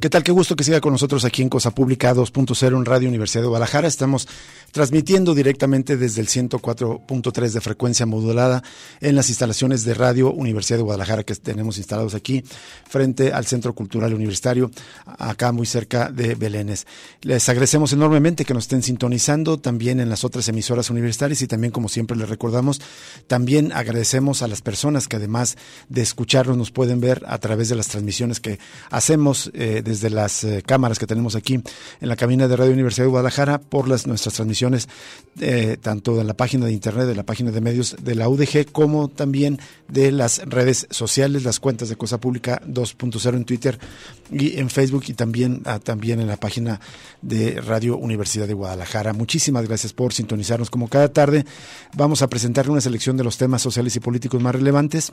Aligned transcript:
¿Qué 0.00 0.08
tal? 0.08 0.22
Qué 0.22 0.32
gusto 0.32 0.56
que 0.56 0.64
siga 0.64 0.80
con 0.80 0.92
nosotros 0.92 1.26
aquí 1.26 1.42
en 1.42 1.50
Cosa 1.50 1.72
Pública 1.72 2.14
2.0 2.14 2.74
en 2.74 2.86
Radio 2.86 3.06
Universidad 3.06 3.42
de 3.42 3.48
Guadalajara. 3.48 3.86
Estamos 3.86 4.26
transmitiendo 4.72 5.34
directamente 5.34 5.98
desde 5.98 6.22
el 6.22 6.28
104.3 6.28 7.50
de 7.50 7.60
frecuencia 7.60 8.06
modulada 8.06 8.62
en 9.02 9.14
las 9.14 9.28
instalaciones 9.28 9.84
de 9.84 9.92
Radio 9.92 10.32
Universidad 10.32 10.78
de 10.78 10.84
Guadalajara 10.84 11.24
que 11.24 11.34
tenemos 11.34 11.76
instalados 11.76 12.14
aquí 12.14 12.42
frente 12.88 13.34
al 13.34 13.44
Centro 13.44 13.74
Cultural 13.74 14.14
Universitario, 14.14 14.70
acá 15.04 15.52
muy 15.52 15.66
cerca 15.66 16.10
de 16.10 16.34
Belénes. 16.34 16.86
Les 17.20 17.46
agradecemos 17.50 17.92
enormemente 17.92 18.46
que 18.46 18.54
nos 18.54 18.64
estén 18.64 18.82
sintonizando 18.82 19.58
también 19.58 20.00
en 20.00 20.08
las 20.08 20.24
otras 20.24 20.48
emisoras 20.48 20.88
universitarias 20.88 21.42
y 21.42 21.46
también, 21.46 21.72
como 21.72 21.90
siempre 21.90 22.16
les 22.16 22.30
recordamos, 22.30 22.80
también 23.26 23.70
agradecemos 23.72 24.40
a 24.40 24.48
las 24.48 24.62
personas 24.62 25.08
que 25.08 25.16
además 25.16 25.58
de 25.90 26.00
escucharnos 26.00 26.56
nos 26.56 26.70
pueden 26.70 27.00
ver 27.00 27.22
a 27.26 27.36
través 27.36 27.68
de 27.68 27.74
las 27.74 27.88
transmisiones 27.88 28.40
que 28.40 28.58
hacemos 28.90 29.50
eh, 29.52 29.82
desde 29.90 30.08
las 30.08 30.44
eh, 30.44 30.62
cámaras 30.64 30.98
que 30.98 31.06
tenemos 31.06 31.34
aquí 31.34 31.54
en 31.54 32.08
la 32.08 32.16
cabina 32.16 32.46
de 32.46 32.56
Radio 32.56 32.72
Universidad 32.72 33.06
de 33.06 33.10
Guadalajara 33.10 33.60
por 33.60 33.88
las 33.88 34.06
nuestras 34.06 34.34
transmisiones 34.34 34.88
eh, 35.40 35.76
tanto 35.80 36.16
de 36.16 36.24
la 36.24 36.34
página 36.34 36.66
de 36.66 36.72
internet, 36.72 37.06
de 37.06 37.14
la 37.14 37.24
página 37.24 37.50
de 37.50 37.60
medios 37.60 37.96
de 38.00 38.14
la 38.14 38.28
UDG, 38.28 38.70
como 38.70 39.08
también 39.08 39.58
de 39.88 40.12
las 40.12 40.38
redes 40.46 40.86
sociales, 40.90 41.44
las 41.44 41.60
cuentas 41.60 41.88
de 41.88 41.96
Cosa 41.96 42.18
Pública 42.18 42.62
2.0 42.66 43.34
en 43.34 43.44
Twitter 43.44 43.78
y 44.30 44.58
en 44.58 44.70
Facebook 44.70 45.04
y 45.08 45.14
también, 45.14 45.62
ah, 45.64 45.80
también 45.80 46.20
en 46.20 46.28
la 46.28 46.36
página 46.36 46.80
de 47.20 47.60
Radio 47.60 47.96
Universidad 47.96 48.46
de 48.46 48.54
Guadalajara. 48.54 49.12
Muchísimas 49.12 49.66
gracias 49.66 49.92
por 49.92 50.12
sintonizarnos 50.12 50.70
como 50.70 50.88
cada 50.88 51.12
tarde. 51.12 51.44
Vamos 51.96 52.22
a 52.22 52.28
presentarle 52.28 52.72
una 52.72 52.80
selección 52.80 53.16
de 53.16 53.24
los 53.24 53.36
temas 53.36 53.62
sociales 53.62 53.96
y 53.96 54.00
políticos 54.00 54.40
más 54.40 54.54
relevantes 54.54 55.12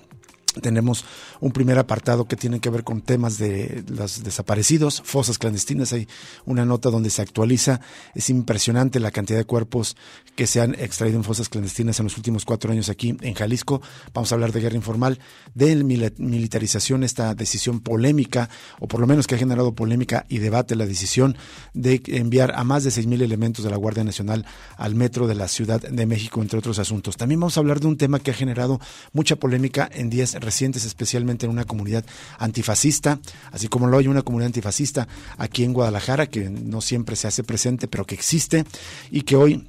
tenemos 0.61 1.05
un 1.39 1.52
primer 1.52 1.77
apartado 1.77 2.25
que 2.25 2.36
tiene 2.36 2.59
que 2.59 2.69
ver 2.69 2.83
con 2.83 3.02
temas 3.02 3.38
de 3.38 3.83
los 3.88 4.23
desaparecidos, 4.23 5.02
fosas 5.03 5.38
clandestinas. 5.38 5.94
Hay 5.94 6.08
una 6.45 6.66
nota 6.66 6.89
donde 6.89 7.09
se 7.09 7.22
actualiza. 7.22 7.81
Es 8.16 8.30
impresionante 8.30 9.00
la 9.00 9.11
cantidad 9.11 9.38
de 9.38 9.45
cuerpos 9.45 9.95
que 10.35 10.47
se 10.47 10.61
han 10.61 10.75
extraído 10.75 11.17
en 11.17 11.23
fosas 11.23 11.50
clandestinas 11.50 12.00
en 12.00 12.05
los 12.05 12.17
últimos 12.17 12.45
cuatro 12.45 12.72
años 12.72 12.89
aquí 12.89 13.17
en 13.22 13.33
Jalisco. 13.33 13.81
Vamos 14.13 14.31
a 14.31 14.35
hablar 14.35 14.52
de 14.52 14.61
guerra 14.61 14.75
informal, 14.75 15.19
de 15.55 15.75
militarización, 16.17 17.03
esta 17.03 17.33
decisión 17.35 17.80
polémica, 17.80 18.50
o 18.80 18.88
por 18.88 19.00
lo 19.00 19.08
menos 19.08 19.28
que 19.28 19.35
ha 19.35 19.38
generado 19.38 19.73
polémica 19.73 20.25
y 20.30 20.39
debate 20.39 20.75
la 20.75 20.85
decisión 20.85 21.38
de 21.73 22.02
enviar 22.08 22.53
a 22.55 22.63
más 22.63 22.83
de 22.83 22.91
seis 22.91 23.08
mil 23.08 23.22
elementos 23.22 23.63
de 23.63 23.72
la 23.72 23.78
Guardia 23.78 24.03
Nacional 24.03 24.45
al 24.78 24.95
metro 24.95 25.28
de 25.28 25.35
la 25.35 25.47
Ciudad 25.47 25.81
de 25.81 26.05
México, 26.05 26.41
entre 26.41 26.59
otros 26.59 26.80
asuntos. 26.80 27.17
También 27.17 27.39
vamos 27.39 27.58
a 27.58 27.59
hablar 27.59 27.80
de 27.80 27.88
un 27.88 27.97
tema 27.97 28.19
que 28.19 28.31
ha 28.31 28.33
generado 28.33 28.80
mucha 29.13 29.35
polémica 29.35 29.89
en 29.91 30.09
días 30.09 30.35
recientes, 30.48 30.86
especialmente 30.86 31.45
en 31.45 31.52
una 31.52 31.66
comunidad 31.66 32.06
antifascista, 32.40 33.20
así 33.52 33.67
como 33.67 33.88
lo 33.88 33.98
hay 33.98 34.08
una 34.08 34.22
comunidad 34.22 34.48
antifascista 34.48 35.09
aquí 35.38 35.66
en 35.66 35.74
Guadalajara, 35.74 36.28
que 36.28 36.50
no 36.50 36.80
siempre 36.80 37.18
se 37.18 37.28
hace 37.28 37.44
presente, 37.44 37.90
pero 37.90 38.06
que 38.06 38.16
existe 38.16 38.63
y 39.12 39.24
que 39.24 39.36
hoy 39.36 39.68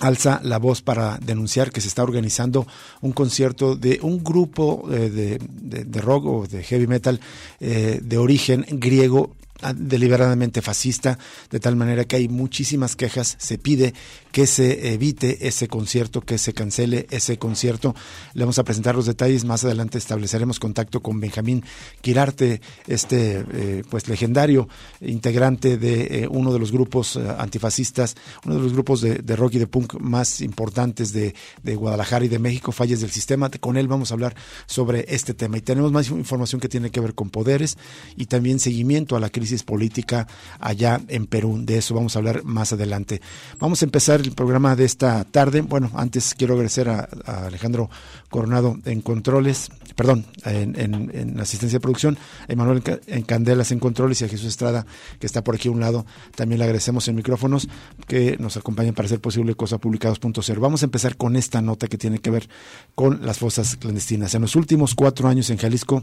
alza 0.00 0.40
la 0.42 0.58
voz 0.58 0.80
para 0.80 1.18
denunciar 1.18 1.70
que 1.70 1.82
se 1.82 1.88
está 1.88 2.02
organizando 2.02 2.66
un 3.02 3.12
concierto 3.12 3.76
de 3.76 3.98
un 4.02 4.24
grupo 4.24 4.88
eh, 4.90 5.38
de, 5.38 6.00
rock 6.00 6.24
o 6.24 6.46
de 6.46 6.62
heavy 6.62 6.86
metal 6.86 7.20
eh, 7.60 8.00
de 8.02 8.18
origen 8.18 8.64
griego 8.70 9.36
deliberadamente 9.74 10.62
fascista, 10.62 11.18
de 11.50 11.60
tal 11.60 11.76
manera 11.76 12.04
que 12.04 12.16
hay 12.16 12.28
muchísimas 12.28 12.96
quejas, 12.96 13.36
se 13.38 13.56
pide 13.58 13.94
que 14.32 14.46
se 14.46 14.92
evite 14.92 15.46
ese 15.46 15.68
concierto, 15.68 16.20
que 16.20 16.38
se 16.38 16.52
cancele 16.52 17.06
ese 17.10 17.38
concierto. 17.38 17.94
Le 18.34 18.42
vamos 18.42 18.58
a 18.58 18.64
presentar 18.64 18.96
los 18.96 19.06
detalles, 19.06 19.44
más 19.44 19.64
adelante 19.64 19.96
estableceremos 19.96 20.58
contacto 20.58 21.00
con 21.00 21.20
Benjamín 21.20 21.64
Quirarte, 22.00 22.60
este 22.88 23.44
eh, 23.52 23.82
pues 23.88 24.08
legendario 24.08 24.68
integrante 25.00 25.78
de 25.78 26.24
eh, 26.24 26.28
uno 26.28 26.52
de 26.52 26.58
los 26.58 26.72
grupos 26.72 27.16
eh, 27.16 27.20
antifascistas, 27.38 28.16
uno 28.44 28.56
de 28.56 28.60
los 28.60 28.72
grupos 28.72 29.00
de, 29.00 29.36
rock 29.36 29.54
y 29.54 29.58
de 29.58 29.66
punk 29.68 29.94
más 30.00 30.40
importantes 30.40 31.12
de, 31.12 31.34
de, 31.62 31.76
Guadalajara 31.76 32.24
y 32.24 32.28
de 32.28 32.38
México, 32.38 32.72
Falles 32.72 33.00
del 33.00 33.10
Sistema. 33.10 33.50
Con 33.50 33.76
él 33.76 33.86
vamos 33.86 34.10
a 34.10 34.14
hablar 34.14 34.34
sobre 34.66 35.04
este 35.08 35.34
tema. 35.34 35.58
Y 35.58 35.60
tenemos 35.60 35.92
más 35.92 36.08
información 36.08 36.60
que 36.60 36.68
tiene 36.68 36.90
que 36.90 37.00
ver 37.00 37.14
con 37.14 37.30
poderes 37.30 37.78
y 38.16 38.26
también 38.26 38.58
seguimiento 38.58 39.16
a 39.16 39.20
la 39.20 39.30
crisis 39.30 39.43
política 39.64 40.26
allá 40.60 41.00
en 41.08 41.26
Perú. 41.26 41.58
De 41.60 41.78
eso 41.78 41.94
vamos 41.94 42.16
a 42.16 42.18
hablar 42.18 42.44
más 42.44 42.72
adelante. 42.72 43.20
Vamos 43.58 43.82
a 43.82 43.84
empezar 43.84 44.20
el 44.20 44.32
programa 44.32 44.76
de 44.76 44.84
esta 44.84 45.24
tarde. 45.24 45.60
Bueno, 45.60 45.90
antes 45.94 46.34
quiero 46.34 46.54
agradecer 46.54 46.88
a, 46.88 47.08
Alejandro 47.26 47.90
Coronado 48.30 48.76
en 48.84 49.00
controles, 49.00 49.70
perdón, 49.96 50.26
en, 50.44 51.38
asistencia 51.40 51.76
de 51.76 51.80
producción, 51.80 52.18
a 52.48 52.52
Emanuel 52.52 52.82
en 53.06 53.22
Candelas 53.22 53.70
en 53.72 53.78
controles 53.78 54.20
y 54.20 54.24
a 54.24 54.28
Jesús 54.28 54.48
Estrada, 54.48 54.86
que 55.18 55.26
está 55.26 55.44
por 55.44 55.54
aquí 55.54 55.68
a 55.68 55.72
un 55.72 55.80
lado. 55.80 56.06
También 56.34 56.58
le 56.58 56.64
agradecemos 56.64 57.06
en 57.08 57.16
micrófonos 57.16 57.68
que 58.06 58.36
nos 58.38 58.56
acompañen 58.56 58.94
para 58.94 59.06
hacer 59.06 59.20
posible 59.20 59.54
Cosa 59.54 59.78
Pública 59.78 60.10
2.0. 60.10 60.58
Vamos 60.58 60.82
a 60.82 60.86
empezar 60.86 61.16
con 61.16 61.36
esta 61.36 61.60
nota 61.60 61.86
que 61.86 61.98
tiene 61.98 62.18
que 62.18 62.30
ver 62.30 62.48
con 62.94 63.24
las 63.24 63.38
fosas 63.38 63.76
clandestinas. 63.76 64.34
En 64.34 64.42
los 64.42 64.56
últimos 64.56 64.94
cuatro 64.94 65.28
años 65.28 65.50
en 65.50 65.58
Jalisco, 65.58 66.02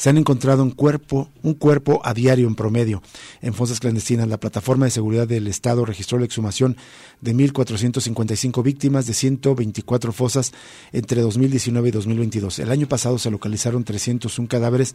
se 0.00 0.08
han 0.08 0.16
encontrado 0.16 0.62
un 0.62 0.70
cuerpo, 0.70 1.28
un 1.42 1.52
cuerpo 1.52 2.00
a 2.02 2.14
diario 2.14 2.48
en 2.48 2.54
promedio 2.54 3.02
en 3.42 3.52
fosas 3.52 3.80
clandestinas. 3.80 4.28
La 4.28 4.40
plataforma 4.40 4.86
de 4.86 4.90
seguridad 4.90 5.28
del 5.28 5.46
Estado 5.46 5.84
registró 5.84 6.18
la 6.18 6.24
exhumación 6.24 6.78
de 7.20 7.34
1.455 7.34 8.62
víctimas 8.62 9.04
de 9.04 9.12
124 9.12 10.12
fosas 10.12 10.52
entre 10.92 11.20
2019 11.20 11.90
y 11.90 11.92
2022. 11.92 12.60
El 12.60 12.70
año 12.70 12.88
pasado 12.88 13.18
se 13.18 13.30
localizaron 13.30 13.84
301 13.84 14.48
cadáveres 14.48 14.94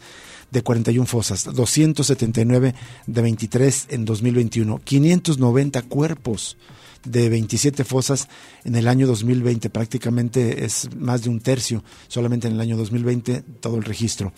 de 0.50 0.64
41 0.64 1.06
fosas, 1.06 1.54
279 1.54 2.74
de 3.06 3.22
23 3.22 3.86
en 3.92 4.06
2021, 4.06 4.82
590 4.84 5.84
cuerpos 5.84 6.58
de 7.06 7.30
27 7.30 7.84
fosas 7.84 8.28
en 8.64 8.76
el 8.76 8.88
año 8.88 9.08
2020, 9.08 9.70
prácticamente 9.70 10.66
es 10.66 10.90
más 10.98 11.24
de 11.24 11.30
un 11.30 11.40
tercio, 11.40 11.84
solamente 12.08 12.48
en 12.48 12.56
el 12.56 12.62
año 12.62 12.78
2020 12.78 13.44
todo 13.60 13.78
el 13.78 13.84
registro. 13.84 14.34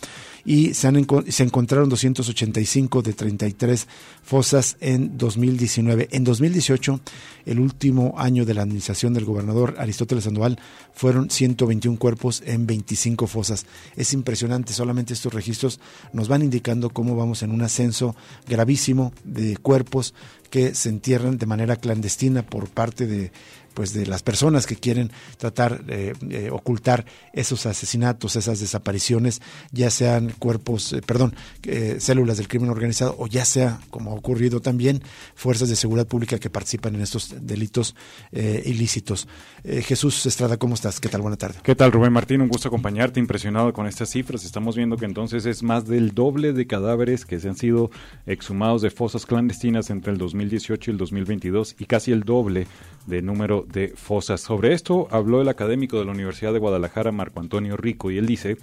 Y 0.46 0.74
se, 0.74 0.88
han, 0.88 1.06
se 1.28 1.44
encontraron 1.44 1.90
285 1.90 3.02
de 3.02 3.14
33 3.14 3.88
fosas 4.24 4.78
en 4.80 5.18
2019. 5.18 6.08
En 6.12 6.24
2018, 6.24 7.02
el 7.46 7.60
último 7.60 8.14
año 8.18 8.46
de 8.46 8.54
la 8.54 8.62
administración 8.62 9.14
del 9.14 9.26
gobernador 9.26 9.76
Aristóteles 9.78 10.24
Sandoval, 10.24 10.60
fueron 10.94 11.30
121 11.30 12.00
cuerpos 12.00 12.42
en 12.46 12.66
25 12.66 13.28
fosas. 13.28 13.66
Es 13.96 14.14
impresionante, 14.14 14.74
solamente 14.74 15.14
estos 15.14 15.34
registros 15.34 15.80
nos 16.14 16.28
van 16.28 16.44
indicando 16.44 16.90
cómo 16.92 17.16
vamos 17.16 17.44
en 17.44 17.52
un 17.52 17.62
ascenso 17.62 18.16
gravísimo 18.48 19.14
de 19.24 19.58
cuerpos 19.58 20.14
que 20.50 20.76
se 20.76 20.90
entierran 20.90 21.38
de 21.38 21.46
manera 21.46 21.76
clandestina 21.76 22.44
por 22.44 22.70
parte 22.70 23.06
de 23.08 23.32
pues 23.78 23.94
de 23.94 24.08
las 24.08 24.24
personas 24.24 24.66
que 24.66 24.76
quieren 24.76 25.12
tratar 25.38 25.86
de 25.86 26.16
eh, 26.32 26.50
ocultar 26.52 27.06
esos 27.32 27.68
asesinatos, 27.68 28.36
esas 28.36 28.60
desapariciones, 28.60 29.40
ya 29.72 29.92
sean 29.92 30.34
cuerpos, 30.40 30.94
eh, 30.94 31.04
perdón, 31.06 31.36
eh, 31.62 31.98
células 32.00 32.38
del 32.38 32.48
crimen 32.48 32.72
organizado 32.72 33.16
o 33.20 33.28
ya 33.28 33.46
sea, 33.46 33.80
como 33.92 34.10
ha 34.10 34.16
ocurrido 34.16 34.62
también, 34.62 35.04
fuerzas 35.36 35.70
de 35.70 35.76
seguridad 35.76 36.08
pública 36.08 36.40
que 36.40 36.50
participan 36.50 36.96
en 36.96 37.02
estos 37.02 37.36
delitos 37.40 37.94
ilícitos. 38.32 39.28
Jesús 39.64 40.26
Estrada, 40.26 40.58
¿cómo 40.58 40.74
estás? 40.74 41.00
¿Qué 41.00 41.10
tal? 41.10 41.22
Buena 41.22 41.38
tarde. 41.38 41.60
¿Qué 41.62 41.76
tal, 41.76 41.92
Rubén 41.92 42.14
Martín? 42.14 42.42
Un 42.42 42.48
gusto 42.48 42.70
acompañarte, 42.70 43.20
impresionado 43.20 43.74
con 43.74 43.86
estas 43.86 44.10
cifras. 44.10 44.44
Estamos 44.44 44.76
viendo 44.76 44.98
que 44.98 45.06
entonces 45.06 45.46
es 45.46 45.62
más 45.62 45.86
del 45.86 46.16
doble 46.16 46.52
de 46.52 46.66
cadáveres 46.66 47.26
que 47.26 47.40
se 47.40 47.48
han 47.48 47.56
sido 47.56 47.92
exhumados 48.26 48.82
de 48.82 48.90
fosas 48.90 49.28
clandestinas 49.28 49.92
entre 49.92 50.14
el 50.14 50.18
2018 50.18 50.90
y 50.90 50.94
el 50.94 50.98
2022 50.98 51.76
y 51.78 51.86
casi 51.86 52.12
el 52.12 52.24
doble 52.24 52.66
de 53.08 53.22
número 53.22 53.66
de 53.68 53.90
fosas. 53.90 54.42
Sobre 54.42 54.74
esto 54.74 55.08
habló 55.10 55.42
el 55.42 55.50
académico 55.50 55.98
de 55.98 56.06
la 56.06 56.12
Universidad 56.12 56.54
de 56.54 56.60
Guadalajara, 56.60 57.12
Marco 57.12 57.40
Antonio 57.40 57.76
Rico, 57.76 58.12
y 58.12 58.18
él 58.18 58.28
dice 58.28 58.58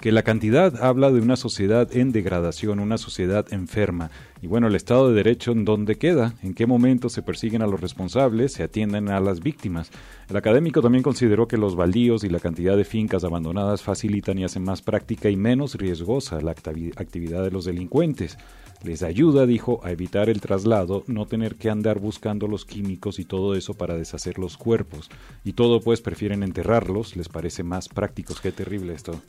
que 0.00 0.12
la 0.12 0.22
cantidad 0.22 0.84
habla 0.84 1.10
de 1.10 1.20
una 1.20 1.36
sociedad 1.36 1.88
en 1.96 2.12
degradación, 2.12 2.80
una 2.80 2.98
sociedad 2.98 3.46
enferma. 3.50 4.10
Y 4.42 4.46
bueno, 4.46 4.66
el 4.66 4.74
Estado 4.74 5.08
de 5.08 5.14
Derecho, 5.14 5.52
¿en 5.52 5.64
dónde 5.64 5.96
queda? 5.96 6.34
¿En 6.42 6.52
qué 6.52 6.66
momento 6.66 7.08
se 7.08 7.22
persiguen 7.22 7.62
a 7.62 7.66
los 7.66 7.80
responsables, 7.80 8.52
se 8.52 8.62
atienden 8.62 9.08
a 9.08 9.20
las 9.20 9.40
víctimas? 9.40 9.90
El 10.28 10.36
académico 10.36 10.82
también 10.82 11.02
consideró 11.02 11.48
que 11.48 11.56
los 11.56 11.76
baldíos 11.76 12.24
y 12.24 12.28
la 12.28 12.40
cantidad 12.40 12.76
de 12.76 12.84
fincas 12.84 13.24
abandonadas 13.24 13.82
facilitan 13.82 14.38
y 14.38 14.44
hacen 14.44 14.64
más 14.64 14.82
práctica 14.82 15.30
y 15.30 15.36
menos 15.36 15.76
riesgosa 15.76 16.42
la 16.42 16.50
actividad 16.50 17.42
de 17.42 17.50
los 17.50 17.64
delincuentes. 17.64 18.36
Les 18.82 19.02
ayuda, 19.02 19.46
dijo, 19.46 19.80
a 19.84 19.90
evitar 19.90 20.28
el 20.28 20.40
traslado, 20.40 21.02
no 21.06 21.26
tener 21.26 21.56
que 21.56 21.70
andar 21.70 21.98
buscando 21.98 22.46
los 22.46 22.64
químicos 22.64 23.18
y 23.18 23.24
todo 23.24 23.54
eso 23.54 23.74
para 23.74 23.96
deshacer 23.96 24.38
los 24.38 24.56
cuerpos. 24.56 25.10
Y 25.44 25.54
todo 25.54 25.80
pues 25.80 26.00
prefieren 26.00 26.42
enterrarlos, 26.42 27.16
les 27.16 27.28
parece 27.28 27.62
más 27.62 27.88
prácticos. 27.88 28.40
Qué 28.40 28.52
terrible 28.52 28.94
esto 28.94 29.20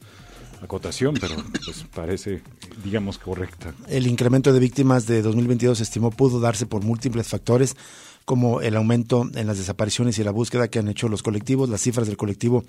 acotación, 0.61 1.15
pero 1.19 1.35
pues 1.65 1.85
parece, 1.93 2.41
digamos, 2.83 3.17
correcta. 3.17 3.73
El 3.87 4.07
incremento 4.07 4.53
de 4.53 4.59
víctimas 4.59 5.05
de 5.07 5.21
2022 5.21 5.79
estimó 5.81 6.11
pudo 6.11 6.39
darse 6.39 6.65
por 6.65 6.83
múltiples 6.83 7.27
factores, 7.27 7.75
como 8.25 8.61
el 8.61 8.75
aumento 8.75 9.29
en 9.35 9.47
las 9.47 9.57
desapariciones 9.57 10.19
y 10.19 10.23
la 10.23 10.31
búsqueda 10.31 10.67
que 10.67 10.79
han 10.79 10.89
hecho 10.89 11.07
los 11.07 11.23
colectivos. 11.23 11.69
Las 11.69 11.81
cifras 11.81 12.07
del 12.07 12.17
colectivo 12.17 12.65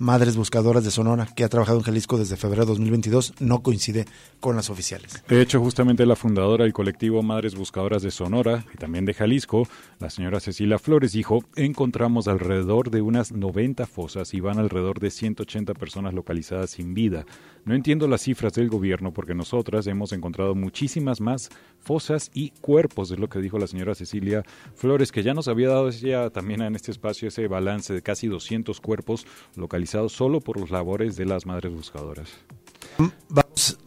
Madres 0.00 0.34
Buscadoras 0.34 0.82
de 0.82 0.90
Sonora, 0.90 1.28
que 1.36 1.44
ha 1.44 1.50
trabajado 1.50 1.76
en 1.76 1.84
Jalisco 1.84 2.16
desde 2.16 2.38
febrero 2.38 2.64
de 2.64 2.70
2022, 2.70 3.34
no 3.38 3.62
coincide 3.62 4.06
con 4.40 4.56
las 4.56 4.70
oficiales. 4.70 5.22
De 5.28 5.42
hecho, 5.42 5.60
justamente 5.60 6.06
la 6.06 6.16
fundadora 6.16 6.64
del 6.64 6.72
colectivo 6.72 7.22
Madres 7.22 7.54
Buscadoras 7.54 8.00
de 8.00 8.10
Sonora 8.10 8.64
y 8.72 8.78
también 8.78 9.04
de 9.04 9.12
Jalisco, 9.12 9.68
la 9.98 10.08
señora 10.08 10.40
Cecilia 10.40 10.78
Flores, 10.78 11.12
dijo, 11.12 11.44
encontramos 11.54 12.28
alrededor 12.28 12.90
de 12.90 13.02
unas 13.02 13.32
90 13.32 13.84
fosas 13.84 14.32
y 14.32 14.40
van 14.40 14.58
alrededor 14.58 15.00
de 15.00 15.10
180 15.10 15.74
personas 15.74 16.14
localizadas 16.14 16.70
sin 16.70 16.94
vida. 16.94 17.26
No 17.66 17.74
entiendo 17.74 18.08
las 18.08 18.22
cifras 18.22 18.54
del 18.54 18.70
gobierno 18.70 19.12
porque 19.12 19.34
nosotras 19.34 19.86
hemos 19.86 20.14
encontrado 20.14 20.54
muchísimas 20.54 21.20
más 21.20 21.50
fosas 21.78 22.30
y 22.32 22.52
cuerpos, 22.62 23.10
es 23.10 23.18
lo 23.18 23.28
que 23.28 23.40
dijo 23.40 23.58
la 23.58 23.66
señora 23.66 23.94
Cecilia 23.94 24.44
Flores, 24.74 25.12
que 25.12 25.22
ya 25.22 25.34
nos 25.34 25.46
había 25.46 25.68
dado 25.68 25.90
ya 25.90 26.30
también 26.30 26.62
en 26.62 26.74
este 26.74 26.90
espacio 26.90 27.28
ese 27.28 27.48
balance 27.48 27.92
de 27.92 28.00
casi 28.00 28.28
200 28.28 28.80
cuerpos 28.80 29.26
localizados 29.56 29.89
solo 30.08 30.40
por 30.40 30.58
los 30.58 30.70
labores 30.70 31.16
de 31.16 31.26
las 31.26 31.46
madres 31.46 31.72
buscadoras. 31.72 32.28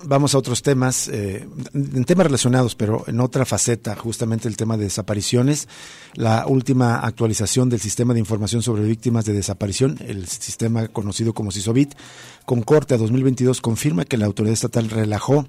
Vamos, 0.05 0.35
a 0.35 0.37
otros 0.37 0.61
temas, 0.61 1.07
eh, 1.07 1.47
en 1.73 2.03
temas 2.05 2.27
relacionados, 2.27 2.75
pero 2.75 3.03
en 3.07 3.19
otra 3.19 3.45
faceta, 3.45 3.95
justamente 3.95 4.47
el 4.47 4.57
tema 4.57 4.77
de 4.77 4.83
desapariciones. 4.83 5.67
La 6.13 6.45
última 6.47 6.99
actualización 6.99 7.69
del 7.69 7.79
sistema 7.79 8.13
de 8.13 8.19
información 8.19 8.61
sobre 8.61 8.83
víctimas 8.83 9.25
de 9.25 9.33
desaparición, 9.33 9.97
el 10.05 10.27
sistema 10.27 10.87
conocido 10.87 11.33
como 11.33 11.51
SISOBIT, 11.51 11.93
con 12.45 12.61
corte 12.61 12.93
a 12.93 12.97
2022, 12.97 13.61
confirma 13.61 14.05
que 14.05 14.17
la 14.17 14.25
autoridad 14.25 14.53
estatal 14.53 14.89
relajó 14.89 15.45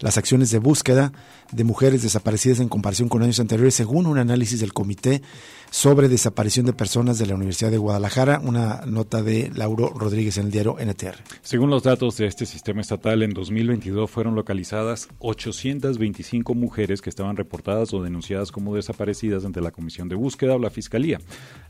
las 0.00 0.18
acciones 0.18 0.50
de 0.50 0.58
búsqueda 0.58 1.12
de 1.52 1.64
mujeres 1.64 2.02
desaparecidas 2.02 2.60
en 2.60 2.68
comparación 2.68 3.08
con 3.08 3.22
años 3.22 3.40
anteriores, 3.40 3.74
según 3.74 4.06
un 4.06 4.18
análisis 4.18 4.60
del 4.60 4.72
Comité 4.72 5.22
sobre 5.70 6.08
Desaparición 6.08 6.66
de 6.66 6.72
Personas 6.72 7.18
de 7.18 7.26
la 7.26 7.34
Universidad 7.34 7.70
de 7.70 7.78
Guadalajara, 7.78 8.40
una 8.42 8.82
nota 8.86 9.22
de 9.22 9.50
Lauro 9.54 9.92
Rodríguez 9.94 10.38
en 10.38 10.46
el 10.46 10.50
diario 10.50 10.76
NTR. 10.78 11.16
Según 11.42 11.70
los 11.70 11.82
datos 11.82 12.16
de 12.16 12.26
este 12.26 12.46
sistema 12.46 12.80
estatal, 12.80 13.22
en 13.22 13.32
2022 13.32 14.10
fueron 14.10 14.34
localizadas 14.34 15.08
825 15.18 16.54
mujeres 16.54 17.02
que 17.02 17.10
estaban 17.10 17.36
reportadas 17.36 17.92
o 17.92 18.02
denunciadas 18.02 18.50
como 18.50 18.74
desaparecidas 18.74 19.44
ante 19.44 19.60
la 19.60 19.70
Comisión 19.70 20.08
de 20.08 20.14
Búsqueda 20.14 20.56
o 20.56 20.58
la 20.58 20.70
Fiscalía. 20.70 21.18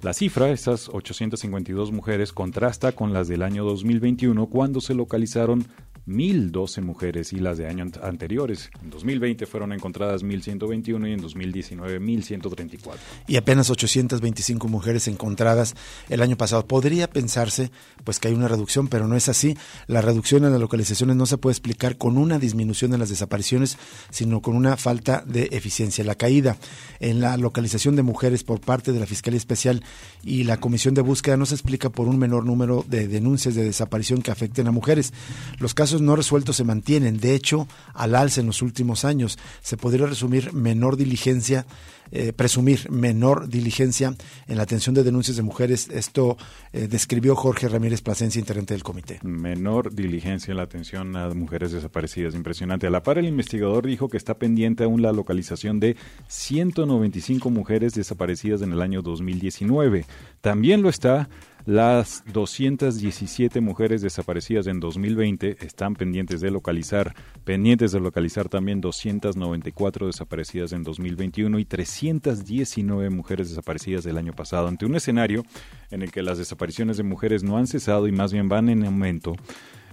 La 0.03 0.13
cifra, 0.13 0.51
esas 0.51 0.89
852 0.89 1.93
mujeres, 1.93 2.33
contrasta 2.33 2.93
con 2.93 3.13
las 3.13 3.29
del 3.29 3.43
año 3.43 3.65
2021, 3.65 4.47
cuando 4.47 4.81
se 4.81 4.95
localizaron 4.95 5.67
1.012 6.09 6.83
mujeres 6.83 7.33
y 7.33 7.37
las 7.37 7.59
de 7.59 7.67
años 7.67 7.93
anteriores. 8.03 8.71
En 8.83 8.91
2020 8.91 9.47
fueron 9.47 9.73
encontradas 9.73 10.25
1.121 10.25 11.09
y 11.09 11.13
en 11.13 11.21
2019 11.21 12.01
1.134. 12.01 12.97
Y 13.27 13.37
apenas 13.37 13.71
825 13.71 14.69
mujeres 14.69 15.07
encontradas 15.09 15.75
el 16.09 16.23
año 16.23 16.37
pasado. 16.37 16.67
Podría 16.67 17.11
pensarse 17.11 17.71
pues 18.05 18.19
que 18.19 18.29
hay 18.29 18.35
una 18.35 18.49
reducción, 18.49 18.89
pero 18.89 19.07
no 19.07 19.17
es 19.17 19.29
así. 19.29 19.57
La 19.87 20.01
reducción 20.01 20.45
en 20.45 20.53
las 20.53 20.61
localizaciones 20.61 21.17
no 21.17 21.27
se 21.27 21.39
puede 21.39 21.53
explicar 21.53 21.99
con 21.99 22.17
una 22.17 22.39
disminución 22.39 22.95
en 22.95 23.01
las 23.01 23.11
desapariciones, 23.11 23.77
sino 24.11 24.41
con 24.41 24.57
una 24.57 24.77
falta 24.77 25.23
de 25.27 25.49
eficiencia. 25.53 26.05
La 26.05 26.15
caída 26.15 26.57
en 27.01 27.21
la 27.21 27.37
localización 27.37 27.97
de 27.97 28.03
mujeres 28.03 28.45
por 28.45 28.61
parte 28.61 28.93
de 28.93 29.01
la 29.01 29.07
Fiscalía 29.07 29.39
Especial 29.39 29.85
y 30.23 30.45
la 30.45 30.59
Comisión 30.59 30.95
de 30.95 31.03
Búsqueda 31.03 31.37
no 31.37 31.47
se 31.47 31.55
explica 31.55 31.91
por 31.91 32.09
un 32.09 32.19
menor 32.19 32.45
número 32.45 32.85
de 32.89 33.09
denuncias 33.09 33.55
de 33.55 33.65
desaparición 33.65 34.23
que 34.23 34.31
afecten 34.31 34.67
a 34.69 34.73
mujeres. 34.73 35.13
Los 35.59 35.75
casos 35.75 35.98
no 36.01 36.17
resueltos 36.17 36.57
se 36.57 36.65
mantienen, 36.65 37.19
de 37.19 37.35
hecho, 37.35 37.69
al 37.95 38.15
alza 38.15 38.41
en 38.41 38.47
los 38.47 38.63
últimos 38.63 39.05
años. 39.05 39.39
Se 39.63 39.77
podría 39.77 40.07
resumir 40.07 40.53
menor 40.53 40.97
diligencia, 40.97 41.67
eh, 42.11 42.33
presumir 42.33 42.91
menor 42.91 43.49
diligencia 43.49 44.15
en 44.47 44.57
la 44.57 44.63
atención 44.63 44.95
de 44.95 45.03
denuncias 45.03 45.37
de 45.37 45.43
mujeres. 45.43 45.89
Esto 45.91 46.37
eh, 46.73 46.89
describió 46.89 47.37
Jorge 47.37 47.69
Ramírez 47.69 48.01
Plasencia, 48.01 48.39
integrante 48.39 48.75
del 48.75 48.83
comité. 48.83 49.21
Menor 49.23 49.95
diligencia 49.95 50.53
en 50.53 50.57
la 50.57 50.63
atención 50.63 51.17
a 51.17 51.29
mujeres 51.31 51.73
desaparecidas. 51.73 52.35
Impresionante. 52.35 52.87
A 52.87 52.91
la 52.91 53.03
par, 53.03 53.19
el 53.19 53.27
investigador 53.27 53.87
dijo 53.87 54.09
que 54.09 54.17
está 54.17 54.39
pendiente 54.39 54.85
aún 54.85 55.03
la 55.03 55.13
localización 55.13 55.81
de 55.81 55.97
195 56.29 57.51
mujeres 57.51 57.95
desaparecidas 57.95 58.63
en 58.63 58.73
el 58.73 58.81
año 58.81 59.03
2019. 59.03 60.07
También 60.41 60.83
lo 60.83 60.89
está 60.89 61.29
las 61.69 62.25
217 62.33 63.61
mujeres 63.61 64.01
desaparecidas 64.01 64.67
en 64.69 64.81
2020 64.81 65.59
están 65.67 65.97
pendientes 65.97 66.41
de 66.41 66.51
localizar, 66.51 67.15
pendientes 67.45 67.93
de 67.93 68.01
localizar 68.01 68.49
también 68.49 68.81
294 68.81 70.07
desaparecidas 70.07 70.73
en 70.73 70.83
2021 70.83 71.59
y 71.59 71.67
319 71.67 73.11
mujeres 73.11 73.51
desaparecidas 73.51 74.03
del 74.03 74.17
año 74.17 74.33
pasado. 74.33 74.67
Ante 74.67 74.87
un 74.87 74.97
escenario 74.97 75.45
en 75.91 76.01
el 76.01 76.11
que 76.11 76.23
las 76.23 76.39
desapariciones 76.39 76.97
de 76.97 77.03
mujeres 77.03 77.43
no 77.43 77.59
han 77.59 77.67
cesado 77.67 78.09
y 78.09 78.13
más 78.13 78.33
bien 78.33 78.49
van 78.49 78.71
en 78.71 78.87
aumento, 78.87 79.35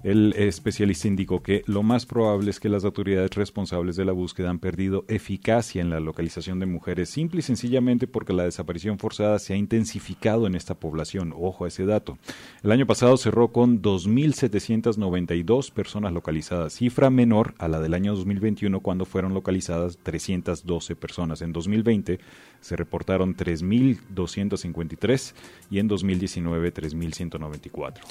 el 0.05 0.33
especialista 0.37 1.07
indicó 1.07 1.41
que 1.41 1.63
lo 1.65 1.81
más 1.81 2.05
probable 2.05 2.51
es 2.51 2.59
que 2.59 2.69
las 2.69 2.85
autoridades 2.85 3.31
responsables 3.33 3.95
de 3.95 4.05
la 4.05 4.11
búsqueda 4.11 4.51
han 4.51 4.59
perdido 4.59 5.03
eficacia 5.07 5.81
en 5.81 5.89
la 5.89 5.99
localización 5.99 6.59
de 6.59 6.67
mujeres, 6.67 7.09
simple 7.09 7.39
y 7.39 7.41
sencillamente 7.41 8.05
porque 8.05 8.31
la 8.31 8.43
desaparición 8.43 8.99
forzada 8.99 9.39
se 9.39 9.53
ha 9.53 9.57
intensificado 9.57 10.45
en 10.45 10.53
esta 10.53 10.75
población. 10.75 11.33
Ojo 11.35 11.65
a 11.65 11.69
ese 11.69 11.87
dato. 11.87 12.19
El 12.61 12.71
año 12.71 12.85
pasado 12.85 13.17
cerró 13.17 13.47
con 13.47 13.81
2.792 13.81 15.71
personas 15.71 16.13
localizadas, 16.13 16.73
cifra 16.73 17.09
menor 17.09 17.55
a 17.57 17.67
la 17.67 17.79
del 17.79 17.95
año 17.95 18.13
2021 18.13 18.81
cuando 18.81 19.05
fueron 19.05 19.33
localizadas 19.33 19.97
312 20.03 20.95
personas. 20.95 21.41
En 21.41 21.51
2020 21.51 22.19
se 22.61 22.75
reportaron 22.75 23.35
3.253 23.35 25.33
y 25.71 25.79
en 25.79 25.87
2019 25.87 26.71
3.194. 26.71 28.01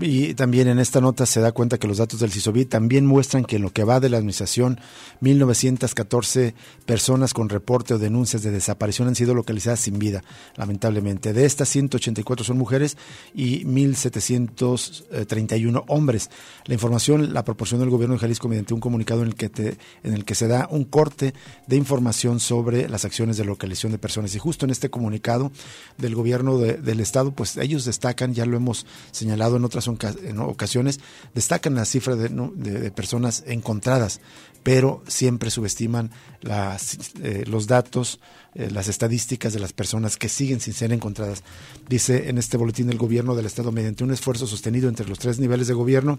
Y 0.00 0.34
también 0.34 0.68
en 0.68 0.78
esta 0.78 1.00
nota 1.00 1.26
se 1.26 1.40
da 1.40 1.50
cuenta 1.52 1.78
que 1.78 1.88
los 1.88 1.98
datos 1.98 2.20
del 2.20 2.30
CISOBI 2.30 2.66
también 2.66 3.06
muestran 3.06 3.44
que 3.44 3.56
en 3.56 3.62
lo 3.62 3.72
que 3.72 3.84
va 3.84 4.00
de 4.00 4.08
la 4.08 4.18
administración, 4.18 4.78
1.914 5.22 6.54
personas 6.86 7.34
con 7.34 7.48
reporte 7.48 7.94
o 7.94 7.98
denuncias 7.98 8.42
de 8.42 8.50
desaparición 8.50 9.08
han 9.08 9.14
sido 9.14 9.34
localizadas 9.34 9.80
sin 9.80 9.98
vida, 9.98 10.22
lamentablemente. 10.56 11.32
De 11.32 11.44
estas, 11.44 11.68
184 11.70 12.44
son 12.44 12.58
mujeres 12.58 12.96
y 13.34 13.64
1.731 13.64 15.84
hombres. 15.88 16.30
La 16.66 16.74
información 16.74 17.32
la 17.32 17.44
proporcionó 17.44 17.84
el 17.84 17.90
gobierno 17.90 18.14
de 18.14 18.20
Jalisco 18.20 18.48
mediante 18.48 18.74
un 18.74 18.80
comunicado 18.80 19.22
en 19.22 19.28
el 19.28 19.34
que, 19.34 19.76
en 20.02 20.14
el 20.14 20.24
que 20.24 20.34
se 20.34 20.46
da 20.46 20.68
un 20.70 20.84
corte 20.84 21.34
de 21.66 21.76
información 21.76 22.40
sobre 22.40 22.88
las 22.88 23.04
acciones 23.04 23.36
de 23.36 23.44
localización 23.44 23.92
de 23.92 23.98
personas. 23.98 24.34
Y 24.34 24.38
justo 24.38 24.66
en 24.66 24.70
este 24.70 24.90
comunicado 24.90 25.52
del 25.98 26.14
gobierno 26.14 26.58
del 26.58 27.00
Estado, 27.00 27.32
pues 27.32 27.56
ellos 27.56 27.84
destacan, 27.84 28.34
ya 28.34 28.46
lo 28.46 28.56
hemos 28.56 28.86
señalado 29.10 29.56
en 29.56 29.64
otras 29.64 29.79
en 29.86 30.38
ocasiones 30.40 31.00
destacan 31.34 31.74
la 31.74 31.84
cifra 31.84 32.16
de, 32.16 32.90
personas 32.90 33.44
encontradas, 33.46 34.20
pero 34.62 35.02
siempre 35.06 35.50
subestiman 35.50 36.10
eh, 36.42 37.44
los 37.46 37.66
datos, 37.66 38.20
eh, 38.54 38.70
las 38.70 38.88
estadísticas 38.88 39.52
de 39.52 39.60
las 39.60 39.72
personas 39.72 40.16
que 40.16 40.28
siguen 40.28 40.60
sin 40.60 40.74
ser 40.74 40.92
encontradas. 40.92 41.42
Dice 41.88 42.28
en 42.28 42.38
este 42.38 42.56
boletín 42.56 42.88
del 42.88 42.98
gobierno 42.98 43.34
del 43.34 43.46
Estado, 43.46 43.72
mediante 43.72 44.04
un 44.04 44.12
esfuerzo 44.12 44.46
sostenido 44.46 44.88
entre 44.88 45.08
los 45.08 45.18
tres 45.18 45.38
niveles 45.38 45.66
de 45.68 45.74
gobierno, 45.74 46.18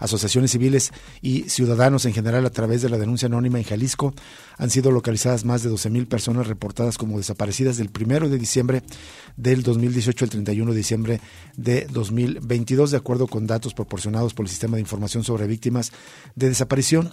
asociaciones 0.00 0.50
civiles 0.50 0.92
y 1.22 1.42
ciudadanos 1.48 2.04
en 2.06 2.12
general 2.12 2.44
a 2.44 2.50
través 2.50 2.82
de 2.82 2.88
la 2.88 2.98
denuncia 2.98 3.26
anónima 3.26 3.58
en 3.58 3.64
Jalisco. 3.64 4.12
Han 4.58 4.70
sido 4.70 4.90
localizadas 4.90 5.44
más 5.44 5.62
de 5.62 5.70
12.000 5.70 6.08
personas 6.08 6.48
reportadas 6.48 6.98
como 6.98 7.18
desaparecidas 7.18 7.76
del 7.76 7.90
1 7.94 8.28
de 8.28 8.38
diciembre 8.38 8.82
del 9.36 9.62
2018 9.62 10.24
al 10.24 10.30
31 10.30 10.72
de 10.72 10.76
diciembre 10.76 11.20
de 11.56 11.86
2022, 11.92 12.90
de 12.90 12.96
acuerdo 12.96 13.28
con 13.28 13.46
datos 13.46 13.74
proporcionados 13.74 14.34
por 14.34 14.46
el 14.46 14.50
Sistema 14.50 14.76
de 14.76 14.82
Información 14.82 15.22
sobre 15.22 15.46
Víctimas 15.46 15.92
de 16.34 16.48
Desaparición 16.48 17.12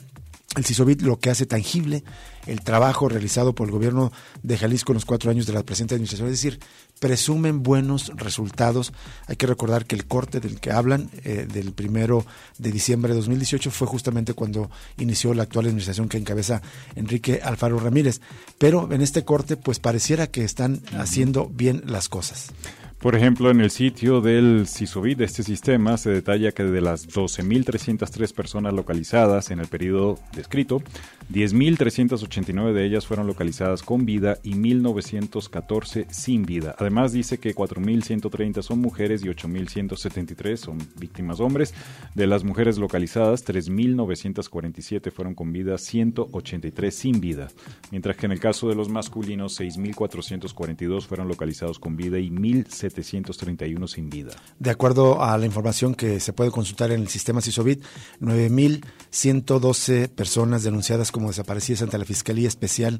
el 0.55 0.65
CISOBIT 0.65 1.01
lo 1.01 1.19
que 1.19 1.29
hace 1.29 1.45
tangible 1.45 2.03
el 2.47 2.61
trabajo 2.61 3.09
realizado 3.09 3.53
por 3.53 3.67
el 3.67 3.73
gobierno 3.73 4.11
de 4.41 4.57
Jalisco 4.57 4.91
en 4.91 4.95
los 4.95 5.05
cuatro 5.05 5.29
años 5.29 5.45
de 5.45 5.53
la 5.53 5.63
presente 5.63 5.95
administración, 5.95 6.29
es 6.29 6.41
decir, 6.41 6.59
presumen 6.99 7.61
buenos 7.61 8.11
resultados. 8.15 8.93
Hay 9.27 9.35
que 9.35 9.47
recordar 9.47 9.85
que 9.85 9.95
el 9.95 10.05
corte 10.05 10.39
del 10.39 10.59
que 10.59 10.71
hablan, 10.71 11.09
eh, 11.23 11.45
del 11.51 11.73
primero 11.73 12.25
de 12.57 12.71
diciembre 12.71 13.11
de 13.11 13.17
2018, 13.17 13.69
fue 13.69 13.85
justamente 13.85 14.33
cuando 14.33 14.71
inició 14.97 15.33
la 15.33 15.43
actual 15.43 15.65
administración 15.65 16.07
que 16.07 16.17
encabeza 16.17 16.61
Enrique 16.95 17.41
Alfaro 17.43 17.79
Ramírez. 17.79 18.21
Pero 18.57 18.91
en 18.91 19.01
este 19.01 19.25
corte, 19.25 19.57
pues 19.57 19.79
pareciera 19.79 20.27
que 20.27 20.43
están 20.43 20.81
haciendo 20.97 21.51
bien 21.53 21.83
las 21.85 22.07
cosas. 22.09 22.53
Por 22.99 23.15
ejemplo, 23.15 23.51
en 23.51 23.61
el 23.61 23.69
sitio 23.69 24.21
del 24.21 24.67
CISOBIT 24.67 25.19
de 25.19 25.25
este 25.25 25.43
sistema 25.43 25.97
se 25.97 26.09
detalla 26.09 26.51
que 26.51 26.63
de 26.63 26.81
las 26.81 27.07
12.303 27.07 28.33
personas 28.33 28.73
localizadas 28.73 29.51
en 29.51 29.59
el 29.59 29.67
periodo 29.67 30.17
descrito, 30.35 30.81
10.389 31.31 32.73
de 32.73 32.85
ellas 32.85 33.05
fueron 33.05 33.27
localizadas 33.27 33.83
con 33.83 34.05
vida 34.05 34.37
y 34.43 34.53
1.914 34.53 36.07
sin 36.09 36.45
vida. 36.45 36.75
Además 36.77 37.11
dice 37.11 37.37
que 37.37 37.53
4.130 37.53 38.61
son 38.61 38.79
mujeres 38.79 39.23
y 39.23 39.27
8.173 39.27 40.57
son 40.57 40.77
víctimas 40.97 41.39
hombres. 41.39 41.73
De 42.15 42.27
las 42.27 42.43
mujeres 42.43 42.77
localizadas, 42.77 43.45
3.947 43.45 45.11
fueron 45.11 45.35
con 45.35 45.51
vida, 45.51 45.77
183 45.77 46.95
sin 46.95 47.19
vida. 47.19 47.49
Mientras 47.91 48.15
que 48.15 48.25
en 48.25 48.31
el 48.31 48.39
caso 48.39 48.69
de 48.69 48.75
los 48.75 48.89
masculinos, 48.89 49.59
6.442 49.59 51.05
fueron 51.05 51.27
localizados 51.27 51.79
con 51.79 51.97
vida 51.97 52.19
y 52.19 52.29
1.000 52.29 52.67
731 52.69 53.87
sin 53.87 54.09
vida. 54.09 54.31
De 54.59 54.69
acuerdo 54.69 55.23
a 55.23 55.37
la 55.37 55.45
información 55.45 55.95
que 55.95 56.19
se 56.19 56.33
puede 56.33 56.51
consultar 56.51 56.91
en 56.91 57.01
el 57.01 57.07
sistema 57.07 57.41
CISOBIT, 57.41 57.83
9.112 58.21 60.09
personas 60.09 60.63
denunciadas 60.63 61.11
como 61.17 61.29
desaparecidas 61.29 61.81
ante 61.81 61.97
la 61.97 62.05
Fiscalía 62.05 62.47
Especial 62.47 62.99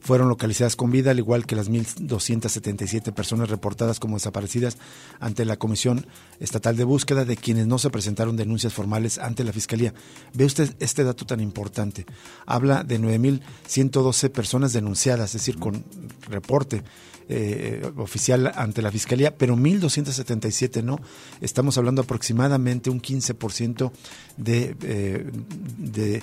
fueron 0.00 0.28
localizadas 0.28 0.76
con 0.76 0.90
vida, 0.90 1.10
al 1.10 1.18
igual 1.18 1.46
que 1.46 1.56
las 1.56 1.70
1.277 1.70 3.12
personas 3.12 3.50
reportadas 3.50 4.00
como 4.00 4.16
desaparecidas 4.16 4.78
ante 5.20 5.44
la 5.44 5.56
Comisión 5.56 6.06
Estatal 6.40 6.76
de 6.76 6.84
Búsqueda, 6.84 7.24
de 7.24 7.36
quienes 7.36 7.66
no 7.66 7.78
se 7.78 7.90
presentaron 7.90 8.36
denuncias 8.36 8.72
formales 8.72 9.18
ante 9.18 9.44
la 9.44 9.52
Fiscalía. 9.52 9.94
Ve 10.34 10.44
usted 10.44 10.74
este 10.80 11.04
dato 11.04 11.26
tan 11.26 11.40
importante. 11.40 12.06
Habla 12.46 12.84
de 12.84 13.00
9.112 13.00 14.30
personas 14.30 14.72
denunciadas, 14.72 15.34
es 15.34 15.40
decir, 15.40 15.58
con 15.58 15.84
reporte 16.28 16.82
eh, 17.30 17.92
oficial 17.98 18.50
ante 18.54 18.80
la 18.80 18.90
Fiscalía, 18.90 19.36
pero 19.36 19.54
1.277 19.54 20.82
no. 20.82 20.98
Estamos 21.42 21.76
hablando 21.76 22.00
aproximadamente 22.00 22.88
un 22.88 23.02
15% 23.02 23.92
de, 24.38 24.74
eh, 24.82 25.30
de 25.76 26.22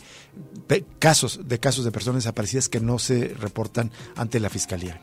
casos, 0.98 1.42
de 1.44 1.60
casos 1.60 1.86
de 1.86 1.92
personas 1.92 2.24
desaparecidas 2.24 2.70
que 2.70 2.80
no 2.80 2.98
se 2.98 3.36
reportan 3.36 3.65
ante 4.16 4.40
la 4.40 4.50
Fiscalía. 4.50 5.00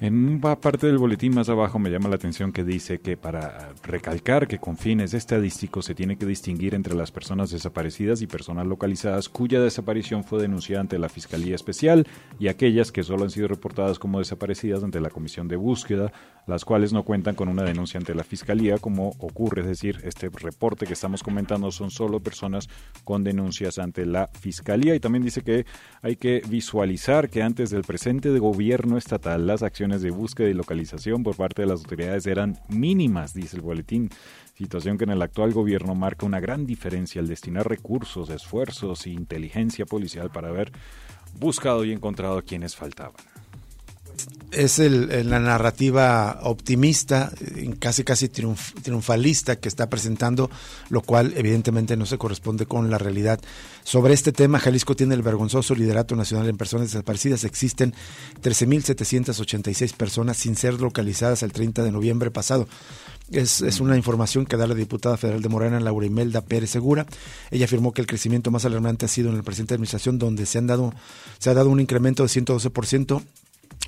En 0.00 0.40
una 0.40 0.56
parte 0.56 0.86
del 0.86 0.98
boletín 0.98 1.34
más 1.34 1.48
abajo 1.48 1.78
me 1.78 1.90
llama 1.90 2.08
la 2.08 2.16
atención 2.16 2.52
que 2.52 2.64
dice 2.64 2.98
que 3.00 3.16
para 3.16 3.70
recalcar 3.82 4.48
que 4.48 4.58
con 4.58 4.76
fines 4.76 5.14
estadísticos 5.14 5.84
se 5.84 5.94
tiene 5.94 6.16
que 6.16 6.26
distinguir 6.26 6.74
entre 6.74 6.94
las 6.94 7.12
personas 7.12 7.50
desaparecidas 7.50 8.22
y 8.22 8.26
personas 8.26 8.66
localizadas 8.66 9.28
cuya 9.28 9.60
desaparición 9.60 10.24
fue 10.24 10.40
denunciada 10.42 10.80
ante 10.80 10.98
la 10.98 11.08
Fiscalía 11.08 11.54
Especial 11.54 12.06
y 12.38 12.48
aquellas 12.48 12.92
que 12.92 13.02
solo 13.02 13.24
han 13.24 13.30
sido 13.30 13.48
reportadas 13.48 13.98
como 13.98 14.18
desaparecidas 14.18 14.82
ante 14.82 15.00
la 15.00 15.10
Comisión 15.10 15.48
de 15.48 15.56
Búsqueda, 15.56 16.12
las 16.46 16.64
cuales 16.64 16.92
no 16.92 17.04
cuentan 17.04 17.34
con 17.34 17.48
una 17.48 17.62
denuncia 17.62 17.98
ante 17.98 18.14
la 18.14 18.24
Fiscalía 18.24 18.78
como 18.78 19.10
ocurre, 19.18 19.62
es 19.62 19.68
decir, 19.68 20.00
este 20.04 20.28
reporte 20.28 20.86
que 20.86 20.94
estamos 20.94 21.22
comentando 21.22 21.70
son 21.70 21.90
solo 21.90 22.20
personas 22.20 22.68
con 23.04 23.22
denuncias 23.22 23.78
ante 23.78 24.06
la 24.06 24.28
Fiscalía. 24.28 24.94
Y 24.94 25.00
también 25.00 25.22
dice 25.22 25.42
que 25.42 25.66
hay 26.02 26.16
que 26.16 26.42
visualizar 26.48 27.28
que 27.28 27.42
antes 27.42 27.70
del 27.70 27.82
presente 27.82 28.30
de 28.30 28.38
gobierno 28.38 28.98
estatal 28.98 29.46
las 29.46 29.61
acciones 29.62 30.02
de 30.02 30.10
búsqueda 30.10 30.48
y 30.48 30.54
localización 30.54 31.22
por 31.22 31.36
parte 31.36 31.62
de 31.62 31.68
las 31.68 31.80
autoridades 31.80 32.26
eran 32.26 32.58
mínimas, 32.68 33.34
dice 33.34 33.56
el 33.56 33.62
boletín, 33.62 34.10
situación 34.54 34.98
que 34.98 35.04
en 35.04 35.10
el 35.10 35.22
actual 35.22 35.52
gobierno 35.52 35.94
marca 35.94 36.26
una 36.26 36.40
gran 36.40 36.66
diferencia 36.66 37.20
al 37.20 37.28
destinar 37.28 37.68
recursos, 37.68 38.30
esfuerzos 38.30 39.06
e 39.06 39.10
inteligencia 39.10 39.86
policial 39.86 40.30
para 40.30 40.48
haber 40.48 40.72
buscado 41.34 41.84
y 41.84 41.92
encontrado 41.92 42.38
a 42.38 42.42
quienes 42.42 42.76
faltaban 42.76 43.31
es 44.52 44.78
el, 44.78 45.28
la 45.30 45.40
narrativa 45.40 46.38
optimista, 46.42 47.32
casi 47.78 48.04
casi 48.04 48.28
triunfalista 48.28 49.56
que 49.56 49.68
está 49.68 49.88
presentando, 49.88 50.50
lo 50.90 51.00
cual 51.00 51.32
evidentemente 51.36 51.96
no 51.96 52.06
se 52.06 52.18
corresponde 52.18 52.66
con 52.66 52.90
la 52.90 52.98
realidad. 52.98 53.40
Sobre 53.82 54.14
este 54.14 54.32
tema, 54.32 54.58
Jalisco 54.58 54.94
tiene 54.94 55.14
el 55.14 55.22
vergonzoso 55.22 55.74
liderato 55.74 56.14
nacional 56.14 56.48
en 56.48 56.56
personas 56.56 56.92
desaparecidas. 56.92 57.44
Existen 57.44 57.94
13.786 58.42 59.94
personas 59.94 60.36
sin 60.36 60.54
ser 60.54 60.80
localizadas 60.80 61.42
el 61.42 61.52
30 61.52 61.82
de 61.82 61.92
noviembre 61.92 62.30
pasado. 62.30 62.68
Es, 63.30 63.62
es, 63.62 63.80
una 63.80 63.96
información 63.96 64.44
que 64.44 64.58
da 64.58 64.66
la 64.66 64.74
diputada 64.74 65.16
federal 65.16 65.40
de 65.40 65.48
Morena, 65.48 65.80
Laura 65.80 66.04
Imelda 66.04 66.42
Pérez 66.42 66.70
Segura. 66.70 67.06
Ella 67.50 67.64
afirmó 67.64 67.92
que 67.92 68.02
el 68.02 68.06
crecimiento 68.06 68.50
más 68.50 68.66
alarmante 68.66 69.06
ha 69.06 69.08
sido 69.08 69.30
en 69.30 69.36
el 69.36 69.42
presente 69.42 69.72
administración, 69.72 70.18
donde 70.18 70.44
se, 70.44 70.58
han 70.58 70.66
dado, 70.66 70.92
se 71.38 71.48
ha 71.48 71.54
dado 71.54 71.70
un 71.70 71.80
incremento 71.80 72.22
de 72.24 72.28
112% 72.28 73.22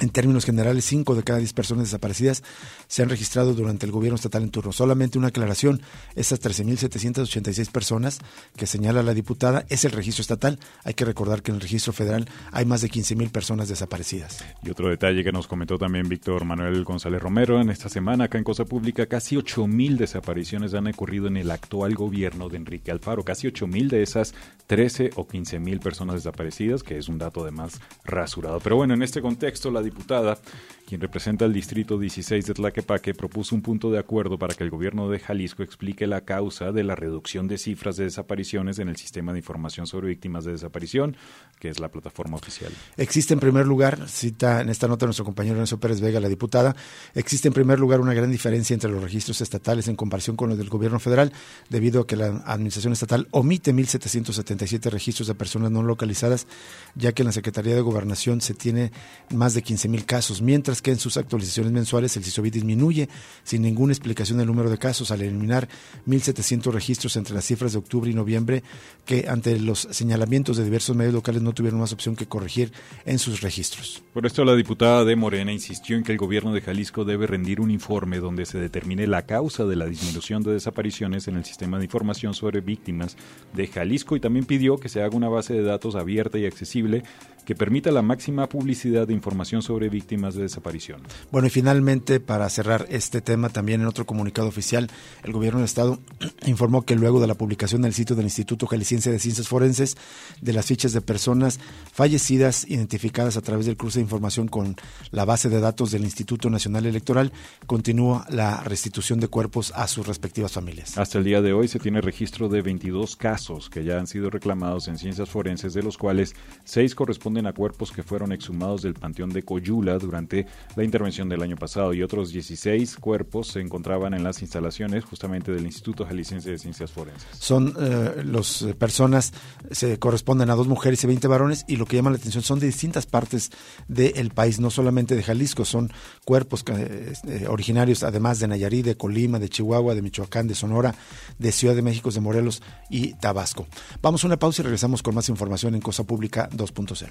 en 0.00 0.08
términos 0.10 0.44
generales, 0.44 0.84
5 0.86 1.14
de 1.14 1.22
cada 1.22 1.38
10 1.38 1.52
personas 1.52 1.84
desaparecidas 1.84 2.42
se 2.88 3.02
han 3.02 3.08
registrado 3.08 3.54
durante 3.54 3.86
el 3.86 3.92
gobierno 3.92 4.16
estatal 4.16 4.42
en 4.42 4.50
turno. 4.50 4.72
Solamente 4.72 5.18
una 5.18 5.28
aclaración, 5.28 5.82
esas 6.16 6.40
13.786 6.42 7.70
personas 7.70 8.18
que 8.56 8.66
señala 8.66 9.02
la 9.02 9.14
diputada 9.14 9.64
es 9.68 9.84
el 9.84 9.92
registro 9.92 10.22
estatal. 10.22 10.58
Hay 10.82 10.94
que 10.94 11.04
recordar 11.04 11.42
que 11.42 11.52
en 11.52 11.56
el 11.56 11.60
registro 11.60 11.92
federal 11.92 12.28
hay 12.50 12.64
más 12.64 12.80
de 12.80 12.90
15.000 12.90 13.30
personas 13.30 13.68
desaparecidas. 13.68 14.44
Y 14.64 14.70
otro 14.70 14.88
detalle 14.88 15.22
que 15.22 15.32
nos 15.32 15.46
comentó 15.46 15.78
también 15.78 16.08
Víctor 16.08 16.44
Manuel 16.44 16.82
González 16.84 17.22
Romero 17.22 17.60
en 17.60 17.70
esta 17.70 17.88
semana 17.88 18.24
acá 18.24 18.38
en 18.38 18.44
Cosa 18.44 18.64
Pública, 18.64 19.06
casi 19.06 19.36
8.000 19.36 19.96
desapariciones 19.96 20.74
han 20.74 20.88
ocurrido 20.88 21.28
en 21.28 21.36
el 21.36 21.50
actual 21.52 21.94
gobierno 21.94 22.48
de 22.48 22.56
Enrique 22.56 22.90
Alfaro. 22.90 23.24
Casi 23.24 23.46
8.000 23.46 23.88
de 23.88 24.02
esas 24.02 24.34
13 24.66 25.10
o 25.14 25.26
15.000 25.26 25.80
personas 25.80 26.16
desaparecidas, 26.16 26.82
que 26.82 26.98
es 26.98 27.08
un 27.08 27.18
dato 27.18 27.42
además 27.42 27.80
rasurado. 28.04 28.58
Pero 28.60 28.76
bueno, 28.76 28.94
en 28.94 29.02
este 29.02 29.22
contexto 29.22 29.70
la 29.70 29.83
diputada, 29.84 30.38
quien 30.86 31.00
representa 31.00 31.44
el 31.44 31.52
distrito 31.52 31.98
16 31.98 32.44
de 32.46 32.54
Tlaquepaque, 32.54 33.14
propuso 33.14 33.54
un 33.54 33.62
punto 33.62 33.90
de 33.90 33.98
acuerdo 33.98 34.38
para 34.38 34.54
que 34.54 34.64
el 34.64 34.70
gobierno 34.70 35.08
de 35.08 35.18
Jalisco 35.18 35.62
explique 35.62 36.06
la 36.06 36.22
causa 36.22 36.72
de 36.72 36.84
la 36.84 36.94
reducción 36.94 37.48
de 37.48 37.58
cifras 37.58 37.96
de 37.96 38.04
desapariciones 38.04 38.78
en 38.78 38.88
el 38.88 38.96
sistema 38.96 39.32
de 39.32 39.38
información 39.38 39.86
sobre 39.86 40.08
víctimas 40.08 40.44
de 40.44 40.52
desaparición, 40.52 41.16
que 41.58 41.68
es 41.68 41.80
la 41.80 41.88
plataforma 41.88 42.36
oficial. 42.36 42.72
Existe 42.96 43.34
en 43.34 43.40
primer 43.40 43.66
lugar, 43.66 44.08
cita 44.08 44.60
en 44.60 44.68
esta 44.68 44.86
nota 44.86 45.06
nuestro 45.06 45.24
compañero 45.24 45.56
Nelson 45.56 45.80
Pérez 45.80 46.00
Vega, 46.00 46.20
la 46.20 46.28
diputada, 46.28 46.76
existe 47.14 47.48
en 47.48 47.54
primer 47.54 47.78
lugar 47.80 48.00
una 48.00 48.14
gran 48.14 48.30
diferencia 48.30 48.74
entre 48.74 48.90
los 48.90 49.02
registros 49.02 49.40
estatales 49.40 49.88
en 49.88 49.96
comparación 49.96 50.36
con 50.36 50.50
los 50.50 50.58
del 50.58 50.68
gobierno 50.68 50.98
federal, 50.98 51.32
debido 51.70 52.02
a 52.02 52.06
que 52.06 52.16
la 52.16 52.42
administración 52.46 52.92
estatal 52.92 53.26
omite 53.30 53.72
1.777 53.72 54.90
registros 54.90 55.28
de 55.28 55.34
personas 55.34 55.70
no 55.70 55.82
localizadas, 55.82 56.46
ya 56.94 57.12
que 57.12 57.22
en 57.22 57.26
la 57.26 57.32
Secretaría 57.32 57.74
de 57.74 57.80
Gobernación 57.80 58.40
se 58.40 58.54
tiene 58.54 58.92
más 59.30 59.54
de 59.54 59.62
15 59.62 59.88
mil 59.88 60.04
casos, 60.04 60.42
mientras 60.42 60.73
que 60.82 60.90
en 60.90 60.98
sus 60.98 61.16
actualizaciones 61.16 61.72
mensuales 61.72 62.16
el 62.16 62.24
CISOBIT 62.24 62.54
disminuye 62.54 63.08
sin 63.42 63.62
ninguna 63.62 63.92
explicación 63.92 64.40
el 64.40 64.46
número 64.46 64.70
de 64.70 64.78
casos 64.78 65.10
al 65.10 65.22
eliminar 65.22 65.68
1.700 66.06 66.72
registros 66.72 67.16
entre 67.16 67.34
las 67.34 67.44
cifras 67.44 67.72
de 67.72 67.78
octubre 67.78 68.10
y 68.10 68.14
noviembre 68.14 68.62
que 69.04 69.26
ante 69.28 69.58
los 69.58 69.88
señalamientos 69.90 70.56
de 70.56 70.64
diversos 70.64 70.96
medios 70.96 71.14
locales 71.14 71.42
no 71.42 71.52
tuvieron 71.52 71.80
más 71.80 71.92
opción 71.92 72.16
que 72.16 72.26
corregir 72.26 72.72
en 73.04 73.18
sus 73.18 73.40
registros. 73.40 74.02
Por 74.12 74.26
esto 74.26 74.44
la 74.44 74.54
diputada 74.54 75.04
de 75.04 75.16
Morena 75.16 75.52
insistió 75.52 75.96
en 75.96 76.04
que 76.04 76.12
el 76.12 76.18
gobierno 76.18 76.52
de 76.52 76.60
Jalisco 76.60 77.04
debe 77.04 77.26
rendir 77.26 77.60
un 77.60 77.70
informe 77.70 78.18
donde 78.18 78.46
se 78.46 78.58
determine 78.58 79.06
la 79.06 79.26
causa 79.26 79.64
de 79.64 79.76
la 79.76 79.86
disminución 79.86 80.42
de 80.42 80.52
desapariciones 80.52 81.28
en 81.28 81.36
el 81.36 81.44
sistema 81.44 81.78
de 81.78 81.84
información 81.84 82.34
sobre 82.34 82.60
víctimas 82.60 83.16
de 83.52 83.66
Jalisco 83.66 84.16
y 84.16 84.20
también 84.20 84.44
pidió 84.46 84.78
que 84.78 84.88
se 84.88 85.02
haga 85.02 85.16
una 85.16 85.28
base 85.28 85.54
de 85.54 85.62
datos 85.62 85.94
abierta 85.94 86.38
y 86.38 86.46
accesible 86.46 87.02
que 87.44 87.54
permita 87.54 87.90
la 87.90 88.02
máxima 88.02 88.48
publicidad 88.48 89.06
de 89.06 89.14
información 89.14 89.62
sobre 89.62 89.88
víctimas 89.88 90.34
de 90.34 90.42
desaparición. 90.42 91.02
Bueno, 91.30 91.46
y 91.46 91.50
finalmente, 91.50 92.20
para 92.20 92.48
cerrar 92.48 92.86
este 92.90 93.20
tema, 93.20 93.48
también 93.48 93.80
en 93.80 93.86
otro 93.86 94.06
comunicado 94.06 94.48
oficial, 94.48 94.90
el 95.22 95.32
gobierno 95.32 95.58
del 95.58 95.66
Estado 95.66 95.98
informó 96.46 96.82
que 96.82 96.96
luego 96.96 97.20
de 97.20 97.26
la 97.26 97.34
publicación 97.34 97.82
en 97.82 97.86
el 97.86 97.94
sitio 97.94 98.16
del 98.16 98.26
Instituto 98.26 98.66
Jalisciense 98.66 99.10
de 99.10 99.18
Ciencias 99.18 99.48
Forenses 99.48 99.96
de 100.40 100.52
las 100.52 100.66
fichas 100.66 100.92
de 100.92 101.00
personas 101.00 101.60
fallecidas 101.92 102.68
identificadas 102.68 103.36
a 103.36 103.42
través 103.42 103.66
del 103.66 103.76
cruce 103.76 103.98
de 103.98 104.04
información 104.04 104.48
con 104.48 104.76
la 105.10 105.24
base 105.24 105.48
de 105.48 105.60
datos 105.60 105.90
del 105.90 106.04
Instituto 106.04 106.50
Nacional 106.50 106.86
Electoral, 106.86 107.32
continúa 107.66 108.26
la 108.30 108.62
restitución 108.62 109.20
de 109.20 109.28
cuerpos 109.28 109.72
a 109.74 109.86
sus 109.88 110.06
respectivas 110.06 110.52
familias. 110.52 110.96
Hasta 110.98 111.18
el 111.18 111.24
día 111.24 111.42
de 111.42 111.52
hoy 111.52 111.68
se 111.68 111.78
tiene 111.78 112.00
registro 112.00 112.48
de 112.48 112.62
22 112.62 113.16
casos 113.16 113.70
que 113.70 113.84
ya 113.84 113.98
han 113.98 114.06
sido 114.06 114.30
reclamados 114.30 114.88
en 114.88 114.98
ciencias 114.98 115.28
forenses, 115.28 115.74
de 115.74 115.82
los 115.82 115.98
cuales 115.98 116.34
6 116.64 116.94
corresponden 116.94 117.33
a 117.34 117.52
cuerpos 117.52 117.90
que 117.90 118.02
fueron 118.02 118.32
exhumados 118.32 118.82
del 118.82 118.94
Panteón 118.94 119.30
de 119.30 119.42
Coyula 119.42 119.98
durante 119.98 120.46
la 120.76 120.84
intervención 120.84 121.28
del 121.28 121.42
año 121.42 121.56
pasado 121.56 121.92
y 121.92 122.02
otros 122.02 122.30
16 122.30 122.96
cuerpos 122.96 123.48
se 123.48 123.60
encontraban 123.60 124.14
en 124.14 124.22
las 124.22 124.40
instalaciones 124.40 125.04
justamente 125.04 125.52
del 125.52 125.64
Instituto 125.64 126.06
Jalisciense 126.06 126.50
de 126.50 126.58
Ciencias 126.58 126.92
Forenses. 126.92 127.26
Son 127.38 127.74
eh, 127.78 128.22
las 128.24 128.62
eh, 128.62 128.74
personas, 128.74 129.32
se 129.70 129.98
corresponden 129.98 130.48
a 130.50 130.54
dos 130.54 130.68
mujeres 130.68 131.02
y 131.02 131.06
20 131.08 131.26
varones 131.28 131.64
y 131.66 131.76
lo 131.76 131.86
que 131.86 131.96
llama 131.96 132.10
la 132.10 132.16
atención 132.16 132.44
son 132.44 132.60
de 132.60 132.66
distintas 132.66 133.06
partes 133.06 133.50
del 133.88 134.30
país, 134.30 134.60
no 134.60 134.70
solamente 134.70 135.16
de 135.16 135.22
Jalisco, 135.22 135.64
son 135.64 135.92
cuerpos 136.24 136.64
eh, 136.68 137.12
originarios 137.48 138.02
además 138.02 138.38
de 138.38 138.48
Nayarit, 138.48 138.86
de 138.86 138.96
Colima, 138.96 139.38
de 139.38 139.48
Chihuahua, 139.48 139.94
de 139.94 140.02
Michoacán, 140.02 140.46
de 140.46 140.54
Sonora, 140.54 140.94
de 141.38 141.52
Ciudad 141.52 141.74
de 141.74 141.82
México, 141.82 142.10
de 142.10 142.20
Morelos 142.20 142.62
y 142.88 143.14
Tabasco. 143.14 143.66
Vamos 144.02 144.24
a 144.24 144.26
una 144.26 144.38
pausa 144.38 144.62
y 144.62 144.64
regresamos 144.64 145.02
con 145.02 145.14
más 145.14 145.28
información 145.28 145.74
en 145.74 145.80
Cosa 145.80 146.04
Pública 146.04 146.48
2.0. 146.50 147.10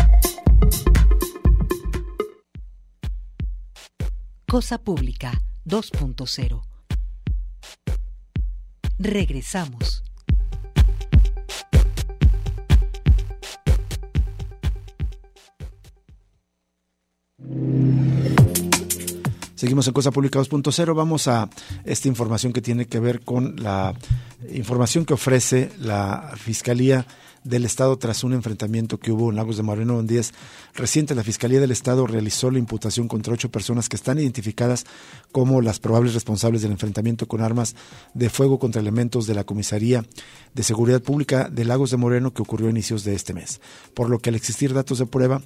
Cosa 4.51 4.79
Pública 4.79 5.31
2.0. 5.65 6.61
Regresamos. 8.99 10.03
Seguimos 19.55 19.87
en 19.87 19.93
Cosa 19.93 20.11
Pública 20.11 20.39
2.0. 20.39 20.95
Vamos 20.95 21.29
a 21.29 21.49
esta 21.85 22.09
información 22.09 22.51
que 22.51 22.61
tiene 22.61 22.87
que 22.87 22.99
ver 22.99 23.21
con 23.21 23.55
la 23.55 23.95
información 24.51 25.05
que 25.05 25.13
ofrece 25.13 25.71
la 25.79 26.33
Fiscalía 26.35 27.05
del 27.43 27.65
Estado 27.65 27.97
tras 27.97 28.23
un 28.23 28.33
enfrentamiento 28.33 28.99
que 28.99 29.11
hubo 29.11 29.29
en 29.29 29.35
Lagos 29.35 29.57
de 29.57 29.63
Moreno 29.63 29.99
en 29.99 30.07
días 30.07 30.33
recientes. 30.73 31.17
La 31.17 31.23
Fiscalía 31.23 31.59
del 31.59 31.71
Estado 31.71 32.05
realizó 32.07 32.51
la 32.51 32.59
imputación 32.59 33.07
contra 33.07 33.33
ocho 33.33 33.49
personas 33.49 33.89
que 33.89 33.95
están 33.95 34.19
identificadas 34.19 34.85
como 35.31 35.61
las 35.61 35.79
probables 35.79 36.13
responsables 36.13 36.61
del 36.61 36.71
enfrentamiento 36.71 37.27
con 37.27 37.41
armas 37.41 37.75
de 38.13 38.29
fuego 38.29 38.59
contra 38.59 38.81
elementos 38.81 39.27
de 39.27 39.35
la 39.35 39.43
Comisaría 39.43 40.05
de 40.53 40.63
Seguridad 40.63 41.01
Pública 41.01 41.49
de 41.49 41.65
Lagos 41.65 41.91
de 41.91 41.97
Moreno 41.97 42.33
que 42.33 42.41
ocurrió 42.41 42.67
a 42.67 42.71
inicios 42.71 43.03
de 43.03 43.15
este 43.15 43.33
mes. 43.33 43.61
Por 43.93 44.09
lo 44.09 44.19
que 44.19 44.29
al 44.29 44.35
existir 44.35 44.73
datos 44.73 44.99
de 44.99 45.05
prueba, 45.05 45.41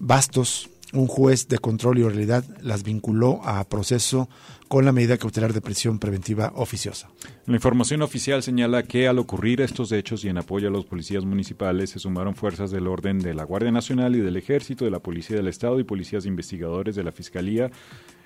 Bastos, 0.00 0.70
un 0.92 1.06
juez 1.06 1.48
de 1.48 1.58
control 1.58 1.98
y 1.98 2.02
oralidad 2.02 2.44
las 2.60 2.82
vinculó 2.82 3.40
a 3.44 3.64
proceso 3.68 4.28
con 4.68 4.84
la 4.84 4.92
medida 4.92 5.18
cautelar 5.18 5.52
de 5.52 5.60
prisión 5.60 5.98
preventiva 5.98 6.52
oficiosa. 6.54 7.10
La 7.46 7.56
información 7.56 8.02
oficial 8.02 8.42
señala 8.42 8.84
que 8.84 9.06
al 9.06 9.18
ocurrir 9.18 9.60
estos 9.60 9.92
hechos 9.92 10.24
y 10.24 10.28
en 10.28 10.38
apoyo 10.38 10.68
a 10.68 10.70
los 10.70 10.86
policías 10.86 11.24
municipales 11.24 11.90
se 11.90 11.98
sumaron 11.98 12.34
fuerzas 12.34 12.70
del 12.70 12.86
orden 12.86 13.18
de 13.18 13.34
la 13.34 13.44
Guardia 13.44 13.70
Nacional 13.70 14.16
y 14.16 14.20
del 14.20 14.36
Ejército, 14.36 14.84
de 14.84 14.90
la 14.90 15.00
Policía 15.00 15.36
del 15.36 15.48
Estado 15.48 15.78
y 15.78 15.84
policías 15.84 16.24
investigadores 16.24 16.96
de 16.96 17.04
la 17.04 17.12
Fiscalía 17.12 17.70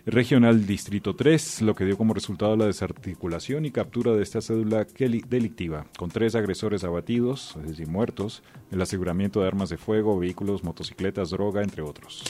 Regional 0.08 0.66
Distrito 0.66 1.16
3, 1.16 1.62
lo 1.62 1.74
que 1.74 1.84
dio 1.84 1.98
como 1.98 2.14
resultado 2.14 2.56
la 2.56 2.66
desarticulación 2.66 3.66
y 3.66 3.72
captura 3.72 4.12
de 4.12 4.22
esta 4.22 4.40
cédula 4.40 4.86
delictiva, 5.28 5.86
con 5.98 6.10
tres 6.10 6.36
agresores 6.36 6.84
abatidos, 6.84 7.56
es 7.64 7.70
decir, 7.70 7.88
muertos, 7.88 8.44
el 8.70 8.80
aseguramiento 8.80 9.40
de 9.40 9.48
armas 9.48 9.68
de 9.68 9.78
fuego, 9.78 10.16
vehículos, 10.16 10.62
motocicletas, 10.62 11.30
droga, 11.30 11.60
entre 11.60 11.82
otros. 11.82 12.22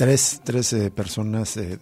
Tres, 0.00 0.40
tres 0.42 0.72
eh, 0.72 0.90
personas, 0.90 1.58
eh, 1.58 1.78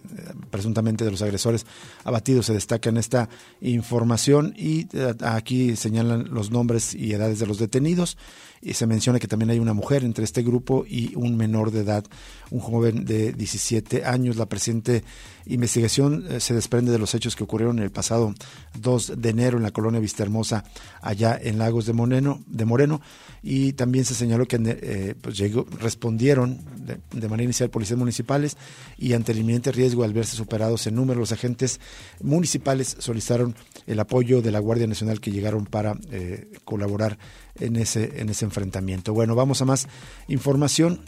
presuntamente 0.51 1.05
de 1.05 1.11
los 1.11 1.21
agresores 1.21 1.65
abatidos, 2.03 2.47
se 2.47 2.53
destaca 2.53 2.89
en 2.89 2.97
esta 2.97 3.29
información 3.61 4.53
y 4.57 4.87
eh, 4.91 5.13
aquí 5.21 5.77
señalan 5.77 6.27
los 6.29 6.51
nombres 6.51 6.93
y 6.93 7.13
edades 7.13 7.39
de 7.39 7.47
los 7.47 7.59
detenidos 7.59 8.17
y 8.61 8.73
se 8.73 8.87
menciona 8.87 9.19
que 9.19 9.29
también 9.29 9.51
hay 9.51 9.59
una 9.59 9.71
mujer 9.71 10.03
entre 10.03 10.25
este 10.25 10.43
grupo 10.43 10.85
y 10.85 11.15
un 11.15 11.37
menor 11.37 11.71
de 11.71 11.79
edad, 11.79 12.03
un 12.51 12.59
joven 12.59 13.05
de 13.05 13.31
17 13.31 14.03
años. 14.03 14.35
La 14.35 14.47
presente 14.47 15.05
investigación 15.49 16.25
eh, 16.29 16.39
se 16.39 16.53
desprende 16.53 16.91
de 16.91 16.99
los 16.99 17.13
hechos 17.13 17.35
que 17.35 17.43
ocurrieron 17.43 17.79
el 17.79 17.91
pasado 17.91 18.33
2 18.79 19.13
de 19.17 19.29
enero 19.29 19.57
en 19.57 19.63
la 19.63 19.71
colonia 19.71 19.99
Vistahermosa, 19.99 20.63
allá 21.01 21.39
en 21.41 21.57
Lagos 21.57 21.85
de 21.85 21.93
Moreno, 21.93 22.41
de 22.47 22.65
Moreno 22.65 23.01
y 23.41 23.73
también 23.73 24.05
se 24.05 24.15
señaló 24.15 24.47
que 24.47 24.59
eh, 24.61 25.15
pues 25.19 25.37
llegó, 25.37 25.65
respondieron 25.79 26.59
de, 26.77 27.27
manera 27.27 27.43
inicial 27.43 27.69
policías 27.69 27.97
municipales 27.97 28.57
y 28.97 29.13
ante 29.13 29.31
el 29.31 29.39
inminente 29.39 29.71
riesgo 29.71 30.03
al 30.03 30.13
verse 30.13 30.35
superados 30.35 30.87
en 30.87 30.95
número, 30.95 31.19
los 31.19 31.31
agentes 31.31 31.79
municipales 32.21 32.97
solicitaron 32.99 33.55
el 33.87 33.99
apoyo 33.99 34.41
de 34.41 34.51
la 34.51 34.59
Guardia 34.59 34.87
Nacional 34.87 35.21
que 35.21 35.31
llegaron 35.31 35.65
para 35.65 35.97
eh, 36.11 36.51
colaborar 36.65 37.17
en 37.59 37.75
ese, 37.75 38.19
en 38.21 38.29
ese 38.29 38.45
enfrentamiento. 38.45 39.13
Bueno, 39.13 39.35
vamos 39.35 39.61
a 39.61 39.65
más 39.65 39.87
información. 40.27 41.01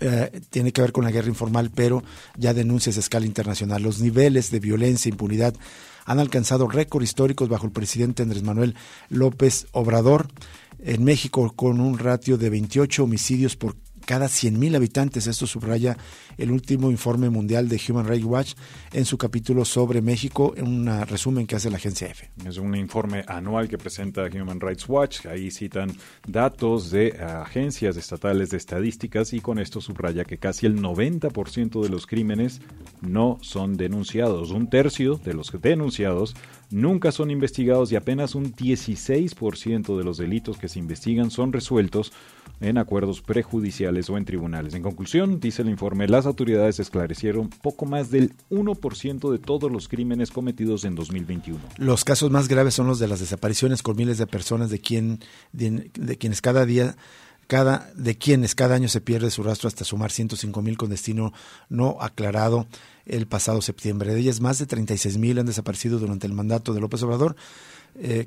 Eh, 0.00 0.40
tiene 0.48 0.72
que 0.72 0.80
ver 0.80 0.92
con 0.92 1.04
la 1.04 1.10
guerra 1.10 1.28
informal, 1.28 1.70
pero 1.74 2.02
ya 2.36 2.54
denuncias 2.54 2.96
a 2.96 3.00
escala 3.00 3.26
internacional. 3.26 3.82
Los 3.82 4.00
niveles 4.00 4.50
de 4.50 4.58
violencia 4.58 5.08
e 5.08 5.12
impunidad 5.12 5.54
han 6.06 6.18
alcanzado 6.18 6.68
récord 6.68 7.02
históricos 7.02 7.48
bajo 7.48 7.66
el 7.66 7.72
presidente 7.72 8.22
Andrés 8.22 8.42
Manuel 8.42 8.74
López 9.10 9.66
Obrador. 9.72 10.28
En 10.82 11.04
México, 11.04 11.52
con 11.54 11.80
un 11.80 11.98
ratio 11.98 12.38
de 12.38 12.48
28 12.48 13.04
homicidios 13.04 13.56
por 13.56 13.76
cada 14.10 14.26
100.000 14.26 14.74
habitantes. 14.74 15.28
Esto 15.28 15.46
subraya 15.46 15.96
el 16.36 16.50
último 16.50 16.90
informe 16.90 17.30
mundial 17.30 17.68
de 17.68 17.80
Human 17.88 18.08
Rights 18.08 18.24
Watch 18.24 18.54
en 18.92 19.04
su 19.04 19.16
capítulo 19.16 19.64
sobre 19.64 20.02
México, 20.02 20.52
en 20.56 20.66
un 20.66 21.06
resumen 21.06 21.46
que 21.46 21.54
hace 21.54 21.70
la 21.70 21.76
agencia 21.76 22.08
EFE. 22.08 22.28
Es 22.44 22.58
un 22.58 22.74
informe 22.74 23.22
anual 23.28 23.68
que 23.68 23.78
presenta 23.78 24.24
Human 24.24 24.58
Rights 24.58 24.88
Watch. 24.88 25.26
Ahí 25.26 25.52
citan 25.52 25.92
datos 26.26 26.90
de 26.90 27.12
agencias 27.20 27.96
estatales 27.96 28.50
de 28.50 28.56
estadísticas 28.56 29.32
y 29.32 29.38
con 29.38 29.60
esto 29.60 29.80
subraya 29.80 30.24
que 30.24 30.38
casi 30.38 30.66
el 30.66 30.82
90% 30.82 31.80
de 31.80 31.88
los 31.88 32.08
crímenes 32.08 32.62
no 33.02 33.38
son 33.42 33.76
denunciados. 33.76 34.50
Un 34.50 34.68
tercio 34.68 35.20
de 35.24 35.34
los 35.34 35.52
denunciados 35.62 36.34
nunca 36.72 37.12
son 37.12 37.30
investigados 37.30 37.92
y 37.92 37.96
apenas 37.96 38.34
un 38.34 38.52
16% 38.56 39.96
de 39.96 40.02
los 40.02 40.18
delitos 40.18 40.58
que 40.58 40.68
se 40.68 40.80
investigan 40.80 41.30
son 41.30 41.52
resueltos 41.52 42.12
en 42.60 42.78
acuerdos 42.78 43.22
prejudiciales 43.22 44.10
o 44.10 44.16
en 44.16 44.24
tribunales. 44.24 44.74
En 44.74 44.82
conclusión, 44.82 45.40
dice 45.40 45.62
el 45.62 45.70
informe, 45.70 46.08
las 46.08 46.26
autoridades 46.26 46.78
esclarecieron 46.78 47.48
poco 47.48 47.86
más 47.86 48.10
del 48.10 48.34
1% 48.50 49.30
de 49.30 49.38
todos 49.38 49.70
los 49.70 49.88
crímenes 49.88 50.30
cometidos 50.30 50.84
en 50.84 50.94
2021. 50.94 51.58
Los 51.78 52.04
casos 52.04 52.30
más 52.30 52.48
graves 52.48 52.74
son 52.74 52.86
los 52.86 52.98
de 52.98 53.08
las 53.08 53.20
desapariciones 53.20 53.82
con 53.82 53.96
miles 53.96 54.18
de 54.18 54.26
personas 54.26 54.70
de, 54.70 54.78
quien, 54.80 55.20
de, 55.52 55.90
quienes 56.18 56.42
cada 56.42 56.66
día 56.66 56.96
cada, 57.46 57.90
de 57.96 58.16
quienes 58.16 58.54
cada 58.54 58.76
año 58.76 58.88
se 58.88 59.00
pierde 59.00 59.30
su 59.30 59.42
rastro 59.42 59.66
hasta 59.66 59.84
sumar 59.84 60.12
105 60.12 60.62
mil 60.62 60.76
con 60.76 60.88
destino 60.88 61.32
no 61.68 61.96
aclarado 62.00 62.68
el 63.06 63.26
pasado 63.26 63.60
septiembre. 63.60 64.14
De 64.14 64.20
ellas, 64.20 64.40
más 64.40 64.58
de 64.60 64.66
36 64.66 65.18
mil 65.18 65.38
han 65.38 65.46
desaparecido 65.46 65.98
durante 65.98 66.28
el 66.28 66.32
mandato 66.32 66.72
de 66.72 66.80
López 66.80 67.02
Obrador 67.02 67.34
eh, 67.98 68.26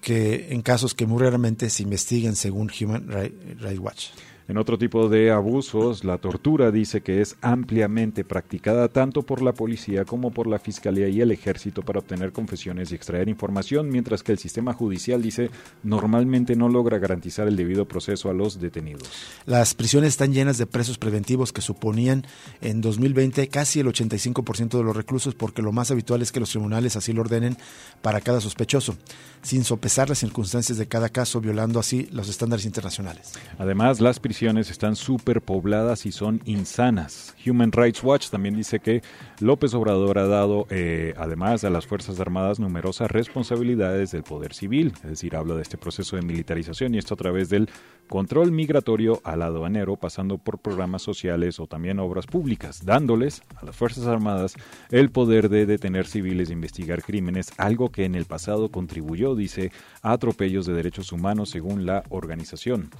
que 0.00 0.48
en 0.50 0.62
casos 0.62 0.94
que 0.94 1.06
muy 1.06 1.22
raramente 1.22 1.70
se 1.70 1.82
investigan 1.82 2.36
según 2.36 2.70
Human 2.80 3.08
Rights 3.08 3.78
Watch. 3.78 4.06
En 4.48 4.58
otro 4.58 4.78
tipo 4.78 5.08
de 5.08 5.32
abusos, 5.32 6.04
la 6.04 6.18
tortura 6.18 6.70
dice 6.70 7.00
que 7.00 7.20
es 7.20 7.36
ampliamente 7.40 8.24
practicada 8.24 8.88
tanto 8.88 9.22
por 9.22 9.42
la 9.42 9.52
policía 9.52 10.04
como 10.04 10.30
por 10.30 10.46
la 10.46 10.60
fiscalía 10.60 11.08
y 11.08 11.20
el 11.20 11.32
ejército 11.32 11.82
para 11.82 11.98
obtener 11.98 12.30
confesiones 12.30 12.92
y 12.92 12.94
extraer 12.94 13.28
información, 13.28 13.88
mientras 13.88 14.22
que 14.22 14.30
el 14.30 14.38
sistema 14.38 14.72
judicial 14.72 15.20
dice 15.20 15.50
normalmente 15.82 16.54
no 16.54 16.68
logra 16.68 16.98
garantizar 16.98 17.48
el 17.48 17.56
debido 17.56 17.88
proceso 17.88 18.30
a 18.30 18.34
los 18.34 18.60
detenidos. 18.60 19.10
Las 19.46 19.74
prisiones 19.74 20.10
están 20.10 20.32
llenas 20.32 20.58
de 20.58 20.66
presos 20.66 20.96
preventivos 20.96 21.52
que 21.52 21.60
suponían 21.60 22.24
en 22.60 22.80
2020 22.80 23.48
casi 23.48 23.80
el 23.80 23.88
85% 23.88 24.78
de 24.78 24.84
los 24.84 24.94
reclusos 24.94 25.34
porque 25.34 25.60
lo 25.60 25.72
más 25.72 25.90
habitual 25.90 26.22
es 26.22 26.30
que 26.30 26.38
los 26.38 26.50
tribunales 26.50 26.94
así 26.94 27.12
lo 27.12 27.22
ordenen 27.22 27.56
para 28.00 28.20
cada 28.20 28.40
sospechoso, 28.40 28.96
sin 29.42 29.64
sopesar 29.64 30.08
las 30.08 30.18
circunstancias 30.18 30.78
de 30.78 30.86
cada 30.86 31.08
caso, 31.08 31.40
violando 31.40 31.80
así 31.80 32.08
los 32.12 32.28
estándares 32.28 32.64
internacionales. 32.64 33.32
Además, 33.58 34.00
las 34.00 34.20
prisiones 34.20 34.35
prisiones 34.36 34.70
están 34.70 34.96
superpobladas 34.96 36.04
y 36.04 36.12
son 36.12 36.42
insanas. 36.44 37.34
Human 37.46 37.72
Rights 37.72 38.04
Watch 38.04 38.28
también 38.28 38.54
dice 38.54 38.80
que 38.80 39.00
López 39.40 39.72
Obrador 39.72 40.18
ha 40.18 40.26
dado, 40.26 40.66
eh, 40.68 41.14
además 41.16 41.64
a 41.64 41.70
las 41.70 41.86
Fuerzas 41.86 42.20
Armadas, 42.20 42.60
numerosas 42.60 43.10
responsabilidades 43.10 44.10
del 44.10 44.24
poder 44.24 44.52
civil, 44.52 44.92
es 44.96 45.08
decir, 45.08 45.36
habla 45.36 45.54
de 45.54 45.62
este 45.62 45.78
proceso 45.78 46.16
de 46.16 46.22
militarización 46.22 46.94
y 46.94 46.98
esto 46.98 47.14
a 47.14 47.16
través 47.16 47.48
del 47.48 47.70
control 48.10 48.52
migratorio 48.52 49.22
al 49.24 49.40
aduanero, 49.40 49.96
pasando 49.96 50.36
por 50.36 50.58
programas 50.58 51.00
sociales 51.00 51.58
o 51.58 51.66
también 51.66 51.98
obras 51.98 52.26
públicas, 52.26 52.84
dándoles 52.84 53.40
a 53.56 53.64
las 53.64 53.74
Fuerzas 53.74 54.06
Armadas 54.06 54.52
el 54.90 55.08
poder 55.08 55.48
de 55.48 55.64
detener 55.64 56.06
civiles 56.06 56.50
e 56.50 56.52
investigar 56.52 57.02
crímenes, 57.02 57.54
algo 57.56 57.88
que 57.88 58.04
en 58.04 58.14
el 58.14 58.26
pasado 58.26 58.70
contribuyó, 58.70 59.34
dice, 59.34 59.72
a 60.02 60.12
atropellos 60.12 60.66
de 60.66 60.74
derechos 60.74 61.10
humanos 61.10 61.48
según 61.48 61.86
la 61.86 62.02
organización. 62.10 62.90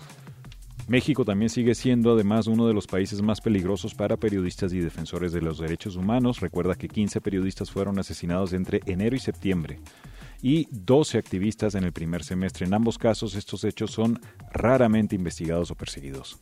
México 0.89 1.25
también 1.25 1.49
sigue 1.49 1.75
siendo 1.75 2.13
además 2.13 2.47
uno 2.47 2.69
de 2.69 2.75
los 2.75 2.87
países 2.87 3.21
más 3.21 3.41
peligrosos 3.41 3.95
para 3.95 4.17
periodistas 4.17 4.73
y 4.73 4.79
defensores 4.79 5.33
de 5.33 5.43
los 5.43 5.59
derechos 5.59 5.97
humanos. 5.97 6.41
Recuerda 6.41 6.77
que 6.77 6.89
15 6.89 7.21
periodistas 7.21 7.73
fueron 7.73 7.99
asesinados 7.99 8.53
entre 8.53 8.81
enero 8.87 9.17
y 9.17 9.19
septiembre 9.19 9.81
y 10.43 10.69
12 10.71 11.19
activistas 11.19 11.75
en 11.75 11.83
el 11.83 11.93
primer 11.93 12.23
semestre. 12.23 12.67
En 12.67 12.75
ambos 12.75 12.99
casos 12.99 13.35
estos 13.35 13.65
hechos 13.65 13.91
son 13.91 14.21
raramente 14.53 15.17
investigados 15.17 15.73
o 15.73 15.75
perseguidos. 15.75 16.39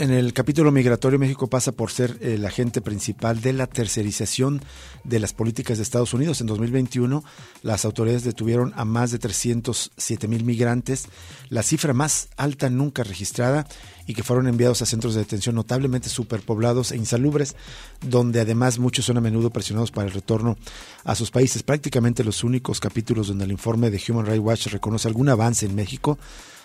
En 0.00 0.10
el 0.12 0.32
capítulo 0.32 0.72
migratorio, 0.72 1.18
México 1.18 1.48
pasa 1.48 1.72
por 1.72 1.90
ser 1.90 2.16
el 2.22 2.46
agente 2.46 2.80
principal 2.80 3.42
de 3.42 3.52
la 3.52 3.66
tercerización 3.66 4.62
de 5.04 5.20
las 5.20 5.34
políticas 5.34 5.76
de 5.76 5.82
Estados 5.82 6.14
Unidos. 6.14 6.40
En 6.40 6.46
2021, 6.46 7.22
las 7.62 7.84
autoridades 7.84 8.24
detuvieron 8.24 8.72
a 8.76 8.86
más 8.86 9.10
de 9.10 9.18
307 9.18 10.26
mil 10.26 10.42
migrantes, 10.44 11.04
la 11.50 11.62
cifra 11.62 11.92
más 11.92 12.28
alta 12.38 12.70
nunca 12.70 13.04
registrada, 13.04 13.66
y 14.06 14.14
que 14.14 14.22
fueron 14.22 14.48
enviados 14.48 14.80
a 14.80 14.86
centros 14.86 15.12
de 15.12 15.20
detención 15.20 15.54
notablemente 15.54 16.08
superpoblados 16.08 16.92
e 16.92 16.96
insalubres, 16.96 17.54
donde 18.00 18.40
además 18.40 18.78
muchos 18.78 19.04
son 19.04 19.18
a 19.18 19.20
menudo 19.20 19.50
presionados 19.50 19.90
para 19.90 20.08
el 20.08 20.14
retorno 20.14 20.56
a 21.04 21.14
sus 21.14 21.30
países. 21.30 21.62
Prácticamente 21.62 22.24
los 22.24 22.42
únicos 22.42 22.80
capítulos 22.80 23.28
donde 23.28 23.44
el 23.44 23.52
informe 23.52 23.90
de 23.90 24.00
Human 24.08 24.24
Rights 24.24 24.42
Watch 24.42 24.66
reconoce 24.68 25.08
algún 25.08 25.28
avance 25.28 25.66
en 25.66 25.74
México 25.74 26.18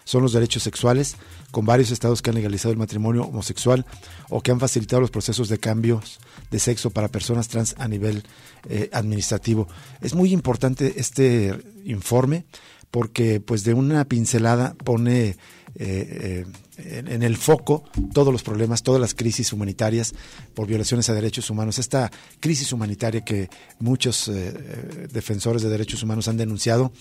son 0.06 0.22
los 0.22 0.32
derechos 0.32 0.64
sexuales, 0.64 1.18
con 1.52 1.66
varios 1.66 1.92
estados 1.92 2.22
que 2.22 2.30
han 2.30 2.36
legalizado 2.36 2.72
el 2.72 2.78
matrimonio 2.78 3.24
homosexual 3.24 3.86
o 4.30 4.42
que 4.42 4.52
han 4.52 4.60
facilitado 4.60 5.02
los 5.02 5.12
procesos 5.12 5.50
de 5.50 5.58
cambios 5.58 6.20
de 6.52 6.60
sexo 6.60 6.92
para 6.92 7.10
personas 7.10 7.50
trans 7.50 7.76
a 7.78 7.88
nivel 7.88 8.24
eh, 8.70 8.90
administrativo. 8.94 9.68
Es 10.02 10.16
muy 10.16 10.32
importante 10.32 10.94
este 10.98 11.54
informe 11.84 12.46
porque 12.92 13.42
pues 13.42 13.64
de 13.66 13.74
una 13.74 14.06
pincelada 14.06 14.76
pone 14.76 15.36
eh, 15.78 16.46
eh, 16.78 17.04
en, 17.08 17.24
el 17.24 17.36
foco 17.38 17.84
todos 18.14 18.32
los 18.32 18.44
problemas, 18.44 18.84
todas 18.84 19.00
las 19.00 19.14
crisis 19.14 19.52
humanitarias 19.54 20.14
por 20.54 20.68
violaciones 20.68 21.10
a 21.10 21.14
derechos 21.14 21.50
humanos. 21.50 21.80
Esta 21.80 22.12
crisis 22.40 22.72
humanitaria 22.72 23.26
que 23.26 23.50
muchos 23.80 24.28
eh, 24.28 25.08
defensores 25.12 25.62
de 25.62 25.70
derechos 25.70 26.04
humanos 26.04 26.28
han 26.28 26.38
denunciado, 26.38 26.92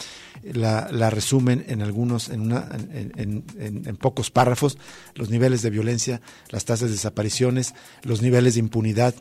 la, 0.43 1.11
resumen 1.11 1.65
en 1.69 1.83
algunos, 1.83 2.29
en, 2.29 2.41
una, 2.41 2.69
en, 2.93 3.45
en, 3.59 3.97
pocos 3.97 4.31
párrafos, 4.31 4.79
los 5.15 5.31
niveles 5.31 5.63
de 5.63 5.71
violencia, 5.71 6.21
las 6.51 6.65
tasas 6.65 6.89
de 6.89 6.97
desapariciones, 6.97 7.75
los 8.03 8.23
niveles 8.23 8.55
de 8.55 8.61
impunidad 8.61 9.15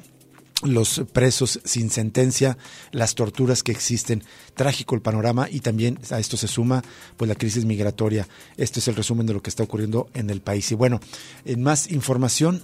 los 0.63 1.04
presos 1.12 1.60
sin 1.63 1.89
sentencia, 1.89 2.58
las 2.91 3.15
torturas 3.15 3.63
que 3.63 3.71
existen. 3.71 4.23
Trágico 4.56 4.95
el 4.95 5.02
panorama 5.02 5.47
y 5.49 5.60
también 5.60 5.99
a 6.12 6.19
esto 6.19 6.38
se 6.38 6.47
suma 6.47 6.84
pues 7.17 7.30
la 7.30 7.36
crisis 7.36 7.65
migratoria. 7.65 8.28
Este 8.58 8.80
es 8.80 8.88
el 8.88 8.95
resumen 8.95 9.26
de 9.26 9.34
lo 9.34 9.41
que 9.41 9.49
está 9.49 9.63
ocurriendo 9.63 10.10
en 10.13 10.30
el 10.30 10.41
país. 10.41 10.71
Y 10.71 10.76
bueno, 10.76 10.99
en 11.45 11.62
más 11.62 11.91
información, 11.91 12.63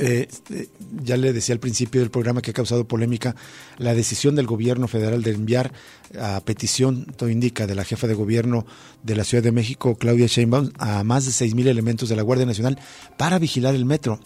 eh, 0.00 0.28
eh, 0.50 0.68
ya 1.02 1.16
le 1.16 1.32
decía 1.32 1.54
al 1.54 1.58
principio 1.58 2.00
del 2.00 2.10
programa 2.10 2.40
que 2.40 2.52
ha 2.52 2.54
causado 2.54 2.86
polémica 2.86 3.34
la 3.78 3.94
decisión 3.94 4.36
del 4.36 4.46
gobierno 4.46 4.86
federal 4.86 5.24
de 5.24 5.32
enviar 5.32 5.72
a 6.20 6.40
petición, 6.44 7.04
todo 7.16 7.28
indica, 7.28 7.66
de 7.66 7.74
la 7.74 7.84
jefa 7.84 8.06
de 8.06 8.14
gobierno 8.14 8.64
de 9.02 9.16
la 9.16 9.24
Ciudad 9.24 9.42
de 9.42 9.50
México, 9.50 9.96
Claudia 9.96 10.26
Sheinbaum, 10.28 10.70
a 10.78 11.02
más 11.02 11.26
de 11.26 11.32
seis 11.32 11.54
mil 11.54 11.66
elementos 11.66 12.08
de 12.08 12.14
la 12.14 12.22
Guardia 12.22 12.46
Nacional 12.46 12.78
para 13.16 13.40
vigilar 13.40 13.74
el 13.74 13.84
metro. 13.84 14.20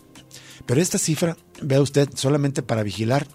Pero 0.66 0.80
esta 0.80 0.98
cifra, 0.98 1.36
vea 1.62 1.80
usted, 1.80 2.08
solamente 2.14 2.62
para 2.62 2.82
vigilar 2.82 3.26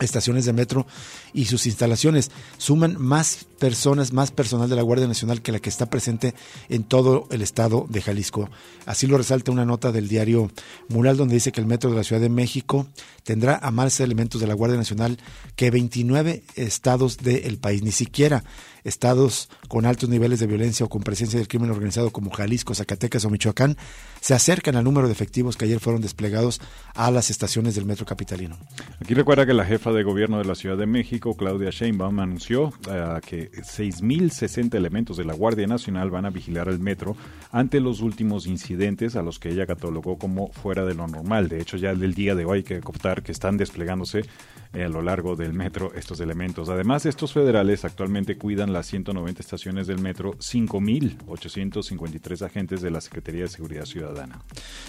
estaciones 0.00 0.44
de 0.44 0.52
metro 0.52 0.86
y 1.32 1.46
sus 1.46 1.66
instalaciones 1.66 2.30
suman 2.58 2.96
más 3.00 3.46
personas, 3.62 4.12
más 4.12 4.32
personal 4.32 4.68
de 4.68 4.74
la 4.74 4.82
Guardia 4.82 5.06
Nacional 5.06 5.40
que 5.40 5.52
la 5.52 5.60
que 5.60 5.68
está 5.68 5.86
presente 5.86 6.34
en 6.68 6.82
todo 6.82 7.28
el 7.30 7.42
estado 7.42 7.86
de 7.88 8.02
Jalisco. 8.02 8.50
Así 8.86 9.06
lo 9.06 9.16
resalta 9.16 9.52
una 9.52 9.64
nota 9.64 9.92
del 9.92 10.08
diario 10.08 10.50
Mural 10.88 11.16
donde 11.16 11.34
dice 11.34 11.52
que 11.52 11.60
el 11.60 11.68
metro 11.68 11.88
de 11.88 11.96
la 11.96 12.02
Ciudad 12.02 12.20
de 12.20 12.28
México 12.28 12.88
tendrá 13.22 13.56
a 13.62 13.70
más 13.70 14.00
elementos 14.00 14.40
de 14.40 14.48
la 14.48 14.54
Guardia 14.54 14.78
Nacional 14.78 15.16
que 15.54 15.70
29 15.70 16.42
estados 16.56 17.18
del 17.18 17.56
país. 17.58 17.84
Ni 17.84 17.92
siquiera 17.92 18.42
estados 18.84 19.48
con 19.68 19.86
altos 19.86 20.08
niveles 20.08 20.40
de 20.40 20.46
violencia 20.46 20.84
o 20.84 20.88
con 20.88 21.02
presencia 21.02 21.38
del 21.38 21.48
crimen 21.48 21.70
organizado 21.70 22.10
como 22.10 22.30
Jalisco, 22.30 22.74
Zacatecas 22.74 23.24
o 23.24 23.30
Michoacán 23.30 23.76
se 24.20 24.34
acercan 24.34 24.76
al 24.76 24.84
número 24.84 25.06
de 25.06 25.12
efectivos 25.12 25.56
que 25.56 25.64
ayer 25.64 25.80
fueron 25.80 26.02
desplegados 26.02 26.60
a 26.94 27.10
las 27.10 27.30
estaciones 27.30 27.74
del 27.74 27.86
metro 27.86 28.06
capitalino. 28.06 28.56
Aquí 29.00 29.14
recuerda 29.14 29.46
que 29.46 29.54
la 29.54 29.64
jefa 29.64 29.92
de 29.92 30.02
gobierno 30.02 30.38
de 30.38 30.44
la 30.44 30.54
Ciudad 30.54 30.76
de 30.76 30.86
México, 30.86 31.36
Claudia 31.36 31.70
Sheinbaum, 31.70 32.20
anunció 32.20 32.64
uh, 32.66 33.20
que 33.24 33.50
6.060 33.52 34.74
elementos 34.74 35.16
de 35.16 35.24
la 35.24 35.34
Guardia 35.34 35.66
Nacional 35.66 36.10
van 36.10 36.26
a 36.26 36.30
vigilar 36.30 36.68
el 36.68 36.78
metro 36.78 37.16
ante 37.50 37.80
los 37.80 38.00
últimos 38.00 38.46
incidentes 38.46 39.16
a 39.16 39.22
los 39.22 39.38
que 39.38 39.50
ella 39.50 39.66
catalogó 39.66 40.18
como 40.18 40.52
fuera 40.52 40.84
de 40.84 40.94
lo 40.94 41.06
normal. 41.06 41.48
De 41.48 41.60
hecho, 41.60 41.76
ya 41.76 41.94
del 41.94 42.14
día 42.14 42.34
de 42.34 42.44
hoy 42.44 42.58
hay 42.58 42.64
que 42.64 42.80
contar 42.80 43.22
que 43.22 43.32
están 43.32 43.56
desplegándose 43.56 44.24
a 44.72 44.88
lo 44.88 45.02
largo 45.02 45.36
del 45.36 45.52
metro 45.52 45.92
estos 45.94 46.20
elementos. 46.20 46.68
Además, 46.68 47.06
estos 47.06 47.32
federales 47.32 47.84
actualmente 47.84 48.36
cuidan 48.36 48.72
las 48.72 48.86
190 48.86 49.40
estaciones 49.40 49.86
del 49.86 50.00
metro, 50.00 50.32
5.853 50.38 52.42
agentes 52.42 52.80
de 52.80 52.90
la 52.90 53.00
Secretaría 53.00 53.42
de 53.42 53.48
Seguridad 53.48 53.84
Ciudadana. 53.84 54.42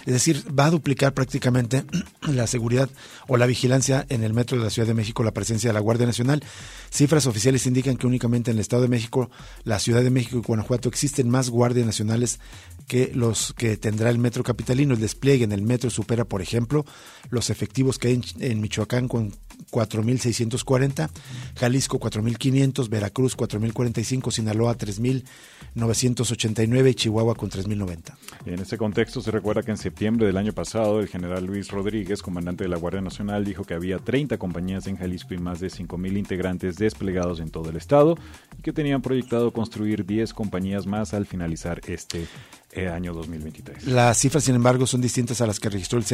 Es 0.06 0.14
decir, 0.14 0.44
va 0.58 0.68
a 0.68 0.72
duplicar 0.72 1.14
prácticamente 1.14 1.84
la 2.22 2.48
seguridad 2.48 2.90
o 3.28 3.38
la 3.38 3.46
vigilancia 3.46 4.06
en 4.10 4.24
el 4.24 4.34
metro 4.34 4.58
de 4.58 4.64
la 4.64 4.70
Ciudad 4.70 4.88
de 4.88 4.94
México, 4.94 5.24
la 5.24 5.34
presencia 5.34 5.70
de 5.70 5.74
la 5.74 5.80
Guardia 5.80 6.06
Nacional. 6.06 6.44
Cifras 6.90 7.28
oficiales 7.28 7.66
indican 7.66 7.98
que 7.98 8.08
únicamente 8.08 8.52
en 8.52 8.58
el 8.58 8.62
Estado 8.62 8.84
de 8.84 8.88
México, 8.88 9.30
la 9.64 9.80
Ciudad 9.80 10.04
de 10.04 10.10
México 10.10 10.38
y 10.38 10.42
Guanajuato 10.42 10.90
existen 10.90 11.30
más 11.30 11.50
guardias 11.50 11.86
nacionales 11.86 12.40
que 12.88 13.12
los 13.14 13.54
que 13.54 13.78
tendrá 13.78 14.10
el 14.10 14.20
metro 14.20 14.44
capitalino. 14.44 14.94
El 14.94 15.02
despliegue 15.02 15.44
en 15.44 15.52
el 15.52 15.62
metro 15.62 15.90
supera, 15.90 16.26
por 16.26 16.42
ejemplo, 16.42 16.86
los 17.30 17.50
efectivos 17.50 17.98
que 17.98 18.10
hay 18.10 18.22
en 18.40 18.62
Michoacán 18.62 19.08
con 19.08 19.32
4.640, 19.74 21.10
Jalisco 21.58 22.00
4.500, 22.00 22.88
Veracruz 22.90 23.36
4.045, 23.36 24.32
Sinaloa 24.32 24.78
3.989 24.78 26.92
y 26.92 26.96
Chihuahua 26.96 27.36
con 27.36 27.50
3.090. 27.50 28.14
En 28.46 28.60
ese 28.60 28.78
contexto 28.78 29.22
se 29.22 29.32
recuerda 29.32 29.64
que 29.64 29.72
en 29.72 29.78
septiembre 29.78 30.28
del 30.28 30.38
año 30.38 30.54
pasado 30.54 31.00
el 31.00 31.08
general 31.08 31.46
Luis 31.46 31.72
Rodríguez, 31.72 32.22
comandante 32.22 32.64
de 32.64 32.70
la 32.70 32.78
Guardia 32.78 33.02
Nacional, 33.02 33.44
dijo 33.44 33.64
que 33.64 33.74
había 33.74 33.98
30 33.98 34.38
compañías 34.38 34.86
en 34.86 34.98
Jalisco 34.98 35.34
y 35.34 35.40
más 35.40 35.60
de 35.60 35.68
5.000 35.68 36.16
integrantes 36.18 36.76
desplegados 36.76 37.40
en 37.40 37.50
todo 37.50 37.72
el 37.72 37.78
estado 37.78 38.16
y 38.58 38.62
que 38.62 38.74
tenían 38.74 39.02
proyectado 39.02 39.52
construir 39.52 40.06
10 40.06 40.36
compañías 40.36 40.86
más 40.86 41.16
al 41.16 41.26
finalizar 41.26 41.82
este 41.88 42.28
eh, 42.76 42.90
año 42.90 43.14
2023. 43.14 43.86
Las 43.88 44.18
cifras, 44.18 44.44
sin 44.44 44.56
embargo, 44.56 44.88
son 44.88 45.02
distintas 45.02 45.42
a 45.42 45.48
las 45.48 45.60
que 45.60 45.70
registró 45.70 46.00
el 46.00 46.06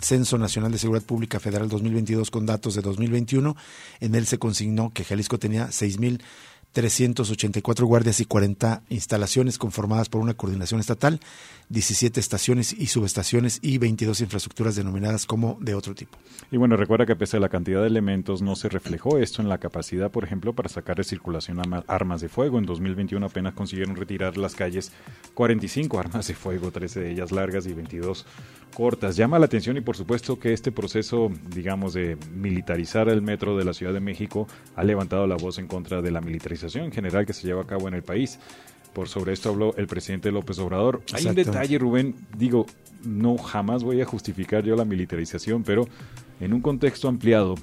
Censo 0.00 0.38
Nacional 0.38 0.72
de 0.72 0.78
Seguridad 0.78 1.04
Pública 1.04 1.40
Federal 1.40 1.68
2022 1.68 2.30
con 2.30 2.46
datos 2.46 2.74
de 2.74 2.82
2021. 2.82 3.56
En 4.00 4.14
él 4.14 4.26
se 4.26 4.38
consignó 4.38 4.92
que 4.92 5.04
Jalisco 5.04 5.38
tenía 5.38 5.68
6.000 5.68 6.20
384 6.74 7.86
guardias 7.86 8.20
y 8.20 8.24
40 8.24 8.82
instalaciones 8.90 9.58
conformadas 9.58 10.08
por 10.08 10.20
una 10.20 10.34
coordinación 10.34 10.80
estatal, 10.80 11.20
17 11.68 12.20
estaciones 12.20 12.72
y 12.72 12.86
subestaciones 12.86 13.58
y 13.62 13.78
22 13.78 14.20
infraestructuras 14.20 14.76
denominadas 14.76 15.26
como 15.26 15.56
de 15.60 15.74
otro 15.74 15.94
tipo. 15.94 16.18
Y 16.50 16.56
bueno, 16.56 16.76
recuerda 16.76 17.06
que 17.06 17.16
pese 17.16 17.38
a 17.38 17.40
la 17.40 17.48
cantidad 17.48 17.80
de 17.80 17.86
elementos 17.86 18.42
no 18.42 18.56
se 18.56 18.68
reflejó 18.68 19.18
esto 19.18 19.42
en 19.42 19.48
la 19.48 19.58
capacidad, 19.58 20.10
por 20.10 20.24
ejemplo, 20.24 20.52
para 20.52 20.68
sacar 20.68 20.96
de 20.96 21.04
circulación 21.04 21.60
armas 21.86 22.20
de 22.20 22.28
fuego. 22.28 22.58
En 22.58 22.66
2021 22.66 23.24
apenas 23.26 23.54
consiguieron 23.54 23.96
retirar 23.96 24.36
las 24.36 24.54
calles 24.54 24.92
45 25.34 25.98
armas 25.98 26.28
de 26.28 26.34
fuego, 26.34 26.70
13 26.70 27.00
de 27.00 27.10
ellas 27.10 27.32
largas 27.32 27.66
y 27.66 27.72
22 27.72 28.26
cortas. 28.74 29.16
Llama 29.16 29.38
la 29.38 29.46
atención 29.46 29.76
y 29.76 29.80
por 29.80 29.96
supuesto 29.96 30.38
que 30.38 30.52
este 30.52 30.72
proceso, 30.72 31.30
digamos, 31.54 31.94
de 31.94 32.18
militarizar 32.34 33.08
el 33.08 33.22
metro 33.22 33.56
de 33.56 33.64
la 33.64 33.72
Ciudad 33.72 33.92
de 33.92 34.00
México 34.00 34.46
ha 34.76 34.84
levantado 34.84 35.26
la 35.26 35.36
voz 35.36 35.58
en 35.58 35.66
contra 35.66 36.02
de 36.02 36.10
la 36.10 36.20
militarización 36.20 36.84
en 36.86 36.92
general 36.92 37.24
que 37.24 37.32
se 37.32 37.46
lleva 37.46 37.62
a 37.62 37.66
cabo 37.66 37.88
en 37.88 37.94
el 37.94 38.02
país. 38.02 38.38
Por 38.94 39.08
sobre 39.08 39.32
esto 39.32 39.50
habló 39.50 39.74
el 39.76 39.86
presidente 39.86 40.30
López 40.30 40.58
Obrador. 40.58 41.02
Hay 41.12 41.26
un 41.26 41.34
detalle, 41.34 41.78
Rubén, 41.78 42.14
digo, 42.38 42.66
no 43.04 43.36
jamás 43.36 43.82
voy 43.82 44.00
a 44.00 44.06
justificar 44.06 44.64
yo 44.64 44.76
la 44.76 44.84
militarización, 44.84 45.64
pero 45.64 45.86
en 46.40 46.52
un 46.52 46.60
contexto 46.60 47.08
ampliado, 47.08 47.56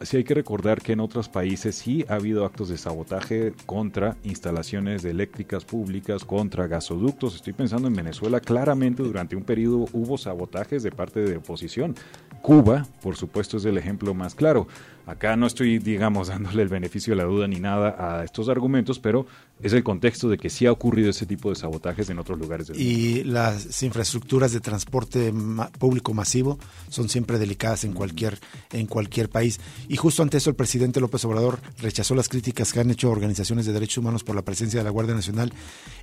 sí 0.00 0.18
hay 0.18 0.24
que 0.24 0.34
recordar 0.34 0.80
que 0.80 0.92
en 0.92 1.00
otros 1.00 1.28
países 1.28 1.74
sí 1.74 2.04
ha 2.08 2.14
habido 2.14 2.44
actos 2.44 2.68
de 2.68 2.78
sabotaje 2.78 3.52
contra 3.66 4.16
instalaciones 4.22 5.02
de 5.02 5.10
eléctricas 5.10 5.64
públicas, 5.64 6.24
contra 6.24 6.66
gasoductos. 6.66 7.34
Estoy 7.34 7.52
pensando 7.52 7.88
en 7.88 7.94
Venezuela, 7.94 8.40
claramente 8.40 9.02
durante 9.02 9.36
un 9.36 9.44
periodo 9.44 9.86
hubo 9.92 10.16
sabotajes 10.16 10.82
de 10.82 10.92
parte 10.92 11.20
de 11.20 11.36
oposición. 11.36 11.94
Cuba, 12.42 12.86
por 13.02 13.16
supuesto, 13.16 13.56
es 13.56 13.64
el 13.64 13.78
ejemplo 13.78 14.14
más 14.14 14.34
claro. 14.34 14.68
Acá 15.08 15.36
no 15.36 15.46
estoy, 15.46 15.78
digamos, 15.78 16.28
dándole 16.28 16.62
el 16.62 16.68
beneficio 16.68 17.12
de 17.12 17.16
la 17.16 17.24
duda 17.24 17.48
ni 17.48 17.58
nada 17.58 17.96
a 17.98 18.24
estos 18.24 18.48
argumentos, 18.50 18.98
pero 18.98 19.26
es 19.62 19.72
el 19.72 19.82
contexto 19.82 20.28
de 20.28 20.36
que 20.36 20.50
sí 20.50 20.66
ha 20.66 20.72
ocurrido 20.72 21.10
ese 21.10 21.24
tipo 21.24 21.48
de 21.48 21.56
sabotajes 21.56 22.10
en 22.10 22.18
otros 22.18 22.38
lugares 22.38 22.68
del 22.68 22.76
mundo. 22.76 22.90
Y 22.90 23.24
las 23.24 23.82
infraestructuras 23.82 24.52
de 24.52 24.60
transporte 24.60 25.32
público 25.78 26.12
masivo 26.14 26.58
son 26.90 27.08
siempre 27.08 27.38
delicadas 27.38 27.84
en 27.84 27.92
cualquier, 27.92 28.38
en 28.70 28.86
cualquier 28.86 29.30
país. 29.30 29.58
Y 29.88 29.96
justo 29.96 30.22
ante 30.22 30.36
eso 30.36 30.50
el 30.50 30.56
presidente 30.56 31.00
López 31.00 31.24
Obrador 31.24 31.60
rechazó 31.78 32.14
las 32.14 32.28
críticas 32.28 32.72
que 32.72 32.80
han 32.80 32.90
hecho 32.90 33.10
organizaciones 33.10 33.66
de 33.66 33.72
derechos 33.72 33.98
humanos 33.98 34.24
por 34.24 34.36
la 34.36 34.42
presencia 34.42 34.78
de 34.78 34.84
la 34.84 34.90
Guardia 34.90 35.14
Nacional 35.14 35.52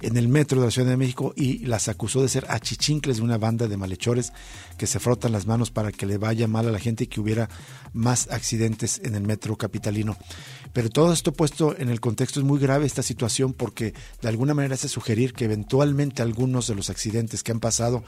en 0.02 0.18
el 0.18 0.28
metro 0.28 0.60
de 0.60 0.68
la 0.68 0.72
Ciudad 0.72 0.90
de 0.90 0.98
México 0.98 1.32
y 1.36 1.60
las 1.60 1.88
acusó 1.88 2.24
de 2.24 2.28
ser 2.28 2.46
achichincles 2.50 3.18
de 3.18 3.24
una 3.24 3.38
banda 3.38 3.68
de 3.68 3.78
malhechores 3.78 4.34
que 4.78 4.88
se 4.88 5.00
frotan 5.00 5.32
las 5.32 5.46
manos 5.46 5.70
para 5.70 5.92
que 5.92 6.08
le 6.08 6.18
vaya 6.18 6.48
mal 6.48 6.68
a 6.68 6.72
la 6.72 6.80
gente 6.80 7.06
y 7.06 7.08
que 7.08 7.22
hubiera 7.22 7.50
más 7.94 8.30
accidentes 8.32 8.95
en 9.04 9.16
el 9.16 9.24
metro 9.24 9.56
capitalino. 9.56 10.18
Pero 10.74 10.90
todo 10.90 11.14
esto 11.14 11.32
puesto 11.32 11.76
en 11.78 11.90
el 11.90 12.02
contexto 12.02 12.40
es 12.40 12.46
muy 12.46 12.60
grave 12.60 12.86
esta 12.86 13.04
situación 13.04 13.54
porque 13.54 13.94
de 14.22 14.28
alguna 14.28 14.54
manera 14.54 14.76
hace 14.76 14.90
sugerir 14.90 15.34
que 15.34 15.46
eventualmente 15.46 16.22
algunos 16.22 16.68
de 16.68 16.76
los 16.76 16.90
accidentes 16.90 17.44
que 17.44 17.52
han 17.52 17.60
pasado 17.60 18.04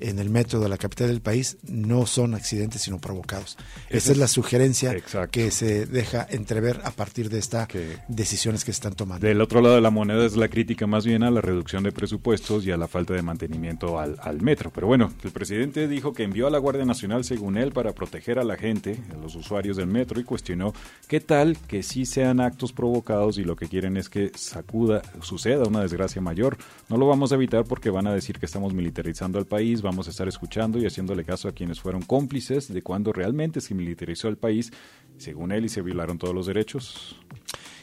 en 0.00 0.18
el 0.18 0.30
metro 0.30 0.60
de 0.60 0.68
la 0.68 0.76
capital 0.76 1.08
del 1.08 1.20
país 1.20 1.58
no 1.62 2.06
son 2.06 2.34
accidentes 2.34 2.82
sino 2.82 2.98
provocados. 2.98 3.56
Esa 3.90 4.12
es 4.12 4.18
la 4.18 4.28
sugerencia 4.28 4.94
que 5.30 5.50
se 5.50 5.86
deja 5.86 6.26
entrever 6.30 6.80
a 6.84 6.90
partir 6.90 7.28
de 7.28 7.38
estas 7.38 7.68
decisiones 8.08 8.64
que 8.64 8.72
se 8.72 8.76
están 8.76 8.94
tomando. 8.94 9.26
Del 9.26 9.40
otro 9.40 9.60
lado 9.60 9.74
de 9.74 9.80
la 9.80 9.90
moneda 9.90 10.24
es 10.24 10.36
la 10.36 10.48
crítica 10.48 10.86
más 10.86 11.04
bien 11.04 11.22
a 11.22 11.30
la 11.30 11.40
reducción 11.40 11.82
de 11.82 11.92
presupuestos 11.92 12.66
y 12.66 12.70
a 12.70 12.76
la 12.76 12.88
falta 12.88 13.14
de 13.14 13.22
mantenimiento 13.22 13.98
al, 13.98 14.16
al 14.22 14.40
metro. 14.40 14.70
Pero 14.74 14.86
bueno, 14.86 15.12
el 15.22 15.30
presidente 15.30 15.88
dijo 15.88 16.12
que 16.12 16.22
envió 16.22 16.46
a 16.46 16.50
la 16.50 16.58
Guardia 16.58 16.84
Nacional, 16.84 17.24
según 17.24 17.56
él, 17.56 17.72
para 17.72 17.92
proteger 17.92 18.38
a 18.38 18.44
la 18.44 18.56
gente, 18.56 18.98
a 19.12 19.16
los 19.20 19.34
usuarios 19.34 19.76
del 19.76 19.86
metro, 19.86 20.20
y 20.20 20.24
cuestionó 20.24 20.72
qué 21.06 21.20
tal 21.20 21.56
que 21.66 21.82
sí 21.82 22.06
sean 22.06 22.40
actos 22.40 22.72
provocados 22.72 23.38
y 23.38 23.44
lo 23.44 23.56
que 23.56 23.68
quieren 23.68 23.96
es 23.96 24.08
que 24.08 24.30
sacuda, 24.34 25.02
suceda 25.20 25.64
una 25.64 25.82
desgracia 25.82 26.20
mayor. 26.20 26.56
No 26.88 26.96
lo 26.96 27.06
vamos 27.06 27.32
a 27.32 27.34
evitar 27.36 27.64
porque 27.64 27.90
van 27.90 28.06
a 28.06 28.14
decir 28.14 28.38
que 28.38 28.46
estamos 28.46 28.74
militarizando 28.74 29.38
al 29.38 29.46
país, 29.46 29.82
vamos 29.88 30.06
a 30.06 30.10
estar 30.10 30.28
escuchando 30.28 30.78
y 30.78 30.86
haciéndole 30.86 31.24
caso 31.24 31.48
a 31.48 31.52
quienes 31.52 31.80
fueron 31.80 32.02
cómplices 32.02 32.72
de 32.72 32.82
cuando 32.82 33.12
realmente 33.12 33.60
se 33.60 33.74
militarizó 33.74 34.28
el 34.28 34.36
país, 34.36 34.70
según 35.16 35.50
él, 35.50 35.64
y 35.64 35.68
se 35.68 35.82
violaron 35.82 36.18
todos 36.18 36.34
los 36.34 36.46
derechos. 36.46 37.16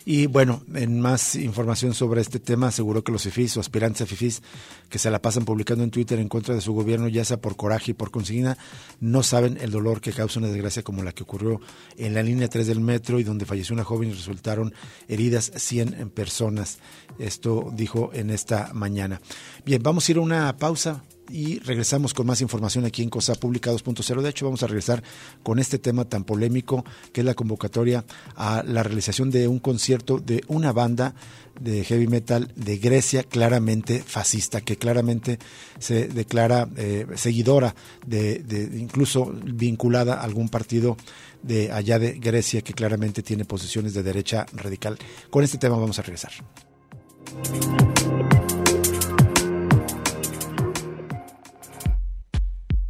Y 0.08 0.28
bueno, 0.28 0.62
en 0.76 1.02
más 1.02 1.34
información 1.34 1.96
sobre 1.96 2.22
este 2.22 2.40
tema, 2.40 2.68
aseguró 2.68 3.04
que 3.04 3.12
los 3.12 3.24
FIFIs 3.24 3.58
o 3.58 3.60
aspirantes 3.60 4.04
a 4.04 4.06
FIFIs 4.06 4.44
que 4.88 5.00
se 5.00 5.10
la 5.10 5.20
pasan 5.20 5.46
publicando 5.46 5.84
en 5.84 5.90
Twitter 5.90 6.20
en 6.20 6.30
contra 6.30 6.54
de 6.54 6.62
su 6.62 6.74
gobierno, 6.74 7.08
ya 7.08 7.26
sea 7.26 7.42
por 7.42 7.56
coraje 7.56 7.92
y 7.92 7.94
por 7.96 8.12
consigna, 8.12 8.56
no 9.00 9.24
saben 9.24 9.58
el 9.60 9.72
dolor 9.72 10.02
que 10.02 10.14
causa 10.14 10.38
una 10.38 10.50
desgracia 10.50 10.84
como 10.84 11.02
la 11.02 11.12
que 11.12 11.24
ocurrió 11.24 11.60
en 11.98 12.14
la 12.14 12.22
línea 12.22 12.48
3 12.48 12.68
del 12.68 12.82
metro 12.82 13.20
y 13.20 13.24
donde 13.24 13.48
falleció 13.48 13.74
una 13.74 13.84
joven 13.84 14.10
y 14.10 14.14
resultaron 14.14 14.76
heridas 15.08 15.52
100 15.56 16.12
personas. 16.12 16.78
Esto 17.18 17.72
dijo 17.74 18.12
en 18.14 18.30
esta 18.30 18.74
mañana. 18.76 19.20
Bien, 19.66 19.82
vamos 19.82 20.08
a 20.08 20.12
ir 20.12 20.20
a 20.20 20.22
una 20.22 20.56
pausa 20.58 21.04
y 21.30 21.60
regresamos 21.60 22.14
con 22.14 22.28
más 22.28 22.42
información 22.42 22.86
aquí 22.86 23.04
en 23.04 23.10
Cosa 23.10 23.36
Pública 23.36 23.72
2.0. 23.72 24.22
De 24.22 24.30
hecho, 24.30 24.46
vamos 24.46 24.64
a 24.64 24.68
regresar 24.68 25.04
con 25.44 25.60
este 25.60 25.80
tema 25.80 26.06
tan 26.06 26.24
polémico 26.24 26.86
que 27.12 27.22
es 27.22 27.26
la 27.26 27.34
convocatoria 27.34 28.06
a 28.36 28.64
la 28.64 28.84
realización 28.84 29.32
de 29.32 29.48
un 29.48 29.60
concierto 29.60 30.20
de 30.20 30.44
una 30.48 30.72
banda 30.72 31.16
de 31.60 31.84
heavy 31.84 32.08
metal 32.08 32.52
de 32.56 32.78
Grecia 32.78 33.24
claramente 33.24 34.04
fascista, 34.06 34.62
que 34.62 34.78
claramente 34.78 35.40
se 35.80 36.08
declara 36.08 36.68
eh, 36.76 37.06
seguidora 37.16 37.76
de, 38.06 38.40
de, 38.40 38.78
incluso 38.78 39.34
vinculada 39.44 40.16
a 40.16 40.24
algún 40.24 40.50
partido 40.50 40.98
de 41.44 41.72
allá 41.72 42.00
de 42.00 42.14
Grecia 42.14 42.62
que 42.62 42.74
claramente 42.74 43.24
tiene 43.24 43.46
posiciones 43.46 43.94
de 43.94 44.04
derecha 44.04 44.46
radical. 44.54 44.98
Con 45.30 45.44
este 45.44 45.58
tema 45.58 45.78
vamos 45.78 46.00
a 46.00 46.02
regresar. 46.02 46.32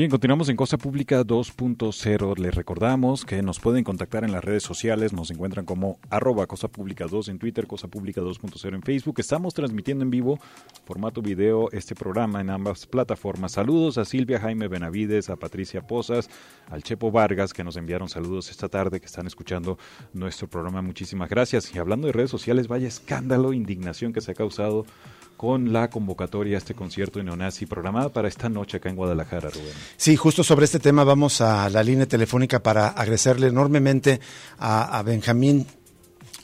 Bien, 0.00 0.10
continuamos 0.10 0.48
en 0.48 0.56
Cosa 0.56 0.78
Pública 0.78 1.26
2.0. 1.26 2.38
Les 2.38 2.54
recordamos 2.54 3.26
que 3.26 3.42
nos 3.42 3.60
pueden 3.60 3.84
contactar 3.84 4.24
en 4.24 4.32
las 4.32 4.42
redes 4.42 4.62
sociales. 4.62 5.12
Nos 5.12 5.30
encuentran 5.30 5.66
como 5.66 5.98
arroba 6.08 6.46
Cosa 6.46 6.68
Pública 6.68 7.04
2 7.06 7.28
en 7.28 7.38
Twitter, 7.38 7.66
Cosa 7.66 7.86
Pública 7.86 8.22
2.0 8.22 8.76
en 8.76 8.80
Facebook. 8.80 9.16
Estamos 9.18 9.52
transmitiendo 9.52 10.02
en 10.02 10.10
vivo, 10.10 10.40
formato 10.86 11.20
video, 11.20 11.70
este 11.72 11.94
programa 11.94 12.40
en 12.40 12.48
ambas 12.48 12.86
plataformas. 12.86 13.52
Saludos 13.52 13.98
a 13.98 14.06
Silvia 14.06 14.40
Jaime 14.40 14.68
Benavides, 14.68 15.28
a 15.28 15.36
Patricia 15.36 15.86
Posas, 15.86 16.30
al 16.70 16.82
Chepo 16.82 17.10
Vargas, 17.10 17.52
que 17.52 17.62
nos 17.62 17.76
enviaron 17.76 18.08
saludos 18.08 18.50
esta 18.50 18.70
tarde, 18.70 19.00
que 19.00 19.06
están 19.06 19.26
escuchando 19.26 19.76
nuestro 20.14 20.48
programa. 20.48 20.80
Muchísimas 20.80 21.28
gracias. 21.28 21.74
Y 21.74 21.78
hablando 21.78 22.06
de 22.06 22.14
redes 22.14 22.30
sociales, 22.30 22.68
vaya 22.68 22.88
escándalo, 22.88 23.52
indignación 23.52 24.14
que 24.14 24.22
se 24.22 24.30
ha 24.30 24.34
causado 24.34 24.86
con 25.40 25.72
la 25.72 25.88
convocatoria 25.88 26.56
a 26.56 26.58
este 26.58 26.74
concierto 26.74 27.22
neonazi 27.22 27.64
programada 27.64 28.10
para 28.10 28.28
esta 28.28 28.50
noche 28.50 28.76
acá 28.76 28.90
en 28.90 28.96
Guadalajara, 28.96 29.48
Rubén. 29.48 29.72
Sí, 29.96 30.14
justo 30.14 30.44
sobre 30.44 30.66
este 30.66 30.80
tema 30.80 31.02
vamos 31.02 31.40
a 31.40 31.70
la 31.70 31.82
línea 31.82 32.04
telefónica 32.04 32.62
para 32.62 32.88
agradecerle 32.88 33.46
enormemente 33.46 34.20
a, 34.58 35.02
Benjamín 35.02 35.66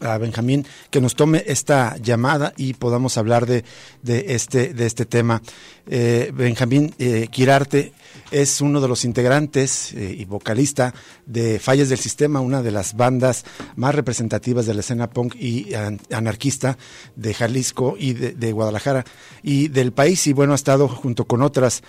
a 0.00 0.18
Benjamín 0.18 0.66
que 0.90 1.00
nos 1.00 1.14
tome 1.14 1.44
esta 1.46 1.96
llamada 1.96 2.52
y 2.56 2.74
podamos 2.74 3.16
hablar 3.16 3.46
de, 3.46 3.64
de 4.02 4.34
este 4.34 4.74
de 4.74 4.86
este 4.86 5.06
tema. 5.06 5.42
Eh, 5.88 6.32
Benjamín 6.34 6.92
eh, 6.98 7.28
Quirarte 7.30 7.92
es 8.32 8.60
uno 8.60 8.80
de 8.80 8.88
los 8.88 9.04
integrantes 9.04 9.92
eh, 9.92 10.16
y 10.18 10.24
vocalista 10.24 10.92
de 11.26 11.60
Fallas 11.60 11.88
del 11.88 11.98
Sistema, 11.98 12.40
una 12.40 12.60
de 12.60 12.72
las 12.72 12.96
bandas 12.96 13.44
más 13.76 13.94
representativas 13.94 14.66
de 14.66 14.74
la 14.74 14.80
escena 14.80 15.08
punk 15.10 15.36
y 15.36 15.74
anarquista 16.10 16.76
de 17.14 17.34
Jalisco 17.34 17.94
y 17.98 18.14
de, 18.14 18.52
Guadalajara 18.52 19.04
y 19.42 19.68
del 19.68 19.92
país. 19.92 20.26
Y 20.26 20.32
bueno, 20.32 20.52
ha 20.52 20.56
estado 20.56 20.88
junto 20.88 21.24
con 21.26 21.42
otras 21.42 21.82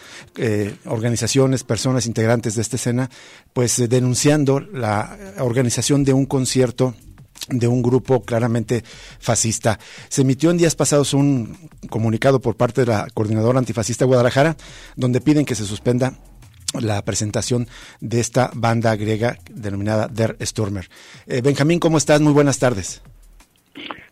organizaciones, 0.85 1.63
personas 1.63 2.05
integrantes 2.05 2.55
de 2.55 2.61
esta 2.61 2.75
escena, 2.75 3.09
pues 3.53 3.77
denunciando 3.89 4.59
la 4.59 5.17
organización 5.39 6.03
de 6.03 6.13
un 6.13 6.25
concierto 6.25 6.93
de 7.49 7.67
un 7.67 7.81
grupo 7.81 8.23
claramente 8.23 8.83
fascista. 9.19 9.79
Se 10.09 10.21
emitió 10.21 10.51
en 10.51 10.57
días 10.57 10.75
pasados 10.75 11.13
un 11.13 11.57
comunicado 11.89 12.39
por 12.39 12.55
parte 12.55 12.81
de 12.81 12.87
la 12.87 13.07
coordinadora 13.13 13.59
antifascista 13.59 14.05
de 14.05 14.07
Guadalajara, 14.07 14.57
donde 14.95 15.21
piden 15.21 15.45
que 15.45 15.55
se 15.55 15.65
suspenda 15.65 16.17
la 16.73 17.03
presentación 17.03 17.67
de 18.01 18.19
esta 18.19 18.51
banda 18.53 18.95
griega 18.95 19.37
denominada 19.49 20.07
Der 20.07 20.37
Sturmer. 20.41 20.89
Eh, 21.25 21.41
Benjamín, 21.41 21.79
¿cómo 21.79 21.97
estás? 21.97 22.21
Muy 22.21 22.33
buenas 22.33 22.59
tardes. 22.59 23.01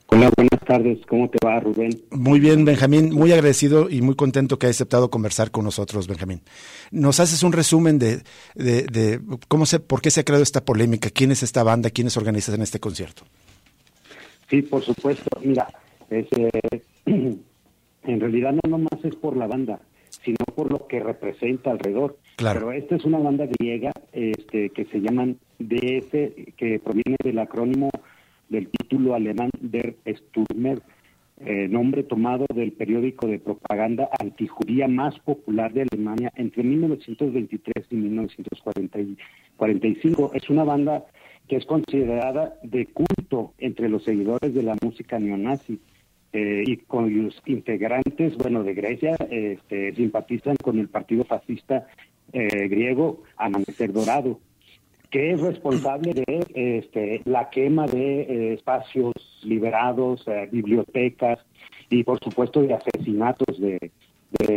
Hola, 0.08 0.30
buenas 0.36 0.60
tardes. 0.66 1.00
¿Cómo 1.08 1.30
te 1.30 1.38
va, 1.44 1.60
Rubén? 1.60 1.90
Muy 2.12 2.40
bien, 2.40 2.64
Benjamín. 2.64 3.14
Muy 3.14 3.32
agradecido 3.32 3.90
y 3.90 4.02
muy 4.02 4.16
contento 4.16 4.60
que 4.60 4.68
hayas 4.68 4.78
aceptado 4.78 5.10
conversar 5.10 5.52
con 5.52 5.66
nosotros, 5.66 6.08
Benjamín. 6.08 6.42
¿Nos 6.92 7.20
haces 7.20 7.42
un 7.42 7.52
resumen 7.52 7.98
de, 7.98 8.22
de, 8.56 9.20
cómo 9.48 9.66
se, 9.66 9.80
por 9.80 10.02
qué 10.02 10.12
se 10.12 10.22
ha 10.22 10.24
creado 10.24 10.44
esta 10.44 10.64
polémica? 10.64 11.10
¿Quién 11.10 11.32
es 11.32 11.42
esta 11.42 11.64
banda? 11.64 11.90
¿Quiénes 11.90 12.18
organizan 12.18 12.62
este 12.62 12.80
concierto? 12.80 13.24
Sí, 14.50 14.62
por 14.62 14.84
supuesto. 14.84 15.40
Mira, 15.44 15.68
eh, 16.12 16.28
en 17.06 18.20
realidad 18.20 18.54
no 18.64 18.70
nomás 18.70 19.04
es 19.04 19.16
por 19.16 19.36
la 19.36 19.48
banda, 19.48 19.80
sino 20.24 20.38
por 20.56 20.72
lo 20.72 20.86
que 20.88 21.00
representa 21.00 21.72
alrededor. 21.72 22.18
Claro. 22.36 22.60
Pero 22.60 22.72
esta 22.74 22.96
es 22.96 23.06
una 23.06 23.18
banda 23.18 23.48
griega 23.48 23.92
este, 24.14 24.70
que 24.70 24.86
se 24.86 25.00
llaman 25.00 25.40
DS, 25.58 26.12
que 26.56 26.80
proviene 26.84 27.18
del 27.24 27.40
acrónimo 27.40 27.90
del 28.50 28.70
título 28.70 29.16
alemán 29.16 29.50
Der 29.60 29.96
Sturmer, 30.06 30.82
eh, 31.38 31.68
nombre 31.68 32.04
tomado 32.04 32.46
del 32.54 32.72
periódico 32.72 33.28
de 33.28 33.40
propaganda 33.40 34.08
antijudía 34.20 34.88
más 34.88 35.20
popular 35.20 35.74
de 35.74 35.82
Alemania 35.82 36.32
entre 36.36 36.64
1923 36.64 37.88
y 37.90 37.96
1945. 37.96 40.32
Es 40.34 40.50
una 40.50 40.64
banda 40.64 41.04
que 41.48 41.58
es 41.58 41.66
considerada 41.66 42.56
de 42.64 42.86
culto 42.88 43.54
entre 43.58 43.90
los 43.90 44.04
seguidores 44.04 44.54
de 44.54 44.64
la 44.64 44.78
música 44.82 45.20
neonazi. 45.20 45.82
Eh, 46.34 46.64
y 46.68 46.78
cuyos 46.78 47.40
integrantes, 47.46 48.36
bueno, 48.36 48.64
de 48.64 48.74
Grecia, 48.74 49.16
este, 49.30 49.94
simpatizan 49.96 50.56
con 50.58 50.80
el 50.80 50.90
partido 50.90 51.24
fascista 51.24 51.88
eh, 52.34 52.68
griego 52.68 53.24
Amanecer 53.38 53.94
Dorado 53.94 54.42
que 55.16 55.32
es 55.32 55.40
responsable 55.40 56.14
de 56.14 56.46
este, 56.54 57.22
la 57.24 57.50
quema 57.50 57.88
de 57.88 58.24
eh, 58.24 58.54
espacios 58.56 59.14
liberados, 59.44 60.28
eh, 60.28 60.50
bibliotecas 60.52 61.40
y 61.90 62.04
por 62.04 62.20
supuesto 62.22 62.62
de 62.62 62.74
asesinatos 62.74 63.58
de, 63.58 63.92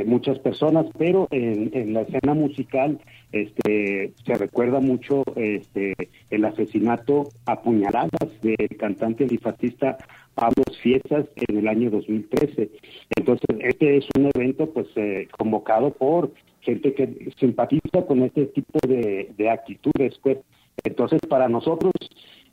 muchas 0.06 0.40
personas, 0.40 0.86
pero 0.98 1.28
en, 1.30 1.92
la 1.92 2.00
escena 2.00 2.34
musical 2.34 2.98
este, 3.30 4.12
se 4.24 4.34
recuerda 4.34 4.80
mucho 4.80 5.22
este, 5.36 5.94
el 6.30 6.44
asesinato 6.44 7.28
a 7.46 7.62
puñaladas 7.62 8.40
del 8.42 8.76
cantante 8.76 9.22
antifascista 9.22 9.96
Pablo 10.34 10.64
Fiestas 10.82 11.26
en 11.36 11.58
el 11.58 11.68
año 11.68 11.90
2013. 11.90 12.70
Entonces, 13.16 13.56
este 13.60 13.98
es 13.98 14.06
un 14.16 14.30
evento 14.34 14.68
pues 14.70 14.88
eh, 14.96 15.28
convocado 15.36 15.90
por 15.92 16.32
gente 16.60 16.92
que 16.94 17.30
simpatiza 17.38 18.06
con 18.06 18.22
este 18.22 18.46
tipo 18.46 18.78
de, 18.86 19.50
actitudes. 19.50 20.18
Pues. 20.22 20.38
Entonces, 20.84 21.20
para 21.28 21.48
nosotros, 21.48 21.92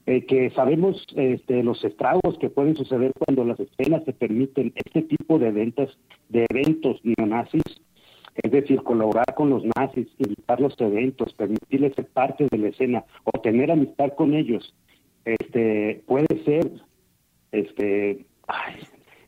eh, 0.06 0.26
que 0.26 0.52
sabemos 0.52 1.06
este, 1.16 1.64
los 1.64 1.84
estragos 1.84 2.38
que 2.40 2.50
pueden 2.50 2.76
suceder 2.76 3.12
cuando 3.18 3.44
las 3.44 3.60
escenas 3.60 4.04
se 4.06 4.14
permiten 4.14 4.74
este 4.76 5.02
tipo 5.02 5.40
de 5.40 5.48
eventos, 5.48 5.98
de 6.30 6.46
eventos 6.50 7.00
neonazis, 7.04 7.64
es 8.36 8.52
decir, 8.52 8.84
colaborar 8.84 9.34
con 9.36 9.50
los 9.50 9.64
nazis, 9.76 10.08
invitar 10.18 10.60
los 10.60 10.80
eventos, 10.80 11.34
permitirles 11.34 11.96
ser 11.96 12.08
parte 12.08 12.48
de 12.52 12.58
la 12.58 12.68
escena 12.68 13.06
o 13.24 13.40
tener 13.42 13.72
amistad 13.72 14.14
con 14.16 14.34
ellos, 14.34 14.76
este, 15.24 16.04
puede 16.06 16.44
ser, 16.44 16.70
este, 17.52 18.26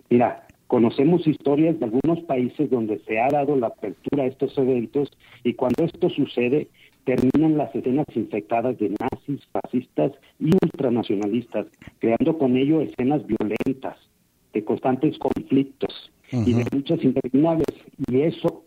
mira, 0.10 0.48
Conocemos 0.68 1.26
historias 1.26 1.80
de 1.80 1.86
algunos 1.86 2.20
países 2.24 2.70
donde 2.70 3.00
se 3.00 3.22
ha 3.22 3.30
dado 3.30 3.56
la 3.56 3.68
apertura 3.68 4.24
a 4.24 4.28
estos 4.28 4.58
eventos 4.58 5.10
y 5.44 5.54
cuando 5.54 5.86
esto 5.86 6.10
sucede 6.10 6.68
terminan 7.08 7.58
las 7.58 7.74
escenas 7.74 8.06
infectadas 8.16 8.78
de 8.80 8.90
nazis, 8.90 9.40
fascistas 9.54 10.12
y 10.42 10.52
ultranacionalistas, 10.62 11.68
creando 12.00 12.38
con 12.38 12.58
ello 12.58 12.82
escenas 12.82 13.22
violentas, 13.26 13.96
de 14.52 14.66
constantes 14.66 15.18
conflictos 15.18 16.12
y 16.30 16.54
de 16.54 16.66
luchas 16.70 17.02
interminables. 17.02 17.68
Y 18.12 18.24
eso 18.24 18.66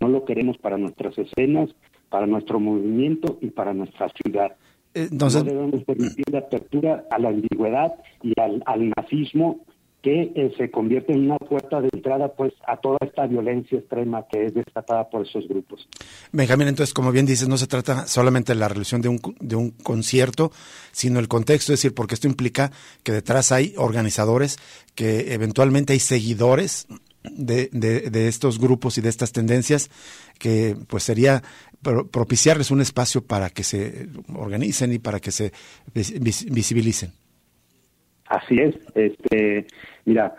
no 0.00 0.08
lo 0.08 0.24
queremos 0.24 0.56
para 0.56 0.78
nuestras 0.78 1.18
escenas, 1.18 1.68
para 2.08 2.26
nuestro 2.26 2.58
movimiento 2.58 3.38
y 3.42 3.50
para 3.50 3.74
nuestra 3.74 4.10
ciudad. 4.22 4.56
Entonces... 4.94 5.44
No 5.44 5.50
debemos 5.50 5.84
permitir 5.84 6.24
la 6.32 6.38
apertura 6.38 7.04
a 7.10 7.18
la 7.18 7.28
ambigüedad 7.28 7.92
y 8.22 8.32
al, 8.40 8.62
al 8.64 8.90
nazismo 8.96 9.66
que 10.02 10.32
eh, 10.34 10.52
se 10.58 10.70
convierte 10.70 11.12
en 11.12 11.26
una 11.26 11.38
puerta 11.38 11.80
de 11.80 11.88
entrada 11.92 12.34
pues 12.34 12.52
a 12.66 12.76
toda 12.76 12.98
esta 13.00 13.26
violencia 13.26 13.78
extrema 13.78 14.26
que 14.30 14.46
es 14.46 14.54
desatada 14.54 15.08
por 15.08 15.26
esos 15.26 15.46
grupos. 15.46 15.88
Benjamín, 16.32 16.66
entonces, 16.66 16.92
como 16.92 17.12
bien 17.12 17.24
dices, 17.24 17.48
no 17.48 17.56
se 17.56 17.68
trata 17.68 18.08
solamente 18.08 18.52
de 18.52 18.58
la 18.58 18.68
realización 18.68 19.00
de 19.00 19.08
un, 19.08 19.20
de 19.40 19.54
un 19.54 19.70
concierto, 19.70 20.50
sino 20.90 21.20
el 21.20 21.28
contexto, 21.28 21.72
es 21.72 21.78
decir, 21.80 21.94
porque 21.94 22.14
esto 22.14 22.26
implica 22.26 22.72
que 23.04 23.12
detrás 23.12 23.52
hay 23.52 23.74
organizadores, 23.76 24.58
que 24.96 25.34
eventualmente 25.34 25.92
hay 25.92 26.00
seguidores 26.00 26.88
de, 27.22 27.68
de, 27.72 28.26
estos 28.26 28.58
grupos 28.58 28.98
y 28.98 29.00
de 29.00 29.08
estas 29.08 29.30
tendencias, 29.30 29.88
que 30.40 30.76
pues 30.88 31.04
sería 31.04 31.42
propiciarles 32.10 32.72
un 32.72 32.80
espacio 32.80 33.24
para 33.24 33.50
que 33.50 33.62
se 33.62 34.08
organicen 34.34 34.92
y 34.92 34.98
para 34.98 35.20
que 35.20 35.30
se 35.30 35.52
visibilicen. 35.94 37.12
Así 38.26 38.58
es, 38.58 38.74
este, 38.94 39.66
mira, 40.04 40.36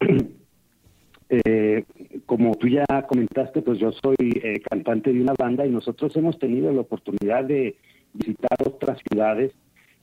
eh, 1.28 1.84
como 2.26 2.54
tú 2.54 2.68
ya 2.68 2.84
comentaste, 3.08 3.62
pues 3.62 3.78
yo 3.78 3.92
soy 3.92 4.16
eh, 4.20 4.60
cantante 4.68 5.12
de 5.12 5.20
una 5.20 5.34
banda 5.38 5.66
y 5.66 5.70
nosotros 5.70 6.16
hemos 6.16 6.38
tenido 6.38 6.72
la 6.72 6.82
oportunidad 6.82 7.44
de 7.44 7.76
visitar 8.12 8.56
otras 8.64 8.98
ciudades, 9.08 9.52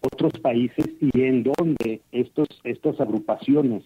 otros 0.01 0.33
países 0.41 0.85
y 0.99 1.21
en 1.21 1.43
donde 1.43 2.01
estos 2.11 2.47
estas 2.63 2.99
agrupaciones 2.99 3.83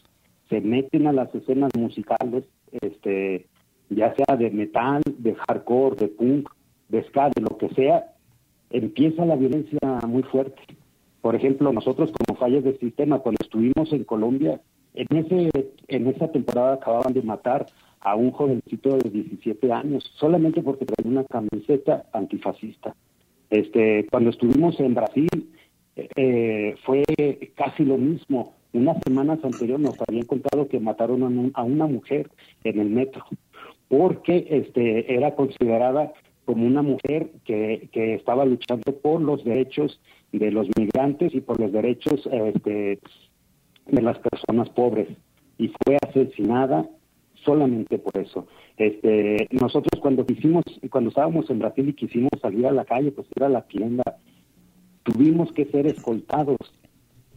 se 0.50 0.62
meten 0.62 1.08
a 1.08 1.14
las 1.14 1.34
escenas 1.36 1.72
musicales, 1.78 2.46
este, 2.72 3.46
ya 3.90 4.16
sea 4.16 4.36
de 4.38 4.50
metal, 4.50 5.02
de 5.18 5.36
hardcore, 5.36 5.96
de 5.98 6.08
punk, 6.08 6.50
de 6.90 7.04
ska, 7.04 7.30
de 7.36 7.42
lo 7.42 7.58
que 7.58 7.70
sea, 7.70 8.14
empieza 8.70 9.26
la 9.26 9.36
violencia 9.36 9.80
muy 10.08 10.24
fuerte. 10.24 10.62
Por 11.22 11.36
ejemplo, 11.36 11.72
nosotros 11.74 12.12
como 12.12 12.40
fallas 12.40 12.64
del 12.64 12.80
sistema, 12.80 13.20
cuando 13.20 13.40
estuvimos 13.44 13.92
en 13.92 14.04
Colombia, 14.04 14.62
en, 14.98 15.18
ese, 15.18 15.50
en 15.88 16.08
esa 16.08 16.32
temporada 16.32 16.74
acababan 16.74 17.14
de 17.14 17.22
matar 17.22 17.66
a 18.02 18.16
un 18.16 18.32
jovencito 18.32 18.98
de 18.98 19.10
17 19.10 19.72
años, 19.72 20.12
solamente 20.16 20.62
porque 20.62 20.86
traía 20.86 21.12
una 21.12 21.24
camiseta 21.26 22.06
antifascista. 22.14 22.96
Este, 23.50 24.06
cuando 24.10 24.30
estuvimos 24.30 24.80
en 24.80 24.94
Brasil, 24.94 25.30
eh, 25.96 26.76
fue 26.86 27.04
casi 27.56 27.84
lo 27.84 27.98
mismo. 27.98 28.54
Unas 28.74 28.98
semanas 29.04 29.40
anteriores 29.44 29.86
nos 29.86 29.96
habían 30.08 30.26
contado 30.26 30.68
que 30.68 30.80
mataron 30.80 31.52
a, 31.54 31.64
una 31.64 31.88
mujer 31.88 32.30
en 32.64 32.80
el 32.80 32.90
metro, 32.90 33.26
porque 33.88 34.48
este, 34.50 35.14
era 35.14 35.36
considerada 35.36 36.14
como 36.46 36.66
una 36.66 36.82
mujer 36.82 37.32
que, 37.46 37.90
que 37.92 38.14
estaba 38.14 38.46
luchando 38.46 38.94
por 39.02 39.22
los 39.22 39.44
derechos 39.44 40.00
de 40.32 40.52
los 40.52 40.68
migrantes 40.78 41.34
y 41.34 41.42
por 41.42 41.60
los 41.60 41.72
derechos 41.72 42.28
este, 42.32 43.00
de 43.90 44.02
las 44.02 44.18
personas 44.20 44.70
pobres 44.70 45.08
y 45.58 45.72
fue 45.84 45.98
asesinada 46.08 46.88
solamente 47.44 47.98
por 47.98 48.18
eso. 48.18 48.48
Este, 48.78 49.48
nosotros 49.52 50.02
cuando 50.02 50.26
quisimos, 50.26 50.64
cuando 50.90 51.10
estábamos 51.10 51.50
en 51.50 51.60
Brasil 51.60 51.90
y 51.90 51.94
quisimos 51.94 52.32
salir 52.42 52.68
a 52.68 52.72
la 52.72 52.86
calle, 52.86 53.12
pues 53.12 53.28
ir 53.36 53.44
a 53.44 53.50
la 53.50 53.62
tienda, 53.62 54.04
tuvimos 55.04 55.52
que 55.54 55.66
ser 55.66 55.88
escoltados. 55.88 56.58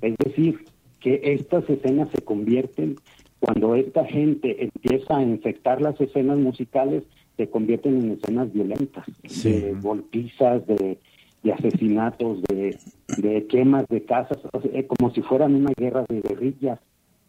Es 0.03 0.17
decir, 0.19 0.65
que 1.01 1.21
estas 1.23 1.69
escenas 1.69 2.09
se 2.11 2.23
convierten, 2.23 2.97
cuando 3.39 3.75
esta 3.75 4.05
gente 4.05 4.65
empieza 4.65 5.17
a 5.17 5.23
infectar 5.23 5.81
las 5.81 5.99
escenas 6.01 6.39
musicales, 6.39 7.05
se 7.37 7.49
convierten 7.49 7.99
en 8.01 8.11
escenas 8.13 8.53
violentas, 8.53 9.07
de 9.23 9.75
golpizas, 9.81 10.67
de, 10.67 10.99
de 11.43 11.53
asesinatos, 11.53 12.43
de, 12.43 12.79
de 13.17 13.47
quemas 13.47 13.87
de 13.89 14.05
casas, 14.05 14.39
como 14.87 15.13
si 15.13 15.23
fueran 15.23 15.55
una 15.55 15.73
guerra 15.77 16.05
de 16.09 16.21
guerrillas, 16.21 16.79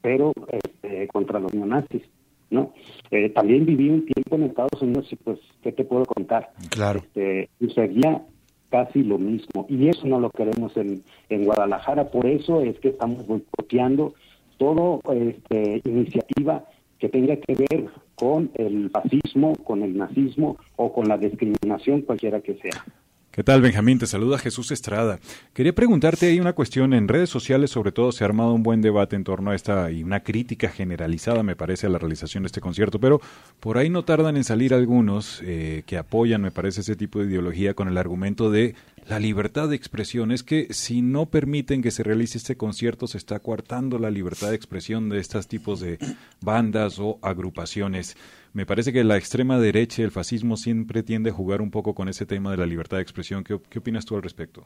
pero 0.01 0.33
este, 0.49 1.07
contra 1.07 1.39
los 1.39 1.53
neonazis. 1.53 2.03
¿no? 2.49 2.73
Eh, 3.11 3.29
también 3.29 3.65
viví 3.65 3.89
un 3.89 4.05
tiempo 4.05 4.35
en 4.35 4.43
Estados 4.43 4.81
Unidos 4.81 5.07
y 5.11 5.15
pues, 5.15 5.39
¿qué 5.63 5.71
te 5.71 5.85
puedo 5.85 6.05
contar? 6.05 6.51
Claro. 6.69 6.99
Este, 6.99 7.49
sería 7.73 8.21
casi 8.69 9.03
lo 9.03 9.17
mismo. 9.17 9.65
Y 9.69 9.87
eso 9.87 10.05
no 10.05 10.19
lo 10.19 10.29
queremos 10.29 10.75
en, 10.77 11.03
en 11.29 11.45
Guadalajara, 11.45 12.11
por 12.11 12.25
eso 12.25 12.61
es 12.61 12.77
que 12.79 12.89
estamos 12.89 13.25
boicoteando 13.25 14.13
toda 14.57 14.99
este, 15.15 15.81
iniciativa 15.85 16.65
que 16.99 17.09
tenga 17.09 17.35
que 17.37 17.55
ver 17.55 17.85
con 18.15 18.51
el 18.53 18.91
fascismo, 18.91 19.55
con 19.63 19.81
el 19.81 19.97
nazismo 19.97 20.57
o 20.75 20.93
con 20.93 21.07
la 21.07 21.17
discriminación, 21.17 22.01
cualquiera 22.01 22.41
que 22.41 22.55
sea. 22.55 22.85
¿Qué 23.31 23.45
tal, 23.45 23.61
Benjamín? 23.61 23.97
Te 23.97 24.07
saluda 24.07 24.37
Jesús 24.37 24.71
Estrada. 24.71 25.17
Quería 25.53 25.73
preguntarte, 25.73 26.25
hay 26.25 26.41
una 26.41 26.51
cuestión 26.51 26.93
en 26.93 27.07
redes 27.07 27.29
sociales, 27.29 27.71
sobre 27.71 27.93
todo 27.93 28.11
se 28.11 28.25
ha 28.25 28.27
armado 28.27 28.51
un 28.51 28.61
buen 28.61 28.81
debate 28.81 29.15
en 29.15 29.23
torno 29.23 29.51
a 29.51 29.55
esta 29.55 29.89
y 29.89 30.03
una 30.03 30.19
crítica 30.19 30.67
generalizada, 30.67 31.41
me 31.41 31.55
parece, 31.55 31.87
a 31.87 31.89
la 31.89 31.97
realización 31.97 32.43
de 32.43 32.47
este 32.47 32.59
concierto, 32.59 32.99
pero 32.99 33.21
por 33.61 33.77
ahí 33.77 33.89
no 33.89 34.03
tardan 34.03 34.35
en 34.35 34.43
salir 34.43 34.73
algunos 34.73 35.39
eh, 35.45 35.83
que 35.85 35.97
apoyan, 35.97 36.41
me 36.41 36.51
parece, 36.51 36.81
ese 36.81 36.97
tipo 36.97 37.19
de 37.19 37.27
ideología 37.27 37.73
con 37.73 37.87
el 37.87 37.97
argumento 37.97 38.51
de 38.51 38.75
la 39.07 39.17
libertad 39.17 39.69
de 39.69 39.77
expresión. 39.77 40.33
Es 40.33 40.43
que 40.43 40.67
si 40.71 41.01
no 41.01 41.27
permiten 41.27 41.81
que 41.81 41.91
se 41.91 42.03
realice 42.03 42.37
este 42.37 42.57
concierto, 42.57 43.07
se 43.07 43.17
está 43.17 43.39
coartando 43.39 43.97
la 43.97 44.11
libertad 44.11 44.49
de 44.49 44.55
expresión 44.55 45.07
de 45.07 45.19
estos 45.19 45.47
tipos 45.47 45.79
de 45.79 45.99
bandas 46.41 46.99
o 46.99 47.17
agrupaciones. 47.21 48.17
Me 48.53 48.65
parece 48.65 48.91
que 48.91 49.03
la 49.03 49.15
extrema 49.15 49.59
derecha, 49.59 50.03
el 50.03 50.11
fascismo, 50.11 50.57
siempre 50.57 51.03
tiende 51.03 51.29
a 51.29 51.33
jugar 51.33 51.61
un 51.61 51.71
poco 51.71 51.95
con 51.95 52.09
ese 52.09 52.25
tema 52.25 52.51
de 52.51 52.57
la 52.57 52.65
libertad 52.65 52.97
de 52.97 53.03
expresión. 53.03 53.43
¿Qué, 53.43 53.53
opinas 53.53 54.05
tú 54.05 54.15
al 54.15 54.23
respecto? 54.23 54.65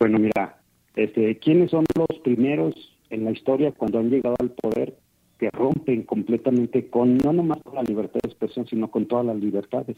Bueno, 0.00 0.18
mira, 0.18 0.60
este, 0.96 1.38
¿quiénes 1.38 1.70
son 1.70 1.84
los 1.96 2.18
primeros 2.20 2.74
en 3.10 3.24
la 3.24 3.30
historia 3.30 3.72
cuando 3.72 4.00
han 4.00 4.10
llegado 4.10 4.36
al 4.40 4.50
poder 4.50 4.96
que 5.38 5.50
rompen 5.50 6.02
completamente 6.02 6.88
con 6.88 7.16
no 7.18 7.32
nomás 7.32 7.62
con 7.62 7.76
la 7.76 7.82
libertad 7.84 8.18
de 8.22 8.28
expresión, 8.28 8.66
sino 8.66 8.90
con 8.90 9.06
todas 9.06 9.26
las 9.26 9.36
libertades? 9.36 9.96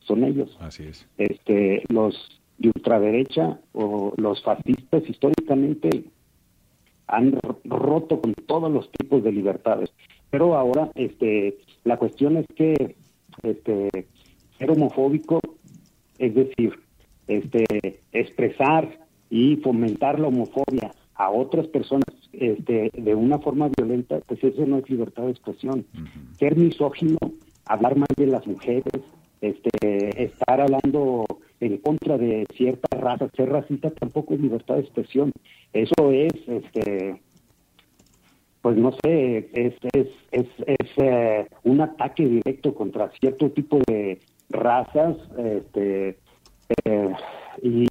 Son 0.00 0.24
ellos. 0.24 0.56
Así 0.60 0.84
es. 0.84 1.06
Este, 1.16 1.84
los 1.88 2.40
de 2.58 2.68
ultraderecha 2.68 3.60
o 3.72 4.12
los 4.16 4.42
fascistas 4.42 5.08
históricamente 5.08 6.04
han 7.06 7.38
roto 7.64 8.20
con 8.20 8.34
todos 8.34 8.70
los 8.70 8.90
tipos 8.92 9.22
de 9.22 9.32
libertades. 9.32 9.90
Pero 10.30 10.56
ahora, 10.56 10.90
este, 10.94 11.58
la 11.84 11.96
cuestión 11.96 12.36
es 12.36 12.46
que 12.54 12.96
este, 13.42 13.88
ser 14.58 14.70
homofóbico, 14.70 15.40
es 16.18 16.34
decir, 16.34 16.78
este, 17.26 17.64
expresar 18.12 19.06
y 19.30 19.56
fomentar 19.56 20.18
la 20.18 20.28
homofobia 20.28 20.92
a 21.14 21.30
otras 21.30 21.66
personas 21.68 22.04
este, 22.32 22.90
de 22.92 23.14
una 23.14 23.38
forma 23.38 23.70
violenta, 23.76 24.20
pues 24.26 24.42
eso 24.42 24.66
no 24.66 24.78
es 24.78 24.90
libertad 24.90 25.24
de 25.24 25.30
expresión. 25.30 25.86
Ser 26.38 26.56
misógino, 26.56 27.18
hablar 27.66 27.96
mal 27.96 28.08
de 28.16 28.26
las 28.26 28.46
mujeres, 28.46 29.02
este, 29.40 30.22
estar 30.24 30.60
hablando 30.60 31.24
en 31.60 31.78
contra 31.78 32.18
de 32.18 32.46
ciertas 32.54 33.00
razas, 33.00 33.30
ser 33.36 33.50
racista 33.50 33.90
tampoco 33.90 34.34
es 34.34 34.40
libertad 34.40 34.76
de 34.76 34.80
expresión. 34.80 35.32
Eso 35.72 36.10
es, 36.10 36.32
este, 36.46 37.20
pues 38.62 38.76
no 38.76 38.92
sé, 39.02 39.50
es, 39.52 39.74
es, 39.94 40.08
es, 40.32 40.46
es 40.66 40.88
eh, 40.96 41.46
un 41.64 41.80
ataque 41.80 42.26
directo 42.26 42.74
contra 42.74 43.10
cierto 43.20 43.50
tipo 43.50 43.80
de 43.86 44.20
razas 44.50 45.16
este, 45.38 46.18
eh, 46.84 47.14
y, 47.62 47.86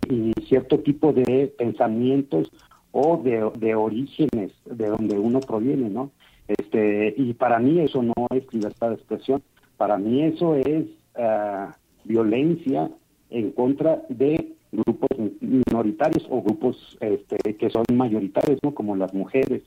cierto 0.47 0.79
tipo 0.79 1.13
de 1.13 1.53
pensamientos 1.57 2.51
o 2.91 3.17
de, 3.17 3.49
de 3.57 3.75
orígenes 3.75 4.51
de 4.65 4.87
donde 4.87 5.17
uno 5.17 5.39
proviene, 5.39 5.89
¿no? 5.89 6.11
Este, 6.47 7.13
y 7.15 7.33
para 7.33 7.59
mí 7.59 7.79
eso 7.79 8.01
no 8.01 8.13
es 8.31 8.51
libertad 8.51 8.89
de 8.89 8.95
expresión, 8.95 9.43
para 9.77 9.97
mí 9.97 10.23
eso 10.23 10.55
es 10.55 10.85
uh, 11.15 11.71
violencia 12.05 12.89
en 13.29 13.51
contra 13.51 14.01
de 14.09 14.55
grupos 14.71 15.09
minoritarios 15.41 16.25
o 16.29 16.41
grupos 16.41 16.97
este, 17.01 17.55
que 17.55 17.69
son 17.69 17.85
mayoritarios, 17.93 18.59
¿no? 18.63 18.73
Como 18.73 18.95
las 18.95 19.13
mujeres. 19.13 19.61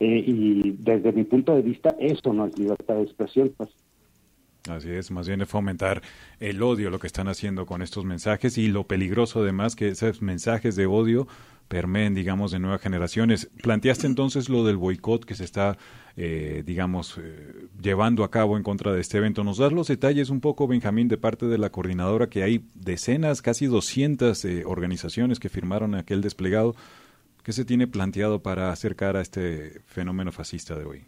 Eh, 0.00 0.24
y 0.26 0.76
desde 0.78 1.12
mi 1.12 1.24
punto 1.24 1.54
de 1.54 1.62
vista, 1.62 1.94
eso 2.00 2.32
no 2.32 2.46
es 2.46 2.58
libertad 2.58 2.96
de 2.96 3.02
expresión, 3.02 3.52
pues. 3.56 3.70
Así 4.68 4.90
es, 4.90 5.10
más 5.10 5.26
bien 5.26 5.40
es 5.40 5.48
fomentar 5.48 6.02
el 6.38 6.62
odio 6.62 6.90
lo 6.90 6.98
que 6.98 7.06
están 7.06 7.28
haciendo 7.28 7.64
con 7.64 7.80
estos 7.80 8.04
mensajes 8.04 8.58
y 8.58 8.68
lo 8.68 8.84
peligroso 8.84 9.40
además 9.40 9.74
que 9.74 9.88
esos 9.88 10.20
mensajes 10.20 10.76
de 10.76 10.84
odio 10.84 11.26
permeen, 11.70 12.14
digamos, 12.16 12.50
de 12.50 12.58
nuevas 12.58 12.80
generaciones. 12.80 13.48
Planteaste 13.62 14.08
entonces 14.08 14.48
lo 14.48 14.64
del 14.64 14.76
boicot 14.76 15.24
que 15.24 15.36
se 15.36 15.44
está, 15.44 15.78
eh, 16.16 16.64
digamos, 16.66 17.16
eh, 17.16 17.68
llevando 17.80 18.24
a 18.24 18.30
cabo 18.30 18.56
en 18.56 18.64
contra 18.64 18.92
de 18.92 19.00
este 19.00 19.18
evento. 19.18 19.44
¿Nos 19.44 19.58
das 19.58 19.72
los 19.72 19.86
detalles 19.86 20.30
un 20.30 20.40
poco, 20.40 20.66
Benjamín, 20.66 21.06
de 21.06 21.16
parte 21.16 21.46
de 21.46 21.58
la 21.58 21.70
coordinadora, 21.70 22.28
que 22.28 22.42
hay 22.42 22.64
decenas, 22.74 23.40
casi 23.40 23.66
200 23.66 24.44
eh, 24.44 24.64
organizaciones 24.66 25.38
que 25.38 25.48
firmaron 25.48 25.94
aquel 25.94 26.22
desplegado? 26.22 26.74
¿Qué 27.50 27.54
se 27.54 27.64
tiene 27.64 27.88
planteado 27.88 28.40
para 28.44 28.70
acercar 28.70 29.16
a 29.16 29.22
este 29.22 29.80
fenómeno 29.84 30.30
fascista 30.30 30.78
de 30.78 30.84
hoy? 30.84 31.00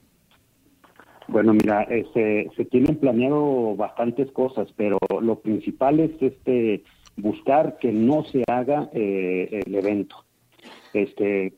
Bueno, 1.28 1.53
mira, 1.53 1.82
este, 1.84 2.51
se 2.57 2.64
tienen 2.64 2.97
planeado 2.97 3.76
bastantes 3.76 4.28
cosas, 4.32 4.66
pero 4.76 4.99
lo 5.20 5.38
principal 5.38 6.01
es 6.01 6.11
este 6.20 6.82
buscar 7.16 7.78
que 7.78 7.93
no 7.93 8.24
se 8.24 8.43
haga 8.49 8.90
el 8.93 9.72
evento. 9.72 10.16
Este, 10.93 11.55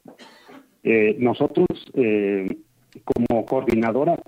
eh, 0.83 1.17
nosotros 1.19 1.67
eh, 1.95 2.55
como 3.05 3.47
coordinadora 3.47 4.21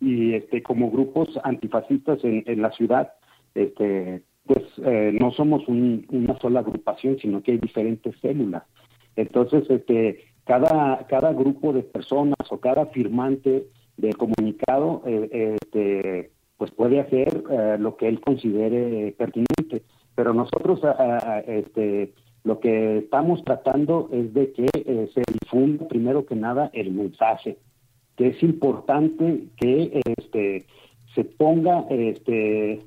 y 0.00 0.34
este 0.34 0.64
como 0.64 0.90
grupos 0.90 1.28
antifascistas 1.44 2.18
en, 2.24 2.60
la 2.60 2.72
ciudad, 2.72 3.12
este, 3.54 4.24
pues 4.46 4.64
eh, 4.84 5.16
no 5.20 5.30
somos 5.30 5.62
una 5.68 6.36
sola 6.40 6.58
agrupación, 6.58 7.18
sino 7.20 7.40
que 7.40 7.52
hay 7.52 7.58
diferentes 7.58 8.16
células. 8.20 8.64
Entonces, 9.16 9.68
este, 9.70 10.24
cada 10.44 11.06
cada 11.08 11.32
grupo 11.32 11.72
de 11.72 11.82
personas 11.82 12.36
o 12.50 12.58
cada 12.58 12.86
firmante 12.86 13.66
del 13.96 14.16
comunicado, 14.16 15.02
este, 15.06 16.30
pues 16.56 16.70
puede 16.72 17.00
hacer 17.00 17.42
lo 17.78 17.96
que 17.96 18.08
él 18.08 18.20
considere 18.20 19.12
pertinente. 19.12 19.82
Pero 20.14 20.34
nosotros, 20.34 20.80
este, 21.46 22.12
lo 22.44 22.58
que 22.58 22.98
estamos 22.98 23.44
tratando 23.44 24.08
es 24.12 24.34
de 24.34 24.52
que 24.52 24.68
eh, 24.74 25.08
se 25.14 25.22
difunda 25.40 25.86
primero 25.86 26.26
que 26.26 26.34
nada 26.34 26.70
el 26.72 26.92
mensaje, 26.92 27.58
que 28.16 28.28
es 28.28 28.42
importante 28.42 29.44
que 29.56 30.00
este 30.18 30.66
se 31.14 31.24
ponga 31.24 31.86
este 31.88 32.82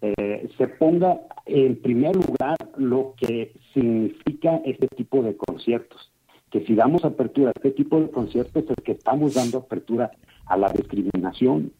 eh, 0.00 0.48
se 0.56 0.68
ponga 0.68 1.20
en 1.46 1.80
primer 1.82 2.14
lugar 2.14 2.56
lo 2.76 3.14
que 3.16 3.52
significa 3.74 4.60
este 4.64 4.88
tipo 4.88 5.22
de 5.22 5.36
conciertos. 5.36 6.10
Que 6.50 6.64
si 6.64 6.74
damos 6.74 7.04
apertura 7.04 7.48
a 7.48 7.52
este 7.56 7.72
tipo 7.72 8.00
de 8.00 8.10
conciertos 8.10 8.64
es 8.68 8.84
que 8.84 8.92
estamos 8.92 9.34
dando 9.34 9.58
apertura 9.58 10.12
a 10.46 10.56
la 10.56 10.70
discriminación, 10.70 11.72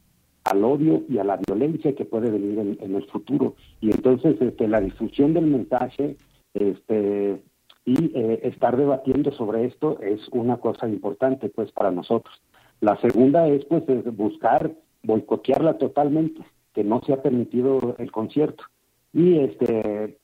al 0.44 0.64
odio 0.64 1.04
y 1.08 1.18
a 1.18 1.24
la 1.24 1.36
violencia 1.36 1.94
que 1.94 2.04
puede 2.04 2.30
venir 2.30 2.58
en, 2.58 2.78
en 2.80 2.94
el 2.96 3.06
futuro. 3.06 3.54
Y 3.80 3.90
entonces 3.90 4.36
este, 4.40 4.68
la 4.68 4.80
difusión 4.80 5.32
del 5.32 5.46
mensaje 5.46 6.16
este, 6.52 7.40
y 7.84 8.12
eh, 8.14 8.40
estar 8.44 8.76
debatiendo 8.76 9.30
sobre 9.32 9.66
esto 9.66 9.98
es 10.00 10.28
una 10.30 10.56
cosa 10.56 10.88
importante 10.88 11.48
pues 11.48 11.70
para 11.72 11.90
nosotros. 11.90 12.34
La 12.80 13.00
segunda 13.00 13.48
es 13.48 13.64
pues 13.66 13.84
buscar 14.16 14.74
boicotearla 15.02 15.78
totalmente, 15.78 16.42
que 16.72 16.82
no 16.82 17.00
se 17.04 17.12
ha 17.12 17.22
permitido 17.22 17.94
el 17.98 18.10
concierto. 18.10 18.64
Y 19.12 19.38
este 19.38 20.18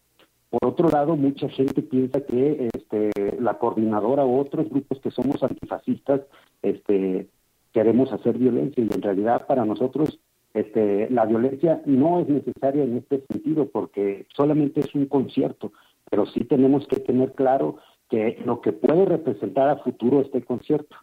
por 0.50 0.68
otro 0.68 0.88
lado, 0.88 1.16
mucha 1.16 1.48
gente 1.48 1.80
piensa 1.82 2.20
que 2.22 2.68
este, 2.74 3.10
la 3.40 3.58
coordinadora 3.58 4.24
o 4.24 4.38
otros 4.38 4.68
grupos 4.68 5.00
que 5.00 5.10
somos 5.10 5.42
antifascistas 5.42 6.22
este, 6.62 7.28
queremos 7.72 8.12
hacer 8.12 8.36
violencia 8.36 8.82
y 8.84 8.92
en 8.92 9.02
realidad 9.02 9.46
para 9.46 9.64
nosotros 9.64 10.18
este, 10.52 11.08
la 11.10 11.24
violencia 11.24 11.80
no 11.86 12.20
es 12.20 12.28
necesaria 12.28 12.82
en 12.82 12.96
este 12.96 13.24
sentido 13.30 13.68
porque 13.70 14.26
solamente 14.34 14.80
es 14.80 14.92
un 14.94 15.06
concierto 15.06 15.72
pero 16.10 16.26
sí 16.26 16.44
tenemos 16.44 16.86
que 16.88 16.96
tener 16.96 17.32
claro 17.32 17.76
que 18.10 18.42
lo 18.44 18.60
que 18.60 18.72
puede 18.72 19.04
representar 19.04 19.68
a 19.68 19.76
futuro 19.76 20.20
este 20.20 20.42
concierto. 20.42 20.96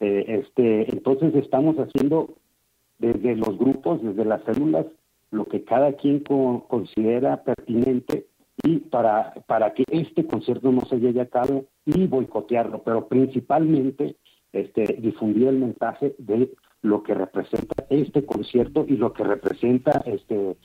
Eh, 0.00 0.40
este, 0.40 0.90
entonces 0.90 1.34
estamos 1.36 1.76
haciendo 1.76 2.34
desde 2.98 3.36
los 3.36 3.56
grupos, 3.56 4.02
desde 4.02 4.24
las 4.24 4.42
células, 4.42 4.86
lo 5.30 5.44
que 5.44 5.62
cada 5.62 5.92
quien 5.92 6.20
considera 6.20 7.44
pertinente 7.44 8.26
y 8.62 8.78
para, 8.78 9.34
para 9.46 9.72
que 9.74 9.84
este 9.88 10.26
concierto 10.26 10.72
no 10.72 10.82
se 10.86 10.98
llegue 10.98 11.20
a 11.20 11.28
cabo 11.28 11.66
y 11.86 12.06
boicotearlo, 12.06 12.82
pero 12.82 13.06
principalmente 13.08 14.16
este, 14.52 14.98
difundir 15.00 15.48
el 15.48 15.58
mensaje 15.58 16.14
de 16.18 16.52
lo 16.82 17.02
que 17.02 17.14
representa 17.14 17.86
este 17.90 18.24
concierto 18.24 18.84
y 18.88 18.96
lo 18.96 19.12
que 19.12 19.24
representa 19.24 20.02
este 20.06 20.56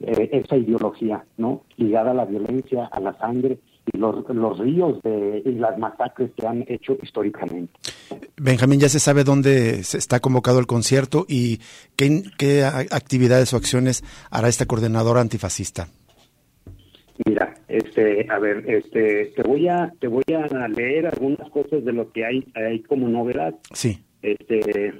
eh, 0.00 0.30
esa 0.32 0.56
ideología, 0.56 1.24
¿no? 1.38 1.64
Ligada 1.76 2.12
a 2.12 2.14
la 2.14 2.24
violencia, 2.24 2.86
a 2.86 3.00
la 3.00 3.18
sangre 3.18 3.58
y 3.92 3.98
los, 3.98 4.28
los 4.28 4.58
ríos 4.58 5.02
de, 5.02 5.42
y 5.44 5.52
las 5.52 5.76
masacres 5.76 6.30
que 6.36 6.46
han 6.46 6.64
hecho 6.68 6.96
históricamente. 7.02 7.72
Benjamín, 8.36 8.78
ya 8.78 8.88
se 8.88 9.00
sabe 9.00 9.24
dónde 9.24 9.82
se 9.82 9.98
está 9.98 10.20
convocado 10.20 10.60
el 10.60 10.66
concierto 10.66 11.26
y 11.28 11.58
qué, 11.96 12.22
qué 12.38 12.64
actividades 12.64 13.52
o 13.54 13.56
acciones 13.56 14.04
hará 14.30 14.48
esta 14.48 14.66
coordinadora 14.66 15.20
antifascista. 15.20 15.88
Este, 17.78 18.26
a 18.28 18.40
ver, 18.40 18.64
este, 18.66 19.26
te 19.36 19.42
voy 19.42 19.68
a, 19.68 19.92
te 20.00 20.08
voy 20.08 20.24
a 20.34 20.66
leer 20.68 21.06
algunas 21.06 21.48
cosas 21.50 21.84
de 21.84 21.92
lo 21.92 22.10
que 22.10 22.24
hay, 22.24 22.44
hay 22.54 22.80
como 22.80 23.08
novedad. 23.08 23.54
Sí. 23.72 24.00
Este, 24.20 24.94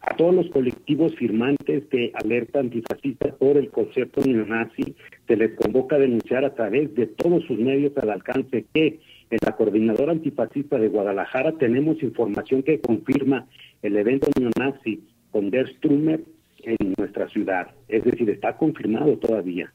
a 0.00 0.16
todos 0.16 0.34
los 0.34 0.48
colectivos 0.48 1.14
firmantes 1.16 1.90
de 1.90 2.12
alerta 2.14 2.60
antifascista 2.60 3.34
por 3.36 3.58
el 3.58 3.70
concepto 3.70 4.22
neonazi, 4.24 4.94
se 5.26 5.36
les 5.36 5.54
convoca 5.56 5.96
a 5.96 5.98
denunciar 5.98 6.46
a 6.46 6.54
través 6.54 6.94
de 6.94 7.06
todos 7.06 7.44
sus 7.44 7.58
medios 7.58 7.92
al 7.98 8.08
alcance 8.08 8.64
que 8.72 8.98
en 9.28 9.38
la 9.44 9.54
Coordinadora 9.54 10.12
Antifascista 10.12 10.78
de 10.78 10.88
Guadalajara 10.88 11.52
tenemos 11.58 12.02
información 12.02 12.62
que 12.62 12.80
confirma 12.80 13.46
el 13.82 13.96
evento 13.96 14.28
neonazi 14.40 15.02
con 15.32 15.50
Der 15.50 15.68
Strummer 15.68 16.20
en 16.62 16.94
nuestra 16.96 17.28
ciudad. 17.28 17.74
Es 17.88 18.04
decir, 18.04 18.30
está 18.30 18.56
confirmado 18.56 19.18
todavía. 19.18 19.70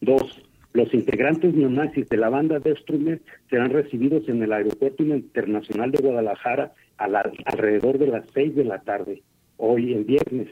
Dos, 0.00 0.40
los 0.74 0.92
integrantes 0.92 1.54
neonazis 1.54 2.08
de 2.08 2.16
la 2.16 2.28
banda 2.28 2.58
Der 2.58 2.76
Strummer 2.80 3.20
serán 3.48 3.70
recibidos 3.70 4.28
en 4.28 4.42
el 4.42 4.52
Aeropuerto 4.52 5.04
Internacional 5.04 5.92
de 5.92 6.02
Guadalajara 6.02 6.72
a 6.98 7.04
alrededor 7.04 7.98
de 7.98 8.08
las 8.08 8.24
seis 8.34 8.54
de 8.56 8.64
la 8.64 8.80
tarde 8.80 9.22
hoy 9.56 9.92
el 9.92 10.04
viernes. 10.04 10.48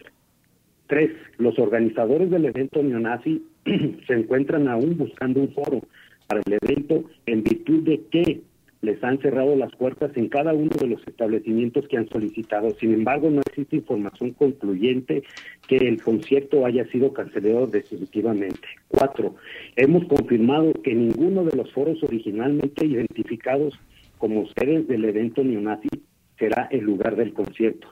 Tres, 0.86 1.10
los 1.38 1.58
organizadores 1.58 2.30
del 2.30 2.44
evento 2.44 2.82
neonazi 2.82 3.42
se 4.06 4.14
encuentran 4.14 4.68
aún 4.68 4.96
buscando 4.96 5.40
un 5.40 5.52
foro 5.52 5.80
para 6.28 6.40
el 6.46 6.58
evento 6.62 7.02
en 7.26 7.42
virtud 7.42 7.82
de 7.82 8.02
que 8.06 8.42
les 8.82 9.02
han 9.02 9.18
cerrado 9.20 9.54
las 9.56 9.74
puertas 9.76 10.10
en 10.16 10.28
cada 10.28 10.52
uno 10.52 10.70
de 10.78 10.88
los 10.88 11.06
establecimientos 11.06 11.86
que 11.88 11.96
han 11.96 12.08
solicitado. 12.08 12.70
Sin 12.72 12.92
embargo, 12.92 13.30
no 13.30 13.40
existe 13.40 13.76
información 13.76 14.32
concluyente 14.32 15.22
que 15.68 15.76
el 15.76 16.02
concierto 16.02 16.66
haya 16.66 16.84
sido 16.88 17.12
cancelado 17.12 17.68
definitivamente. 17.68 18.68
Cuatro, 18.88 19.36
hemos 19.76 20.04
confirmado 20.06 20.72
que 20.82 20.94
ninguno 20.94 21.44
de 21.44 21.56
los 21.56 21.72
foros 21.72 22.02
originalmente 22.02 22.84
identificados 22.84 23.78
como 24.18 24.46
sedes 24.48 24.88
del 24.88 25.04
evento 25.04 25.44
neonazi 25.44 25.88
será 26.36 26.68
el 26.72 26.80
lugar 26.80 27.14
del 27.14 27.32
concierto. 27.32 27.86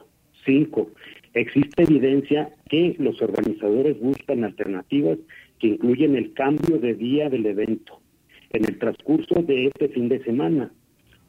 Cinco, 0.45 0.91
existe 1.33 1.83
evidencia 1.83 2.53
que 2.69 2.95
los 2.99 3.21
organizadores 3.21 3.97
buscan 3.99 4.43
alternativas 4.43 5.19
que 5.59 5.67
incluyen 5.67 6.15
el 6.15 6.33
cambio 6.33 6.79
de 6.79 6.95
día 6.95 7.29
del 7.29 7.45
evento 7.45 8.01
en 8.51 8.65
el 8.65 8.77
transcurso 8.77 9.41
de 9.41 9.67
este 9.67 9.89
fin 9.89 10.09
de 10.09 10.23
semana. 10.23 10.71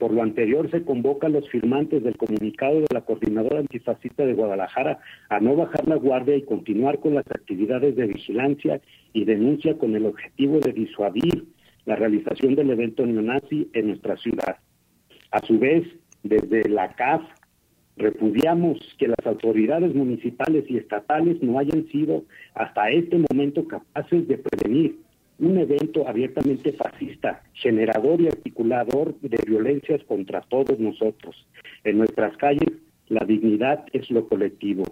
Por 0.03 0.13
lo 0.13 0.25
anterior, 0.25 0.69
se 0.69 0.85
convoca 0.85 1.29
a 1.29 1.31
los 1.31 1.49
firmantes 1.49 2.03
del 2.03 2.17
comunicado 2.17 2.81
de 2.81 2.89
la 2.93 3.03
Coordinadora 3.03 3.61
Antifascista 3.61 4.27
de 4.27 4.35
Guadalajara 4.35 4.99
a 5.29 5.39
no 5.39 5.55
bajar 5.55 5.87
la 5.87 5.95
guardia 5.95 6.35
y 6.35 6.43
continuar 6.43 6.99
con 6.99 7.15
las 7.15 7.25
actividades 7.31 7.95
de 7.95 8.09
vigilancia 8.09 8.81
y 9.13 9.25
denuncia 9.25 9.79
con 9.79 9.95
el 9.95 10.07
objetivo 10.07 10.59
de 10.59 10.73
disuadir 10.73 11.45
la 11.85 11.95
realización 11.95 12.57
del 12.57 12.71
evento 12.71 13.07
neonazi 13.07 13.71
en 13.75 13.87
nuestra 13.87 14.17
ciudad. 14.17 14.57
A 15.31 15.39
su 15.47 15.61
vez, 15.61 15.87
desde 16.25 16.69
la 16.69 16.97
CAF 16.97 17.23
repudiamos 17.97 18.81
que 18.99 19.07
las 19.07 19.25
autoridades 19.25 19.95
municipales 19.95 20.65
y 20.69 20.79
estatales 20.79 21.41
no 21.45 21.61
hayan 21.61 21.87
sido 21.93 22.25
hasta 22.57 22.91
este 22.91 23.25
momento 23.31 23.69
capaces 23.69 24.27
de 24.27 24.37
prevenir 24.37 24.97
un 25.43 25.59
evento 25.59 26.07
abiertamente 26.07 26.73
fascista, 26.73 27.43
generador 27.55 28.21
y 28.21 28.29
articulador 28.29 29.19
de 29.21 29.39
violencias 29.45 30.03
contra 30.05 30.41
todos 30.43 30.79
nosotros. 30.79 31.35
En 31.83 31.99
nuestras 31.99 32.37
calles 32.37 32.71
la 33.09 33.25
dignidad 33.27 33.85
es 33.93 34.09
lo 34.11 34.29
colectivo. 34.29 34.85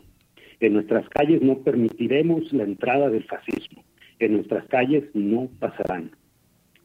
En 0.59 0.75
nuestras 0.75 1.09
calles 1.09 1.41
no 1.41 1.59
permitiremos 1.59 2.53
la 2.53 2.65
entrada 2.65 3.09
del 3.09 3.25
fascismo. 3.25 3.85
En 4.19 4.35
nuestras 4.35 4.67
calles 4.67 5.05
no 5.15 5.49
pasarán. 5.61 6.11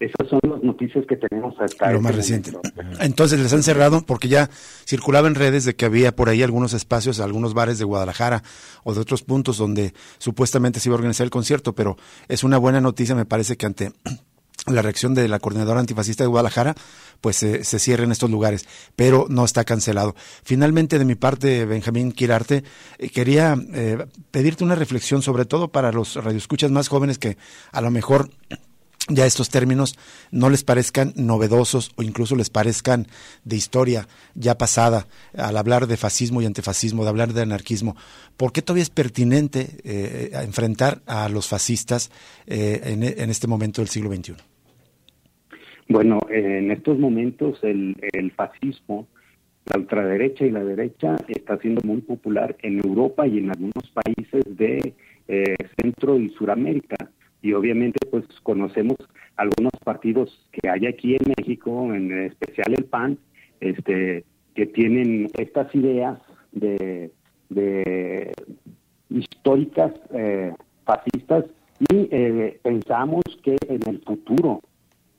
Esas 0.06 0.30
son 0.30 0.40
las 0.44 0.62
noticias 0.62 1.04
que 1.08 1.16
tenemos 1.16 1.56
hasta 1.60 1.92
lo 1.92 2.00
más 2.00 2.12
este 2.12 2.52
reciente. 2.52 2.52
Entonces 3.00 3.40
les 3.40 3.52
han 3.54 3.64
cerrado 3.64 4.06
porque 4.06 4.28
ya 4.28 4.52
circulaba 4.86 5.28
en 5.28 5.34
redes 5.34 5.66
de 5.66 5.76
que 5.76 5.86
había 5.86 6.16
por 6.16 6.30
ahí 6.30 6.44
algunos 6.44 6.74
espacios, 6.74 7.20
algunos 7.20 7.56
bares 7.56 7.80
de 7.80 7.86
Guadalajara 7.86 8.44
o 8.84 8.94
de 8.94 9.00
otros 9.00 9.24
puntos 9.24 9.58
donde 9.58 9.96
supuestamente 10.20 10.80
se 10.80 10.90
iba 10.90 10.94
a 10.94 10.98
organizar 10.98 11.24
el 11.24 11.32
concierto, 11.32 11.74
pero 11.74 11.98
es 12.28 12.44
una 12.44 12.60
buena 12.60 12.82
noticia, 12.82 13.16
me 13.16 13.26
parece 13.26 13.58
que 13.58 13.66
ante 13.66 13.94
la 14.68 14.84
reacción 14.84 15.16
de 15.16 15.28
la 15.28 15.40
coordinadora 15.40 15.80
antifascista 15.80 16.24
de 16.24 16.28
Guadalajara, 16.28 16.76
pues 17.20 17.38
se 17.38 17.80
cierren 17.80 18.12
estos 18.12 18.30
lugares, 18.30 18.68
pero 18.96 19.26
no 19.28 19.44
está 19.44 19.64
cancelado. 19.64 20.14
Finalmente, 20.44 21.00
de 21.00 21.06
mi 21.06 21.16
parte, 21.16 21.66
Benjamín 21.66 22.12
Quirarte, 22.12 22.64
eh, 23.00 23.10
quería 23.10 23.58
eh, 23.74 24.06
pedirte 24.30 24.64
una 24.64 24.76
reflexión, 24.76 25.24
sobre 25.24 25.46
todo 25.46 25.70
para 25.70 25.92
los 25.92 26.16
radioescuchas 26.16 26.70
más 26.70 26.90
jóvenes 26.90 27.18
que 27.18 27.38
a 27.72 27.82
lo 27.82 27.90
mejor 27.90 28.30
ya 29.08 29.26
estos 29.26 29.50
términos 29.50 29.98
no 30.32 30.50
les 30.50 30.64
parezcan 30.64 31.14
novedosos 31.16 31.92
o 31.96 32.04
incluso 32.04 32.36
les 32.36 32.50
parezcan 32.50 33.06
de 33.44 33.56
historia 33.56 34.08
ya 34.34 34.58
pasada 34.58 35.06
al 35.38 35.58
hablar 35.58 35.88
de 35.88 35.98
fascismo 35.98 36.42
y 36.42 36.46
antifascismo, 36.46 37.04
de 37.04 37.10
hablar 37.10 37.34
de 37.34 37.44
anarquismo. 37.44 37.96
¿Por 38.36 38.52
qué 38.52 38.62
todavía 38.62 38.84
es 38.84 38.90
pertinente 38.90 39.68
eh, 39.84 40.32
enfrentar 40.44 41.02
a 41.06 41.30
los 41.30 41.48
fascistas 41.48 42.12
eh, 42.48 42.82
en, 42.84 43.30
este 43.30 43.48
momento 43.48 43.82
del 43.82 43.90
siglo 43.90 44.12
XXI? 44.12 44.34
Bueno, 45.88 46.20
en 46.30 46.72
estos 46.72 46.98
momentos 46.98 47.60
el, 47.62 47.96
el 48.14 48.32
fascismo, 48.32 49.08
la 49.72 49.80
ultraderecha 49.80 50.46
y 50.46 50.52
la 50.52 50.64
derecha 50.64 51.16
está 51.28 51.58
siendo 51.58 51.82
muy 51.84 52.02
popular 52.02 52.56
en 52.64 52.82
Europa 52.84 53.28
y 53.28 53.38
en 53.38 53.50
algunos 53.52 53.92
países 53.94 54.44
de 54.58 54.96
eh, 55.28 55.56
Centro 55.80 56.20
y 56.20 56.30
Suramérica 56.30 57.12
y 57.46 57.54
obviamente 57.54 58.00
pues 58.10 58.26
conocemos 58.42 58.98
algunos 59.36 59.74
partidos 59.84 60.50
que 60.52 60.68
hay 60.68 60.88
aquí 60.88 61.14
en 61.14 61.34
México, 61.38 61.94
en 61.94 62.12
especial 62.24 62.74
el 62.76 62.86
PAN, 62.86 63.20
este, 63.60 64.26
que 64.56 64.66
tienen 64.66 65.30
estas 65.38 65.74
ideas 65.76 66.18
de, 66.54 67.12
históricas 69.12 69.94
eh, 70.12 70.54
fascistas 70.86 71.46
y 71.80 72.08
eh, 72.10 72.60
pensamos 72.64 73.22
que 73.44 73.56
en 73.70 73.88
el 73.90 74.02
futuro 74.02 74.62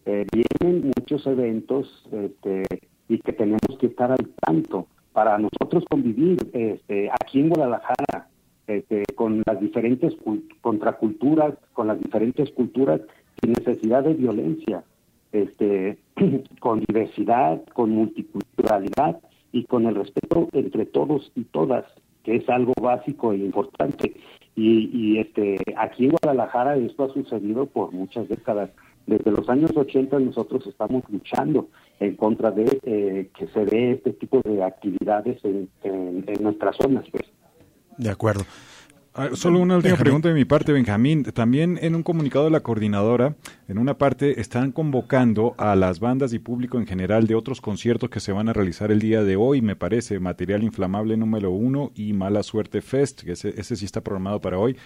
eh, 0.05 0.27
vienen 0.33 0.91
muchos 0.99 1.25
eventos 1.29 2.09
este, 2.11 2.65
y 3.09 3.19
que 3.21 3.33
tenemos 3.35 3.79
que 3.79 3.87
estar 3.87 4.11
al 4.11 4.29
tanto 4.45 4.89
para 5.13 5.39
nosotros 5.39 5.85
convivir 5.89 6.39
este, 6.53 7.09
aquí 7.09 7.39
en 7.39 7.51
Guadalajara 7.51 8.29
este, 8.67 9.05
con 9.15 9.43
las 9.47 9.61
diferentes 9.61 10.15
contraculturas, 10.61 11.55
con 11.73 11.87
las 11.87 12.01
diferentes 12.01 12.51
culturas, 12.51 13.01
sin 13.41 13.53
necesidad 13.53 14.03
de 14.05 14.15
violencia, 14.15 14.85
este, 15.33 15.99
con 16.61 16.81
diversidad, 16.81 17.63
con 17.75 17.91
multiculturalidad 17.91 19.21
y 19.53 19.65
con 19.65 19.87
el 19.87 19.95
respeto 19.95 20.49
entre 20.53 20.87
todos 20.87 21.31
y 21.35 21.45
todas, 21.45 21.85
que 22.25 22.37
es 22.37 22.49
algo 22.49 22.73
básico 22.81 23.33
e 23.33 23.39
importante. 23.39 24.15
Y, 24.55 24.91
y 24.93 25.19
este, 25.19 25.59
aquí 25.77 26.07
en 26.07 26.17
Guadalajara 26.23 26.77
esto 26.77 27.05
ha 27.05 27.13
sucedido 27.13 27.67
por 27.67 27.93
muchas 27.93 28.29
décadas. 28.29 28.71
Desde 29.07 29.31
los 29.31 29.49
años 29.49 29.71
80 29.77 30.19
nosotros 30.19 30.67
estamos 30.67 31.05
luchando 31.09 31.69
en 32.01 32.17
contra 32.17 32.51
de 32.51 32.79
eh, 32.83 33.31
que 33.39 33.47
se 33.49 33.65
dé 33.65 33.93
este 33.93 34.13
tipo 34.15 34.41
de 34.45 34.65
actividades 34.65 35.45
en, 35.45 35.69
en, 35.85 36.25
nuestras 36.41 36.77
zonas. 36.77 37.05
Pues. 37.11 37.25
De 37.99 38.11
acuerdo. 38.11 38.45
Ah, 39.19 39.31
solo 39.33 39.61
una 39.61 39.77
última 39.77 39.97
pregunta 39.97 40.29
de 40.29 40.35
mi 40.35 40.45
parte, 40.45 40.73
Benjamín. 40.73 41.25
También 41.25 41.79
en 41.81 41.95
un 41.95 42.03
comunicado 42.03 42.45
de 42.45 42.51
la 42.51 42.61
coordinadora, 42.61 43.35
en 43.67 43.79
una 43.79 43.97
parte 43.97 44.43
están 44.43 44.73
convocando 44.73 45.55
a 45.57 45.75
las 45.75 46.01
bandas 46.01 46.35
y 46.35 46.39
público 46.39 46.79
en 46.79 46.87
general 46.87 47.27
de 47.27 47.35
otros 47.35 47.63
conciertos 47.63 48.11
que 48.11 48.21
se 48.21 48.33
van 48.33 48.51
a 48.51 48.53
realizar 48.53 48.91
el 48.91 48.99
día 48.99 49.25
de 49.25 49.37
hoy, 49.37 49.63
me 49.63 49.75
parece, 49.75 50.21
Material 50.21 50.63
Inflamable 50.63 51.17
número 51.17 51.51
uno 51.51 51.93
y 51.95 52.13
Mala 52.13 52.43
Suerte 52.43 52.83
Fest, 52.83 53.23
que 53.23 53.33
ese, 53.33 53.55
ese 53.59 53.77
sí 53.77 53.87
está 53.87 54.03
programado 54.03 54.43
para 54.43 54.59
hoy 54.59 54.77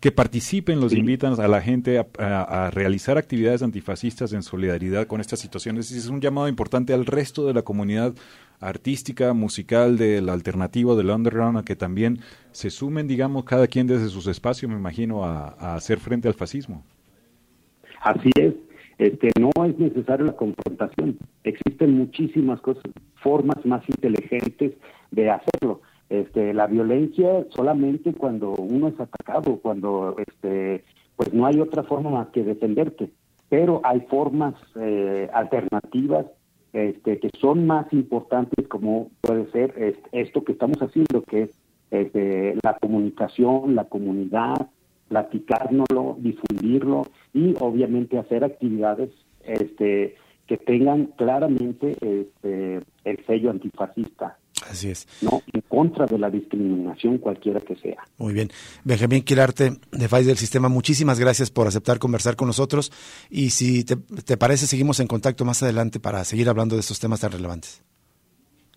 que 0.00 0.12
participen, 0.12 0.80
los 0.80 0.94
invitan 0.94 1.38
a 1.38 1.46
la 1.46 1.60
gente 1.60 1.98
a, 2.18 2.70
realizar 2.72 3.18
actividades 3.18 3.62
antifascistas 3.62 4.32
en 4.32 4.42
solidaridad 4.42 5.06
con 5.06 5.20
estas 5.20 5.40
situaciones. 5.40 5.90
Es 5.90 6.06
un 6.06 6.22
llamado 6.22 6.48
importante 6.48 6.94
al 6.94 7.04
resto 7.04 7.46
de 7.46 7.52
la 7.52 7.62
comunidad 7.62 8.14
artística, 8.60 9.32
musical, 9.32 9.96
del 9.96 10.28
alternativo, 10.28 10.96
del 10.96 11.10
underground, 11.10 11.58
a 11.58 11.62
que 11.62 11.76
también 11.76 12.20
se 12.52 12.70
sumen, 12.70 13.08
digamos, 13.08 13.44
cada 13.44 13.66
quien 13.66 13.86
desde 13.86 14.08
sus 14.08 14.26
espacios, 14.26 14.70
me 14.70 14.76
imagino, 14.76 15.24
a, 15.24 15.74
hacer 15.74 15.98
frente 15.98 16.28
al 16.28 16.34
fascismo. 16.34 16.84
Así 18.00 18.30
es. 18.36 18.54
Este, 18.98 19.30
no 19.40 19.50
es 19.64 19.78
necesaria 19.78 20.26
la 20.26 20.36
confrontación. 20.36 21.18
Existen 21.42 21.96
muchísimas 21.96 22.60
cosas, 22.60 22.84
formas 23.22 23.64
más 23.64 23.82
inteligentes 23.88 24.72
de 25.10 25.30
hacerlo 25.30 25.80
este, 26.10 26.52
la 26.52 26.66
violencia 26.66 27.46
solamente 27.50 28.12
cuando 28.12 28.50
uno 28.50 28.88
es 28.88 28.98
atacado, 28.98 29.60
cuando 29.62 30.16
este, 30.18 30.84
pues 31.14 31.32
no 31.32 31.46
hay 31.46 31.60
otra 31.60 31.84
forma 31.84 32.10
más 32.10 32.28
que 32.30 32.42
defenderte. 32.42 33.10
Pero 33.48 33.80
hay 33.84 34.00
formas 34.00 34.54
eh, 34.74 35.30
alternativas 35.32 36.26
este, 36.72 37.18
que 37.18 37.30
son 37.40 37.66
más 37.66 37.92
importantes, 37.92 38.68
como 38.68 39.10
puede 39.20 39.50
ser 39.50 39.96
esto 40.12 40.44
que 40.44 40.52
estamos 40.52 40.78
haciendo, 40.78 41.22
que 41.22 41.42
es 41.42 41.50
este, 41.90 42.56
la 42.62 42.78
comunicación, 42.80 43.74
la 43.74 43.84
comunidad, 43.84 44.68
platicárnoslo, 45.08 46.16
difundirlo 46.20 47.02
y 47.34 47.54
obviamente 47.58 48.18
hacer 48.18 48.44
actividades 48.44 49.10
este, 49.44 50.14
que 50.46 50.56
tengan 50.56 51.06
claramente 51.16 51.96
este, 52.00 52.80
el 53.04 53.26
sello 53.26 53.50
antifascista. 53.50 54.38
Así 54.68 54.90
es. 54.90 55.06
No, 55.22 55.42
en 55.52 55.60
contra 55.62 56.06
de 56.06 56.18
la 56.18 56.30
discriminación 56.30 57.18
cualquiera 57.18 57.60
que 57.60 57.76
sea. 57.76 58.04
Muy 58.18 58.34
bien. 58.34 58.50
Benjamín 58.84 59.22
Quirarte, 59.22 59.72
de 59.92 60.08
FAIS 60.08 60.26
del 60.26 60.36
Sistema, 60.36 60.68
muchísimas 60.68 61.18
gracias 61.18 61.50
por 61.50 61.66
aceptar 61.66 61.98
conversar 61.98 62.36
con 62.36 62.48
nosotros. 62.48 62.92
Y 63.30 63.50
si 63.50 63.84
te, 63.84 63.96
parece, 64.36 64.66
seguimos 64.66 65.00
en 65.00 65.06
contacto 65.06 65.44
más 65.44 65.62
adelante 65.62 66.00
para 66.00 66.24
seguir 66.24 66.48
hablando 66.48 66.74
de 66.74 66.80
estos 66.80 67.00
temas 67.00 67.20
tan 67.20 67.32
relevantes. 67.32 67.82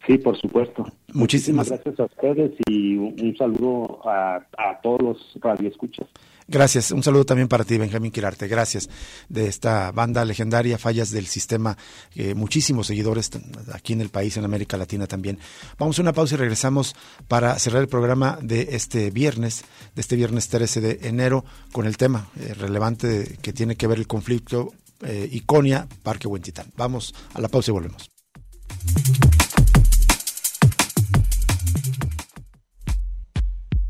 Sí, 0.06 0.18
por 0.18 0.38
supuesto. 0.40 0.86
Muchísimas, 1.14 1.70
gracias 1.70 2.00
a 2.00 2.04
ustedes 2.06 2.52
y 2.68 2.98
un, 2.98 3.36
saludo 3.38 4.02
a, 4.08 4.36
a 4.58 4.82
todos 4.82 5.02
los 5.02 5.38
radioescuchas. 5.42 6.08
Gracias. 6.48 6.92
Un 6.92 7.04
saludo 7.04 7.26
también 7.26 7.48
para 7.48 7.64
ti, 7.64 7.78
Benjamín 7.78 8.12
Quirarte. 8.12 8.48
Gracias 8.48 8.90
de 9.30 9.48
esta 9.48 9.92
banda 9.92 10.26
legendaria, 10.26 10.78
Fallas 10.78 11.12
del 11.12 11.28
Sistema. 11.28 11.78
Eh, 12.16 12.34
muchísimos 12.34 12.88
seguidores 12.88 13.30
aquí 13.74 13.94
en 13.94 14.02
el 14.02 14.10
país, 14.10 14.38
en 14.38 14.46
América 14.46 14.78
Latina 14.78 15.08
también. 15.08 15.40
Vamos 15.78 16.00
a 16.00 16.02
una 16.02 16.14
pausa 16.14 16.36
y 16.36 16.38
regresamos 16.38 16.96
para 17.28 17.58
cerrar 17.60 17.82
el 17.82 17.88
programa 17.88 18.38
de 18.42 18.70
este 18.72 19.12
viernes, 19.12 19.64
de 19.96 20.02
este 20.02 20.16
viernes 20.16 20.48
13 20.50 20.82
de 20.82 21.00
enero, 21.04 21.46
con 21.72 21.86
el 21.86 21.98
tema 21.98 22.30
eh, 22.40 22.54
relevante 22.54 23.38
que 23.42 23.54
tiene 23.54 23.76
que 23.76 23.88
ver 23.88 24.00
el 24.00 24.08
conflicto 24.08 24.74
eh, 25.02 25.28
Iconia, 25.32 25.88
Parque 26.02 26.28
Huentitán. 26.28 26.72
Vamos 26.76 27.14
a 27.34 27.42
la 27.42 27.48
pausa 27.48 27.72
y 27.72 27.74
volvemos. 27.74 28.10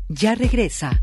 Ya 0.08 0.34
regresa 0.34 1.02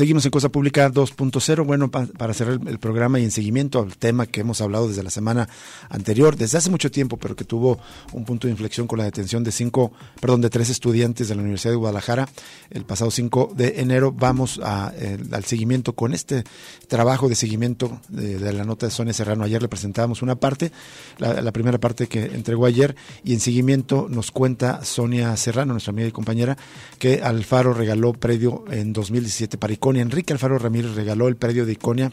Seguimos 0.00 0.24
en 0.24 0.30
Cosa 0.30 0.48
Pública 0.48 0.90
2.0. 0.90 1.66
Bueno, 1.66 1.90
para 1.90 2.32
cerrar 2.32 2.58
el, 2.66 2.78
programa 2.78 3.20
y 3.20 3.24
en 3.24 3.30
seguimiento 3.30 3.80
al 3.82 3.98
tema 3.98 4.24
que 4.24 4.40
hemos 4.40 4.62
hablado 4.62 4.88
desde 4.88 5.02
la 5.02 5.10
semana 5.10 5.46
anterior, 5.90 6.36
desde 6.36 6.56
hace 6.56 6.70
mucho 6.70 6.90
tiempo, 6.90 7.18
pero 7.18 7.36
que 7.36 7.44
tuvo 7.44 7.78
un 8.14 8.24
punto 8.24 8.46
de 8.46 8.52
inflexión 8.52 8.86
con 8.86 8.98
la 8.98 9.04
detención 9.04 9.44
de 9.44 9.52
cinco, 9.52 9.92
perdón, 10.18 10.40
de 10.40 10.48
tres 10.48 10.70
estudiantes 10.70 11.28
de 11.28 11.34
la 11.34 11.42
Universidad 11.42 11.72
de 11.72 11.76
Guadalajara 11.76 12.30
el 12.70 12.84
pasado 12.84 13.10
5 13.10 13.52
de 13.54 13.80
enero, 13.80 14.12
vamos 14.12 14.58
al 14.58 15.44
seguimiento 15.44 15.92
con 15.92 16.14
este 16.14 16.44
trabajo 16.88 17.28
de 17.28 17.34
seguimiento 17.34 18.00
de, 18.08 18.52
la 18.52 18.64
nota 18.64 18.86
de 18.86 18.92
Sonia 18.92 19.12
Serrano. 19.12 19.44
Ayer 19.44 19.60
le 19.60 19.68
presentábamos 19.68 20.22
una 20.22 20.36
parte, 20.36 20.72
la, 21.18 21.52
primera 21.52 21.78
parte 21.78 22.06
que 22.06 22.24
entregó 22.24 22.64
ayer, 22.64 22.96
y 23.22 23.34
en 23.34 23.40
seguimiento 23.40 24.06
nos 24.08 24.30
cuenta 24.30 24.82
Sonia 24.84 25.36
Serrano, 25.36 25.74
nuestra 25.74 25.90
amiga 25.90 26.08
y 26.08 26.12
compañera, 26.12 26.56
que 26.98 27.20
Alfaro 27.22 27.74
regaló 27.74 28.12
predio 28.12 28.64
en 28.70 28.92
2017 28.92 29.58
para 29.58 29.72
Icon 29.72 29.89
Enrique 29.96 30.32
Alfaro 30.32 30.58
Ramírez 30.58 30.94
regaló 30.94 31.28
el 31.28 31.36
predio 31.36 31.66
de 31.66 31.72
Iconia 31.72 32.12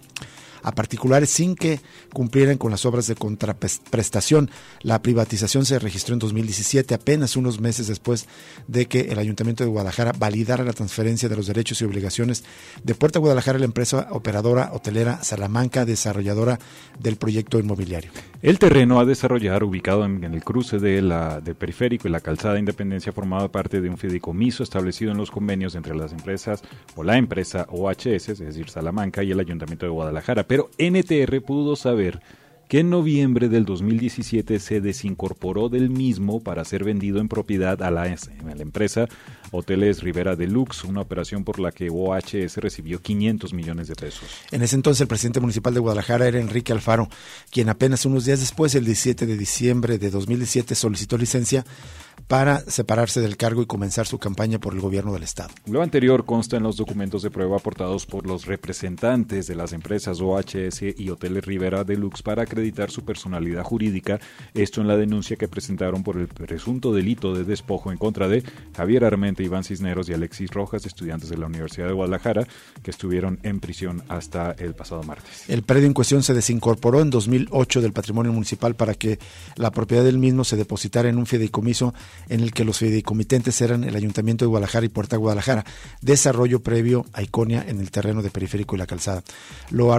a 0.67 0.73
particulares 0.73 1.29
sin 1.29 1.55
que 1.55 1.79
cumplieran 2.11 2.57
con 2.57 2.71
las 2.71 2.85
obras 2.85 3.07
de 3.07 3.15
contraprestación. 3.15 4.51
La 4.81 5.01
privatización 5.01 5.65
se 5.65 5.79
registró 5.79 6.13
en 6.13 6.19
2017, 6.19 6.93
apenas 6.93 7.37
unos 7.37 7.61
meses 7.61 7.87
después 7.87 8.27
de 8.67 8.85
que 8.87 8.99
el 9.11 9.17
Ayuntamiento 9.17 9.63
de 9.63 9.69
Guadalajara 9.69 10.11
validara 10.11 10.65
la 10.65 10.73
transferencia 10.73 11.29
de 11.29 11.37
los 11.37 11.47
derechos 11.47 11.81
y 11.81 11.85
obligaciones 11.85 12.43
de 12.83 12.95
Puerta 12.95 13.19
Guadalajara 13.19 13.55
a 13.55 13.59
la 13.59 13.65
empresa 13.65 14.07
operadora 14.11 14.71
hotelera 14.73 15.23
Salamanca, 15.23 15.85
desarrolladora 15.85 16.59
del 16.99 17.15
proyecto 17.15 17.59
inmobiliario. 17.59 18.11
El 18.41 18.59
terreno 18.59 18.99
a 18.99 19.05
desarrollar, 19.05 19.63
ubicado 19.63 20.03
en, 20.03 20.21
el 20.25 20.43
cruce 20.43 20.79
de 20.79 21.01
la, 21.01 21.39
del 21.39 21.55
periférico 21.55 22.09
y 22.09 22.11
la 22.11 22.19
calzada 22.19 22.59
Independencia, 22.59 23.13
formaba 23.13 23.49
parte 23.49 23.79
de 23.79 23.89
un 23.89 23.97
fideicomiso 23.97 24.63
establecido 24.63 25.11
en 25.11 25.17
los 25.17 25.31
convenios 25.31 25.75
entre 25.75 25.95
las 25.95 26.11
empresas 26.11 26.61
o 26.97 27.03
la 27.03 27.17
empresa 27.17 27.65
OHS, 27.69 28.05
es 28.07 28.39
decir, 28.39 28.69
Salamanca, 28.69 29.23
y 29.23 29.31
el 29.31 29.39
Ayuntamiento 29.39 29.85
de 29.85 29.91
Guadalajara 29.91 30.43
pero 30.43 30.56
NTR 30.77 31.41
pudo 31.41 31.75
saber 31.75 32.21
que 32.67 32.79
en 32.79 32.89
noviembre 32.89 33.47
del 33.47 33.65
2017 33.65 34.59
se 34.59 34.81
desincorporó 34.81 35.69
del 35.69 35.89
mismo 35.89 36.41
para 36.41 36.65
ser 36.65 36.83
vendido 36.83 37.19
en 37.19 37.29
propiedad 37.29 37.81
a 37.81 37.91
la, 37.91 38.03
a 38.03 38.55
la, 38.55 38.61
empresa 38.61 39.07
Hoteles 39.51 40.03
Rivera 40.03 40.35
Deluxe, 40.35 40.83
una 40.83 41.01
operación 41.01 41.45
por 41.45 41.59
la 41.59 41.71
que 41.71 41.89
OHS 41.89 42.57
recibió 42.57 43.01
500 43.01 43.53
millones 43.53 43.87
de 43.87 43.95
pesos. 43.95 44.29
En 44.51 44.63
ese 44.63 44.75
entonces 44.75 45.01
el 45.01 45.07
presidente 45.07 45.39
municipal 45.39 45.73
de 45.73 45.79
Guadalajara 45.79 46.27
era 46.27 46.39
Enrique 46.39 46.73
Alfaro, 46.73 47.07
quien 47.51 47.69
apenas 47.69 48.05
unos 48.05 48.25
días 48.25 48.41
después, 48.41 48.75
el 48.75 48.83
17 48.83 49.25
de 49.25 49.37
diciembre 49.37 49.97
de 49.97 50.09
2017, 50.09 50.75
solicitó 50.75 51.17
licencia 51.17 51.63
para 52.27 52.59
separarse 52.59 53.21
del 53.21 53.37
cargo 53.37 53.61
y 53.61 53.65
comenzar 53.65 54.07
su 54.07 54.19
campaña 54.19 54.59
por 54.59 54.73
el 54.73 54.81
gobierno 54.81 55.13
del 55.13 55.23
Estado. 55.23 55.49
Lo 55.65 55.81
anterior 55.81 56.25
consta 56.25 56.57
en 56.57 56.63
los 56.63 56.77
documentos 56.77 57.21
de 57.21 57.31
prueba 57.31 57.57
aportados 57.57 58.05
por 58.05 58.25
los 58.25 58.45
representantes 58.45 59.47
de 59.47 59.55
las 59.55 59.73
empresas 59.73 60.19
OHS 60.19 60.81
y 60.97 61.09
Hoteles 61.09 61.45
Rivera 61.45 61.83
Deluxe 61.83 62.23
para 62.23 62.43
acreditar 62.43 62.91
su 62.91 63.05
personalidad 63.05 63.63
jurídica, 63.63 64.19
esto 64.53 64.81
en 64.81 64.87
la 64.87 64.97
denuncia 64.97 65.37
que 65.37 65.47
presentaron 65.47 66.03
por 66.03 66.17
el 66.17 66.27
presunto 66.27 66.93
delito 66.93 67.33
de 67.33 67.43
despojo 67.43 67.91
en 67.91 67.97
contra 67.97 68.27
de 68.27 68.43
Javier 68.75 69.05
Armenta, 69.05 69.43
Iván 69.43 69.63
Cisneros 69.63 70.09
y 70.09 70.13
Alexis 70.13 70.51
Rojas, 70.51 70.85
estudiantes 70.85 71.29
de 71.29 71.37
la 71.37 71.45
Universidad 71.45 71.87
de 71.87 71.93
Guadalajara, 71.93 72.47
que 72.83 72.91
estuvieron 72.91 73.39
en 73.43 73.59
prisión 73.59 74.03
hasta 74.09 74.51
el 74.51 74.73
pasado 74.73 75.03
martes. 75.03 75.49
El 75.49 75.63
predio 75.63 75.87
en 75.87 75.93
cuestión 75.93 76.23
se 76.23 76.33
desincorporó 76.33 77.01
en 77.01 77.09
2008 77.09 77.81
del 77.81 77.93
patrimonio 77.93 78.33
municipal 78.33 78.75
para 78.75 78.93
que 78.93 79.19
la 79.55 79.71
propiedad 79.71 80.03
del 80.03 80.17
mismo 80.17 80.43
se 80.43 80.55
depositara 80.55 81.09
en 81.09 81.17
un 81.17 81.25
fideicomiso 81.25 81.93
en 82.29 82.41
el 82.41 82.51
que 82.51 82.65
los 82.65 82.79
fideicomitentes 82.79 83.61
eran 83.61 83.83
el 83.83 83.95
Ayuntamiento 83.95 84.45
de 84.45 84.49
Guadalajara 84.49 84.85
y 84.85 84.89
Puerta 84.89 85.17
Guadalajara, 85.17 85.65
desarrollo 86.01 86.61
previo 86.61 87.05
a 87.13 87.21
Iconia 87.21 87.65
en 87.67 87.79
el 87.79 87.91
terreno 87.91 88.21
de 88.21 88.29
Periférico 88.29 88.75
y 88.75 88.79
la 88.79 88.87
Calzada. 88.87 89.23
Lo, 89.69 89.97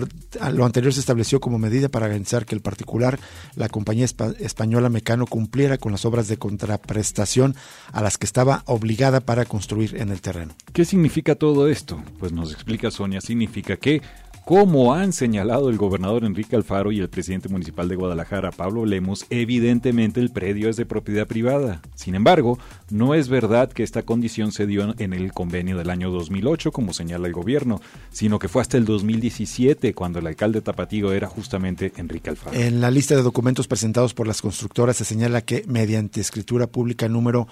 lo 0.52 0.64
anterior 0.64 0.92
se 0.92 1.00
estableció 1.00 1.40
como 1.40 1.58
medida 1.58 1.88
para 1.88 2.08
garantizar 2.08 2.46
que 2.46 2.54
el 2.54 2.60
particular, 2.60 3.18
la 3.56 3.68
compañía 3.68 4.04
española 4.04 4.88
Mecano, 4.88 5.26
cumpliera 5.26 5.78
con 5.78 5.92
las 5.92 6.04
obras 6.04 6.28
de 6.28 6.36
contraprestación 6.36 7.56
a 7.92 8.02
las 8.02 8.18
que 8.18 8.26
estaba 8.26 8.62
obligada 8.66 9.20
para 9.20 9.44
construir 9.44 9.96
en 9.96 10.10
el 10.10 10.20
terreno. 10.20 10.54
¿Qué 10.72 10.84
significa 10.84 11.34
todo 11.34 11.68
esto? 11.68 12.02
Pues 12.18 12.32
nos 12.32 12.52
explica 12.52 12.90
Sonia, 12.90 13.20
significa 13.20 13.76
que 13.76 14.02
como 14.48 14.94
han 14.94 15.12
señalado 15.12 15.68
el 15.68 15.76
gobernador 15.76 16.24
Enrique 16.24 16.56
Alfaro 16.56 16.90
y 16.90 17.00
el 17.00 17.10
presidente 17.10 17.50
municipal 17.50 17.86
de 17.86 17.96
Guadalajara, 17.96 18.50
Pablo 18.50 18.86
Lemos, 18.86 19.26
evidentemente 19.28 20.20
el 20.20 20.30
predio 20.30 20.70
es 20.70 20.76
de 20.76 20.86
propiedad 20.86 21.26
privada. 21.26 21.82
Sin 21.94 22.14
embargo, 22.14 22.58
no 22.88 23.12
es 23.12 23.28
verdad 23.28 23.70
que 23.70 23.82
esta 23.82 24.04
condición 24.04 24.50
se 24.52 24.66
dio 24.66 24.94
en 24.98 25.12
el 25.12 25.34
convenio 25.34 25.76
del 25.76 25.90
año 25.90 26.10
2008, 26.10 26.72
como 26.72 26.94
señala 26.94 27.26
el 27.26 27.34
gobierno, 27.34 27.82
sino 28.10 28.38
que 28.38 28.48
fue 28.48 28.62
hasta 28.62 28.78
el 28.78 28.86
2017, 28.86 29.92
cuando 29.92 30.18
el 30.18 30.26
alcalde 30.26 30.62
tapatío 30.62 31.12
era 31.12 31.28
justamente 31.28 31.92
Enrique 31.98 32.30
Alfaro. 32.30 32.56
En 32.56 32.80
la 32.80 32.90
lista 32.90 33.16
de 33.16 33.22
documentos 33.22 33.68
presentados 33.68 34.14
por 34.14 34.26
las 34.26 34.40
constructoras 34.40 34.96
se 34.96 35.04
señala 35.04 35.42
que 35.42 35.62
mediante 35.68 36.22
escritura 36.22 36.66
pública 36.66 37.06
número 37.06 37.48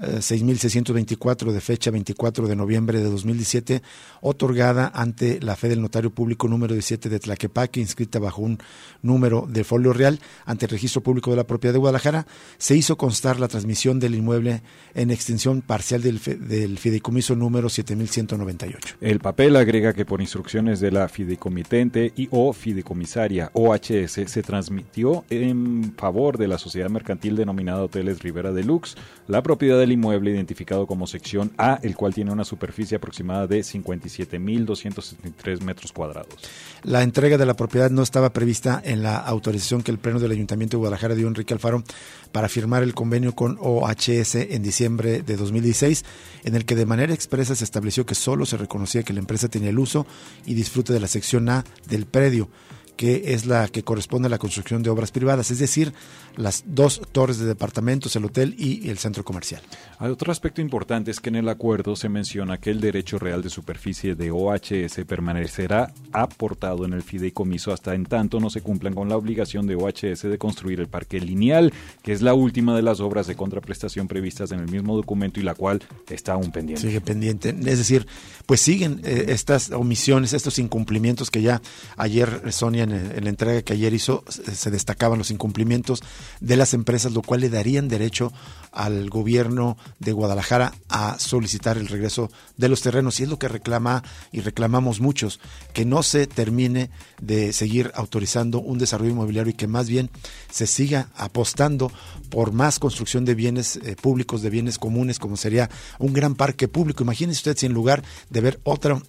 6.624 0.00 1.52
de 1.52 1.60
fecha 1.60 1.90
24 1.90 2.48
de 2.48 2.56
noviembre 2.56 2.98
de 2.98 3.04
2017, 3.04 3.82
otorgada 4.20 4.90
ante 4.94 5.40
la 5.40 5.56
fe 5.56 5.68
del 5.68 5.80
notario 5.80 6.10
público 6.10 6.48
número 6.48 6.74
17 6.74 7.08
de 7.08 7.20
Tlaquepaque, 7.20 7.80
inscrita 7.80 8.18
bajo 8.18 8.42
un 8.42 8.58
número 9.02 9.46
de 9.48 9.64
folio 9.64 9.92
real 9.92 10.20
ante 10.44 10.66
el 10.66 10.70
registro 10.70 11.02
público 11.02 11.30
de 11.30 11.36
la 11.36 11.44
propiedad 11.44 11.74
de 11.74 11.78
Guadalajara, 11.78 12.26
se 12.58 12.76
hizo 12.76 12.96
constar 12.96 13.38
la 13.38 13.48
transmisión 13.48 14.00
del 14.00 14.14
inmueble 14.14 14.62
en 14.94 15.10
extensión 15.10 15.62
parcial 15.62 16.02
del, 16.02 16.20
del 16.20 16.78
fideicomiso 16.78 17.36
número 17.36 17.68
7198. 17.68 18.96
El 19.00 19.20
papel 19.20 19.56
agrega 19.56 19.92
que 19.92 20.04
por 20.04 20.20
instrucciones 20.20 20.80
de 20.80 20.90
la 20.90 21.08
fideicomitente 21.08 22.12
y 22.16 22.28
o 22.30 22.52
fideicomisaria 22.52 23.50
OHS 23.52 24.20
se 24.26 24.42
transmitió 24.42 25.24
en 25.30 25.94
favor 25.96 26.38
de 26.38 26.48
la 26.48 26.58
sociedad 26.58 26.90
mercantil 26.90 27.36
denominada 27.36 27.82
Hoteles 27.82 28.22
Rivera 28.22 28.52
Deluxe 28.52 28.96
la 29.26 29.42
propiedad 29.42 29.83
del 29.84 29.92
inmueble 29.92 30.30
identificado 30.30 30.86
como 30.86 31.06
sección 31.06 31.52
A, 31.58 31.78
el 31.82 31.94
cual 31.94 32.14
tiene 32.14 32.32
una 32.32 32.44
superficie 32.44 32.96
aproximada 32.96 33.46
de 33.46 33.60
57.273 33.60 35.60
metros 35.60 35.92
cuadrados. 35.92 36.34
La 36.82 37.02
entrega 37.02 37.38
de 37.38 37.46
la 37.46 37.54
propiedad 37.54 37.90
no 37.90 38.02
estaba 38.02 38.32
prevista 38.32 38.80
en 38.84 39.02
la 39.02 39.18
autorización 39.18 39.82
que 39.82 39.90
el 39.90 39.98
Pleno 39.98 40.18
del 40.18 40.32
Ayuntamiento 40.32 40.76
de 40.76 40.78
Guadalajara 40.78 41.14
dio 41.14 41.28
Enrique 41.28 41.54
Alfaro 41.54 41.84
para 42.32 42.48
firmar 42.48 42.82
el 42.82 42.94
convenio 42.94 43.34
con 43.34 43.58
OHS 43.60 44.34
en 44.34 44.62
diciembre 44.62 45.22
de 45.22 45.36
2016, 45.36 46.04
en 46.44 46.56
el 46.56 46.64
que 46.64 46.74
de 46.74 46.86
manera 46.86 47.14
expresa 47.14 47.54
se 47.54 47.64
estableció 47.64 48.06
que 48.06 48.14
solo 48.14 48.46
se 48.46 48.56
reconocía 48.56 49.02
que 49.02 49.12
la 49.12 49.20
empresa 49.20 49.48
tenía 49.48 49.70
el 49.70 49.78
uso 49.78 50.06
y 50.46 50.54
disfrute 50.54 50.92
de 50.92 51.00
la 51.00 51.08
sección 51.08 51.48
A 51.48 51.64
del 51.88 52.06
predio 52.06 52.48
que 52.96 53.34
es 53.34 53.46
la 53.46 53.68
que 53.68 53.82
corresponde 53.82 54.26
a 54.26 54.30
la 54.30 54.38
construcción 54.38 54.82
de 54.82 54.90
obras 54.90 55.10
privadas, 55.10 55.50
es 55.50 55.58
decir, 55.58 55.92
las 56.36 56.64
dos 56.66 57.00
torres 57.12 57.38
de 57.38 57.46
departamentos, 57.46 58.14
el 58.16 58.24
hotel 58.24 58.54
y 58.58 58.88
el 58.88 58.98
centro 58.98 59.24
comercial. 59.24 59.62
Otro 60.00 60.32
aspecto 60.32 60.60
importante 60.60 61.10
es 61.10 61.20
que 61.20 61.28
en 61.28 61.36
el 61.36 61.48
acuerdo 61.48 61.96
se 61.96 62.08
menciona 62.08 62.58
que 62.58 62.70
el 62.70 62.80
derecho 62.80 63.18
real 63.18 63.42
de 63.42 63.50
superficie 63.50 64.14
de 64.14 64.30
OHS 64.30 65.04
permanecerá 65.06 65.92
aportado 66.12 66.84
en 66.84 66.92
el 66.92 67.02
fideicomiso 67.02 67.72
hasta 67.72 67.94
en 67.94 68.04
tanto 68.04 68.40
no 68.40 68.50
se 68.50 68.60
cumplan 68.60 68.94
con 68.94 69.08
la 69.08 69.16
obligación 69.16 69.66
de 69.66 69.76
OHS 69.76 70.22
de 70.22 70.38
construir 70.38 70.80
el 70.80 70.88
parque 70.88 71.20
lineal, 71.20 71.72
que 72.02 72.12
es 72.12 72.22
la 72.22 72.34
última 72.34 72.74
de 72.76 72.82
las 72.82 73.00
obras 73.00 73.26
de 73.26 73.36
contraprestación 73.36 74.08
previstas 74.08 74.52
en 74.52 74.60
el 74.60 74.70
mismo 74.70 74.96
documento 74.96 75.40
y 75.40 75.42
la 75.42 75.54
cual 75.54 75.82
está 76.08 76.32
aún 76.32 76.50
pendiente. 76.50 76.82
Sigue 76.82 77.00
pendiente, 77.00 77.50
es 77.50 77.78
decir, 77.78 78.06
pues 78.46 78.60
siguen 78.60 79.00
eh, 79.04 79.26
estas 79.28 79.70
omisiones, 79.70 80.32
estos 80.32 80.58
incumplimientos 80.58 81.30
que 81.30 81.42
ya 81.42 81.62
ayer 81.96 82.52
Sonia 82.52 82.83
en, 82.84 83.24
la 83.24 83.30
entrega 83.30 83.62
que 83.62 83.72
ayer 83.72 83.92
hizo 83.94 84.24
se 84.28 84.70
destacaban 84.70 85.18
los 85.18 85.30
incumplimientos 85.30 86.02
de 86.40 86.56
las 86.56 86.74
empresas, 86.74 87.12
lo 87.12 87.22
cual 87.22 87.40
le 87.40 87.50
darían 87.50 87.88
derecho 87.88 88.32
al 88.72 89.08
gobierno 89.10 89.76
de 89.98 90.12
Guadalajara 90.12 90.72
a 90.88 91.18
solicitar 91.18 91.76
el 91.78 91.88
regreso 91.88 92.30
de 92.56 92.68
los 92.68 92.82
terrenos. 92.82 93.18
Y 93.20 93.24
es 93.24 93.28
lo 93.28 93.38
que 93.38 93.48
reclama 93.48 94.02
y 94.32 94.40
reclamamos 94.40 95.00
muchos, 95.00 95.40
que 95.72 95.84
no 95.84 96.02
se 96.02 96.26
termine 96.26 96.90
de 97.20 97.52
seguir 97.52 97.90
autorizando 97.94 98.60
un 98.60 98.78
desarrollo 98.78 99.10
inmobiliario 99.12 99.50
y 99.50 99.56
que 99.56 99.66
más 99.66 99.88
bien 99.88 100.10
se 100.50 100.66
siga 100.66 101.08
apostando 101.16 101.90
por 102.30 102.52
más 102.52 102.78
construcción 102.78 103.24
de 103.24 103.34
bienes 103.34 103.76
eh, 103.76 103.96
públicos, 104.00 104.42
de 104.42 104.50
bienes 104.50 104.78
comunes, 104.78 105.18
como 105.18 105.36
sería 105.36 105.70
un 105.98 106.12
gran 106.12 106.34
parque 106.34 106.68
público. 106.68 107.02
Imagínese 107.02 107.38
usted 107.38 107.56
si 107.56 107.66
en 107.66 107.72
lugar 107.72 108.02
de 108.30 108.40
ver 108.40 108.60
otra 108.64 109.00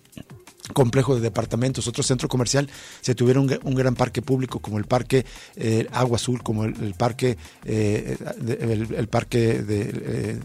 complejo 0.73 1.15
de 1.15 1.21
departamentos, 1.21 1.87
otro 1.87 2.03
centro 2.03 2.27
comercial, 2.27 2.69
se 3.01 3.15
tuviera 3.15 3.39
un, 3.39 3.75
gran 3.75 3.95
parque 3.95 4.21
público 4.21 4.59
como 4.59 4.77
el 4.77 4.85
parque 4.85 5.25
eh, 5.55 5.87
Agua 5.91 6.15
Azul, 6.15 6.41
como 6.43 6.65
el, 6.65 6.93
parque 6.95 7.37
eh, 7.65 8.17
el, 8.47 9.07
parque 9.07 9.61
de, 9.61 10.39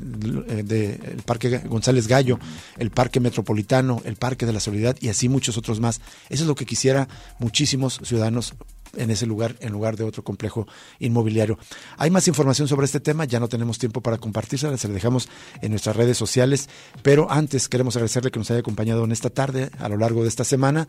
de, 0.62 0.90
el 0.92 1.22
parque 1.24 1.58
González 1.58 2.06
Gallo, 2.06 2.38
el 2.78 2.90
parque 2.90 3.20
metropolitano, 3.20 4.02
el 4.04 4.16
parque 4.16 4.46
de 4.46 4.52
la 4.52 4.60
Soledad 4.60 4.96
y 5.00 5.08
así 5.08 5.28
muchos 5.28 5.56
otros 5.56 5.80
más. 5.80 6.00
Eso 6.28 6.44
es 6.44 6.48
lo 6.48 6.54
que 6.54 6.66
quisiera 6.66 7.08
muchísimos 7.38 8.00
ciudadanos 8.02 8.54
en 8.96 9.10
ese 9.10 9.26
lugar 9.26 9.56
en 9.60 9.72
lugar 9.72 9.96
de 9.96 10.04
otro 10.04 10.22
complejo 10.22 10.66
inmobiliario. 10.98 11.58
Hay 11.96 12.10
más 12.10 12.28
información 12.28 12.68
sobre 12.68 12.86
este 12.86 13.00
tema, 13.00 13.24
ya 13.24 13.40
no 13.40 13.48
tenemos 13.48 13.78
tiempo 13.78 14.00
para 14.00 14.18
compartírsela, 14.18 14.76
se 14.76 14.88
la 14.88 14.94
dejamos 14.94 15.28
en 15.60 15.70
nuestras 15.70 15.96
redes 15.96 16.16
sociales, 16.16 16.68
pero 17.02 17.30
antes 17.30 17.68
queremos 17.68 17.96
agradecerle 17.96 18.30
que 18.30 18.38
nos 18.38 18.50
haya 18.50 18.60
acompañado 18.60 19.04
en 19.04 19.12
esta 19.12 19.30
tarde, 19.30 19.70
a 19.78 19.88
lo 19.88 19.96
largo 19.96 20.22
de 20.22 20.28
esta 20.28 20.44
semana, 20.44 20.88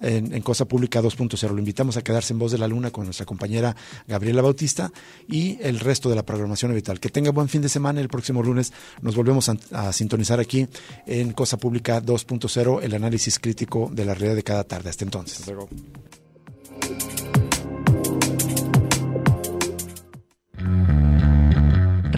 en, 0.00 0.40
Cosa 0.42 0.64
Pública 0.64 1.02
2.0. 1.02 1.50
Lo 1.50 1.58
invitamos 1.58 1.96
a 1.96 2.02
quedarse 2.02 2.32
en 2.32 2.38
Voz 2.38 2.52
de 2.52 2.58
la 2.58 2.66
Luna 2.66 2.90
con 2.90 3.04
nuestra 3.04 3.26
compañera 3.26 3.76
Gabriela 4.08 4.42
Bautista 4.42 4.90
y 5.28 5.58
el 5.60 5.78
resto 5.78 6.08
de 6.08 6.16
la 6.16 6.24
programación 6.24 6.70
habitual. 6.72 6.98
Que 6.98 7.10
tenga 7.10 7.30
buen 7.30 7.48
fin 7.48 7.62
de 7.62 7.68
semana, 7.68 8.00
el 8.00 8.08
próximo 8.08 8.42
lunes 8.42 8.72
nos 9.02 9.14
volvemos 9.14 9.48
a, 9.48 9.92
sintonizar 9.92 10.40
aquí 10.40 10.66
en 11.06 11.32
Cosa 11.32 11.58
Pública 11.58 12.02
2.0, 12.02 12.82
el 12.82 12.94
análisis 12.94 13.38
crítico 13.38 13.90
de 13.92 14.04
la 14.04 14.14
realidad 14.14 14.36
de 14.36 14.42
cada 14.42 14.64
tarde. 14.64 14.90
Hasta 14.90 15.04
entonces. 15.04 15.44